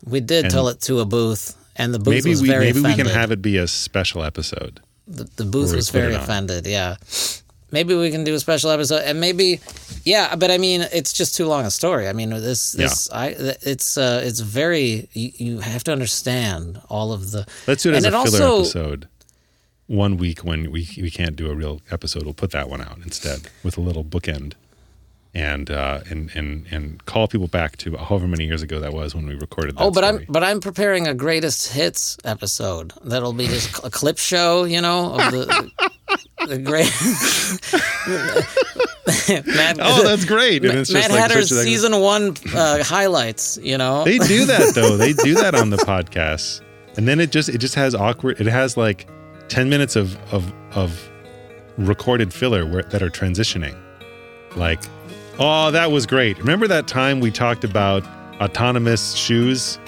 we 0.05 0.21
did 0.21 0.51
tell 0.51 0.67
it 0.69 0.81
to 0.83 0.99
a 1.01 1.05
booth, 1.05 1.55
and 1.77 1.95
the 1.95 1.99
booth 1.99 2.15
Maybe 2.15 2.31
was 2.31 2.43
we 2.43 2.49
very 2.49 2.67
maybe 2.67 2.81
we 2.83 2.95
can 2.95 3.07
have 3.07 3.31
it 3.31 3.41
be 3.41 3.57
a 3.57 3.67
special 3.69 4.23
episode. 4.25 4.81
the, 5.07 5.25
the 5.37 5.45
booth 5.45 5.73
was 5.75 5.91
very 5.91 6.15
offended. 6.15 6.67
Yeah, 6.67 6.97
maybe 7.75 7.93
we 7.95 8.11
can 8.15 8.25
do 8.25 8.33
a 8.35 8.41
special 8.41 8.71
episode, 8.71 9.03
and 9.05 9.21
maybe, 9.21 9.61
yeah. 10.05 10.35
But 10.37 10.51
I 10.51 10.59
mean, 10.67 10.81
it's 10.99 11.13
just 11.21 11.37
too 11.37 11.47
long 11.53 11.67
a 11.67 11.71
story. 11.71 12.09
I 12.09 12.15
mean, 12.15 12.31
this 12.31 12.73
this 12.73 13.11
I 13.13 13.35
it's 13.73 13.99
uh 13.99 14.23
it's 14.29 14.41
very 14.41 15.09
you, 15.13 15.29
you 15.47 15.61
have 15.61 15.83
to 15.85 15.93
understand 15.93 16.81
all 16.89 17.13
of 17.13 17.21
the. 17.33 17.43
Let's 17.67 17.83
do 17.83 17.91
it 17.91 17.97
as 17.97 18.05
And 18.05 18.15
a 18.15 18.21
it 18.23 18.31
filler 18.31 18.45
also- 18.47 18.61
episode. 18.63 19.09
One 19.87 20.17
week 20.17 20.39
when 20.49 20.71
we 20.75 20.89
we 21.07 21.11
can't 21.11 21.37
do 21.37 21.51
a 21.51 21.55
real 21.55 21.77
episode, 21.91 22.23
we'll 22.25 22.33
put 22.45 22.53
that 22.53 22.71
one 22.71 22.81
out 22.81 22.99
instead 23.05 23.39
with 23.63 23.77
a 23.77 23.83
little 23.83 24.03
bookend, 24.03 24.55
and 25.35 25.71
uh, 25.71 26.01
and 26.09 26.31
and 26.35 26.67
and 26.71 27.05
call 27.05 27.29
people 27.29 27.49
back 27.49 27.77
to 27.83 27.95
however 27.99 28.27
many 28.27 28.45
years 28.47 28.63
ago 28.63 28.81
that 28.81 28.95
was 28.95 29.15
when 29.15 29.27
we 29.27 29.35
recorded. 29.35 29.77
That 29.77 29.83
Oh, 29.85 29.91
but 29.91 30.05
story. 30.05 30.25
I'm 30.27 30.33
but 30.33 30.43
I'm 30.43 30.61
preparing 30.61 31.07
a 31.07 31.13
greatest 31.13 31.73
hits 31.75 32.17
episode 32.25 32.95
that'll 33.05 33.35
be 33.35 33.47
just 33.47 33.85
a 33.85 33.91
clip 33.91 34.17
show, 34.17 34.65
you 34.65 34.81
know, 34.81 35.13
of 35.21 35.33
the 35.33 35.71
the 36.47 36.59
great. 36.59 36.91
Matt, 39.47 39.79
Oh, 39.81 40.03
that's 40.05 40.25
great! 40.25 40.65
And 40.65 40.79
it's 40.79 40.93
Matt 40.93 41.05
just 41.05 41.11
like 41.13 41.21
Hatter's 41.21 41.51
season 41.63 42.01
one 42.01 42.37
uh, 42.55 42.83
highlights. 42.85 43.59
You 43.63 43.79
know, 43.79 44.05
They 44.05 44.19
do 44.19 44.45
that 44.47 44.73
though. 44.75 44.97
They 44.97 45.13
do 45.13 45.35
that 45.35 45.55
on 45.55 45.71
the 45.71 45.77
podcast, 45.79 46.61
and 46.97 47.07
then 47.09 47.21
it 47.21 47.31
just 47.31 47.49
it 47.49 47.59
just 47.59 47.75
has 47.75 47.95
awkward. 47.95 48.41
It 48.41 48.47
has 48.47 48.77
like 48.77 49.07
ten 49.49 49.69
minutes 49.69 49.97
of 49.97 50.17
of 50.33 50.53
of 50.73 51.11
recorded 51.79 52.33
filler 52.33 52.67
where, 52.67 52.83
that 52.85 53.03
are 53.03 53.11
transitioning. 53.11 53.77
Like, 54.57 54.81
oh, 55.39 55.71
that 55.71 55.91
was 55.91 56.07
great. 56.07 56.39
Remember 56.39 56.69
that 56.69 56.87
time 56.87 57.21
we 57.21 57.31
talked 57.31 57.65
about 57.65 58.05
autonomous 58.41 59.15
shoes? 59.15 59.79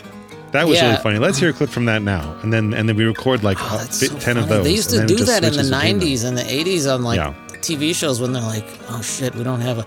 That 0.52 0.66
was 0.68 0.78
Yeah. 0.78 0.90
really 0.90 1.02
funny. 1.02 1.18
Let's 1.18 1.38
hear 1.38 1.50
a 1.50 1.52
clip 1.52 1.70
from 1.70 1.84
that 1.86 2.02
now, 2.02 2.36
and 2.42 2.52
then 2.52 2.72
and 2.74 2.88
then 2.88 2.96
we 2.96 3.04
record 3.04 3.42
like 3.42 3.58
Oh, 3.60 3.76
uh, 3.76 3.78
so 3.90 4.06
ten 4.18 4.36
of 4.36 4.44
funny. 4.44 4.56
those. 4.56 4.64
They 4.64 4.72
used 4.72 4.90
to 4.90 5.06
do 5.06 5.16
that 5.24 5.44
in 5.44 5.52
the 5.52 5.64
switches 5.64 5.70
between 5.70 5.98
them. 5.98 6.08
'90s 6.08 6.24
and 6.24 6.38
the 6.38 6.42
'80s 6.44 6.86
on 6.86 7.02
like 7.02 7.16
Yeah. 7.18 7.34
TV 7.60 7.92
shows 7.94 8.20
when 8.20 8.32
they're 8.32 8.42
like, 8.42 8.66
"Oh 8.90 9.02
shit, 9.02 9.34
we 9.34 9.42
don't 9.44 9.60
have 9.60 9.78
a 9.78 9.84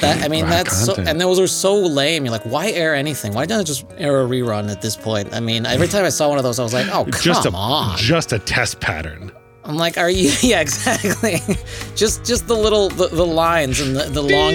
That, 0.00 0.24
I 0.24 0.28
mean, 0.28 0.48
that's 0.48 0.84
so, 0.86 0.94
and 0.96 1.20
those 1.20 1.38
are 1.38 1.46
so 1.46 1.76
lame. 1.76 2.24
You're 2.24 2.32
like, 2.32 2.42
why 2.42 2.70
air 2.70 2.92
anything? 2.92 3.34
Why 3.34 3.46
don't 3.46 3.60
I 3.60 3.62
just 3.62 3.84
air 3.98 4.20
a 4.20 4.26
rerun 4.26 4.68
at 4.68 4.82
this 4.82 4.96
point? 4.96 5.32
I 5.32 5.38
mean, 5.38 5.64
every 5.64 5.86
time 5.86 6.04
I 6.04 6.08
saw 6.08 6.28
one 6.28 6.38
of 6.38 6.44
those, 6.44 6.58
I 6.58 6.64
was 6.64 6.72
like, 6.74 6.88
oh, 6.88 7.04
come 7.10 7.20
just 7.22 7.46
a 7.46 7.52
on. 7.52 7.96
just 7.98 8.32
a 8.32 8.40
test 8.40 8.80
pattern. 8.80 9.30
I'm 9.64 9.76
like, 9.76 9.98
are 9.98 10.10
you? 10.10 10.32
Yeah, 10.42 10.60
exactly. 10.60 11.40
just 11.94 12.24
just 12.24 12.48
the 12.48 12.56
little 12.56 12.88
the, 12.88 13.08
the 13.08 13.24
lines 13.24 13.78
and 13.78 13.94
the, 13.94 14.04
the 14.10 14.22
long 14.22 14.54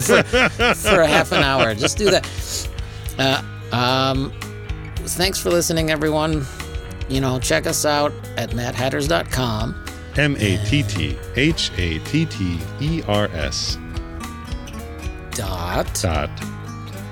for, 0.00 0.74
for 0.74 1.00
a 1.00 1.06
half 1.08 1.32
an 1.32 1.42
hour. 1.42 1.74
Just 1.74 1.98
do 1.98 2.10
that. 2.12 2.28
Uh, 3.18 3.42
um, 3.72 4.32
thanks 4.96 5.38
for 5.38 5.50
listening, 5.50 5.90
everyone. 5.90 6.44
You 7.08 7.20
know, 7.20 7.38
check 7.40 7.66
us 7.66 7.84
out 7.84 8.12
at 8.36 8.50
matthatters.com. 8.50 9.84
M 10.16 10.36
A 10.38 10.64
T 10.64 10.82
T 10.82 11.16
H 11.36 11.70
A 11.78 11.98
T 12.00 12.26
T 12.26 12.58
E 12.80 13.02
R 13.06 13.26
S 13.32 13.78
Dot 15.30 15.86
dot 16.02 16.30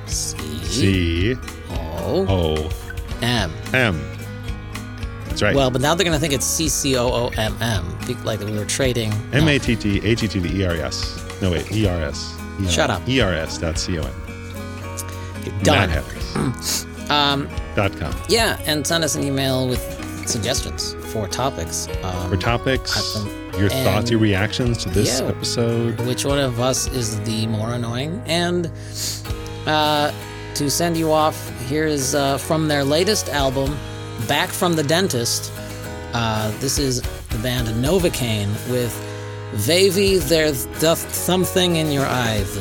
C 0.06 0.36
C 0.64 1.34
O 1.70 2.26
O 2.28 2.70
M. 3.22 3.52
M. 3.72 4.00
That's 5.28 5.42
right. 5.42 5.54
Well, 5.54 5.70
but 5.70 5.80
now 5.80 5.94
they're 5.94 6.04
gonna 6.04 6.18
think 6.18 6.32
it's 6.32 6.44
C 6.46 6.68
C 6.68 6.96
O 6.96 7.08
O 7.08 7.28
M 7.36 7.56
M, 7.60 7.98
like 8.24 8.40
we 8.40 8.52
were 8.52 8.64
trading. 8.64 9.12
M 9.32 9.46
A 9.48 9.58
T 9.58 9.76
T 9.76 10.00
H 10.04 10.22
E 10.24 10.28
T 10.28 10.40
T 10.40 10.60
E 10.60 10.64
R 10.64 10.74
S. 10.74 11.24
No 11.40 11.50
wait, 11.52 11.70
E 11.72 11.86
R 11.86 12.02
S. 12.02 12.36
Shut 12.68 12.90
up. 12.90 13.08
E 13.08 13.20
R 13.20 13.32
S 13.32 13.58
dot 13.58 13.78
C 13.78 13.98
O 13.98 14.02
N. 14.02 14.27
Done. 15.62 15.90
Um, 17.10 17.48
dot 17.74 17.96
com. 17.98 18.14
yeah, 18.28 18.58
and 18.66 18.86
send 18.86 19.02
us 19.02 19.14
an 19.14 19.24
email 19.24 19.66
with 19.66 19.80
suggestions 20.28 20.94
for 21.12 21.26
topics. 21.26 21.88
Um, 22.02 22.28
For 22.28 22.36
topics, 22.36 23.16
your 23.56 23.70
and- 23.72 23.84
thoughts, 23.84 24.10
your 24.10 24.20
reactions 24.20 24.76
to 24.84 24.90
this 24.90 25.20
Yeah. 25.20 25.28
episode. 25.28 25.98
which 26.00 26.24
one 26.26 26.38
of 26.38 26.60
us 26.60 26.86
is 26.88 27.18
the 27.20 27.46
more 27.46 27.72
annoying. 27.72 28.20
And 28.26 28.70
uh, 29.66 30.12
to 30.54 30.70
send 30.70 30.96
you 30.98 31.10
off, 31.12 31.36
here's 31.68 32.14
uh, 32.14 32.36
from 32.36 32.68
their 32.68 32.84
latest 32.84 33.28
album, 33.30 33.76
Back 34.26 34.50
from 34.50 34.74
the 34.74 34.82
Dentist. 34.82 35.50
Uh, 36.12 36.50
this 36.60 36.78
is 36.78 37.00
the 37.30 37.38
band 37.38 37.68
Novocaine 37.68 38.48
with 38.70 38.92
Vavy, 39.54 40.18
There's 40.18 40.66
Doth 40.80 41.14
Something 41.14 41.76
in 41.76 41.90
Your 41.90 42.04
Eyes. 42.04 42.58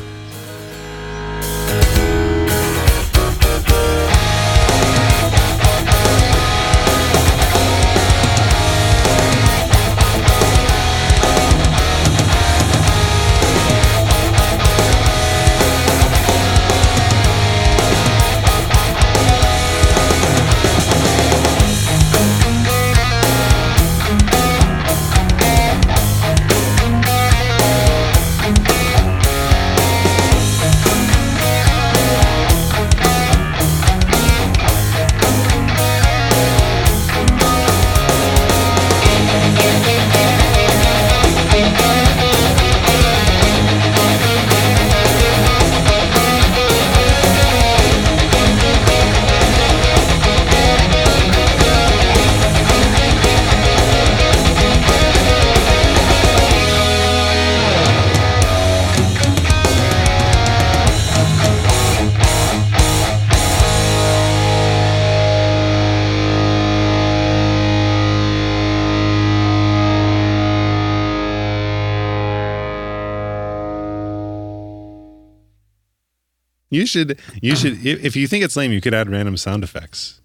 You 76.78 76.86
should, 76.86 77.20
you 77.42 77.56
should, 77.56 77.74
if, 77.86 78.06
if 78.06 78.16
you 78.16 78.28
think 78.28 78.44
it's 78.44 78.56
lame, 78.56 78.72
you 78.72 78.82
could 78.82 78.94
add 78.94 79.10
random 79.10 79.36
sound 79.38 79.64
effects 79.64 80.22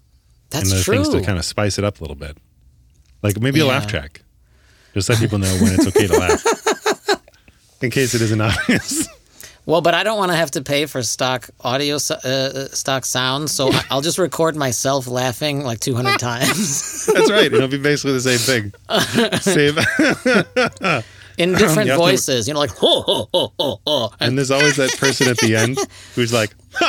That's 0.50 0.70
and 0.70 0.82
true. 0.82 0.96
things 0.96 1.08
to 1.08 1.22
kind 1.22 1.38
of 1.38 1.44
spice 1.44 1.78
it 1.78 1.84
up 1.84 1.98
a 2.00 2.02
little 2.04 2.16
bit. 2.16 2.36
Like 3.22 3.40
maybe 3.40 3.60
a 3.60 3.66
laugh 3.66 3.86
track. 3.86 4.22
Just 4.94 5.08
let 5.08 5.18
people 5.18 5.38
know 5.38 5.52
when 5.62 5.72
it's 5.72 5.86
okay 5.86 6.06
to 6.06 6.18
laugh. 6.18 6.44
In 7.82 7.90
case 7.90 8.14
it 8.14 8.20
isn't 8.20 8.40
obvious. 8.40 9.08
well, 9.64 9.80
but 9.80 9.94
I 9.94 10.02
don't 10.02 10.18
want 10.18 10.30
to 10.32 10.36
have 10.36 10.50
to 10.52 10.62
pay 10.62 10.86
for 10.86 11.02
stock 11.02 11.48
audio, 11.62 11.96
uh, 11.96 12.66
stock 12.68 13.04
sound, 13.04 13.48
so 13.48 13.70
I'll 13.90 14.02
just 14.02 14.18
record 14.18 14.54
myself 14.54 15.06
laughing 15.08 15.64
like 15.64 15.80
200 15.80 16.18
times 16.18 17.06
That's 17.06 17.30
right. 17.30 17.52
It'll 17.52 17.68
be 17.68 17.78
basically 17.78 18.12
the 18.12 18.20
same 18.20 18.38
thing. 18.38 18.72
Save. 19.40 19.78
In 21.38 21.52
different 21.58 21.86
You 21.86 21.92
have 21.92 22.00
to- 22.00 22.04
voices. 22.06 22.48
You 22.48 22.54
know, 22.54 22.60
like, 22.60 22.70
ho, 22.70 23.02
ho, 23.02 23.28
ho, 23.32 23.52
ho, 23.58 23.80
ho. 23.86 24.10
And 24.20 24.36
there's 24.38 24.50
always 24.50 24.76
that 24.76 24.96
person 24.98 25.28
at 25.28 25.38
the 25.38 25.56
end 25.56 25.78
who's 26.14 26.32
like, 26.32 26.54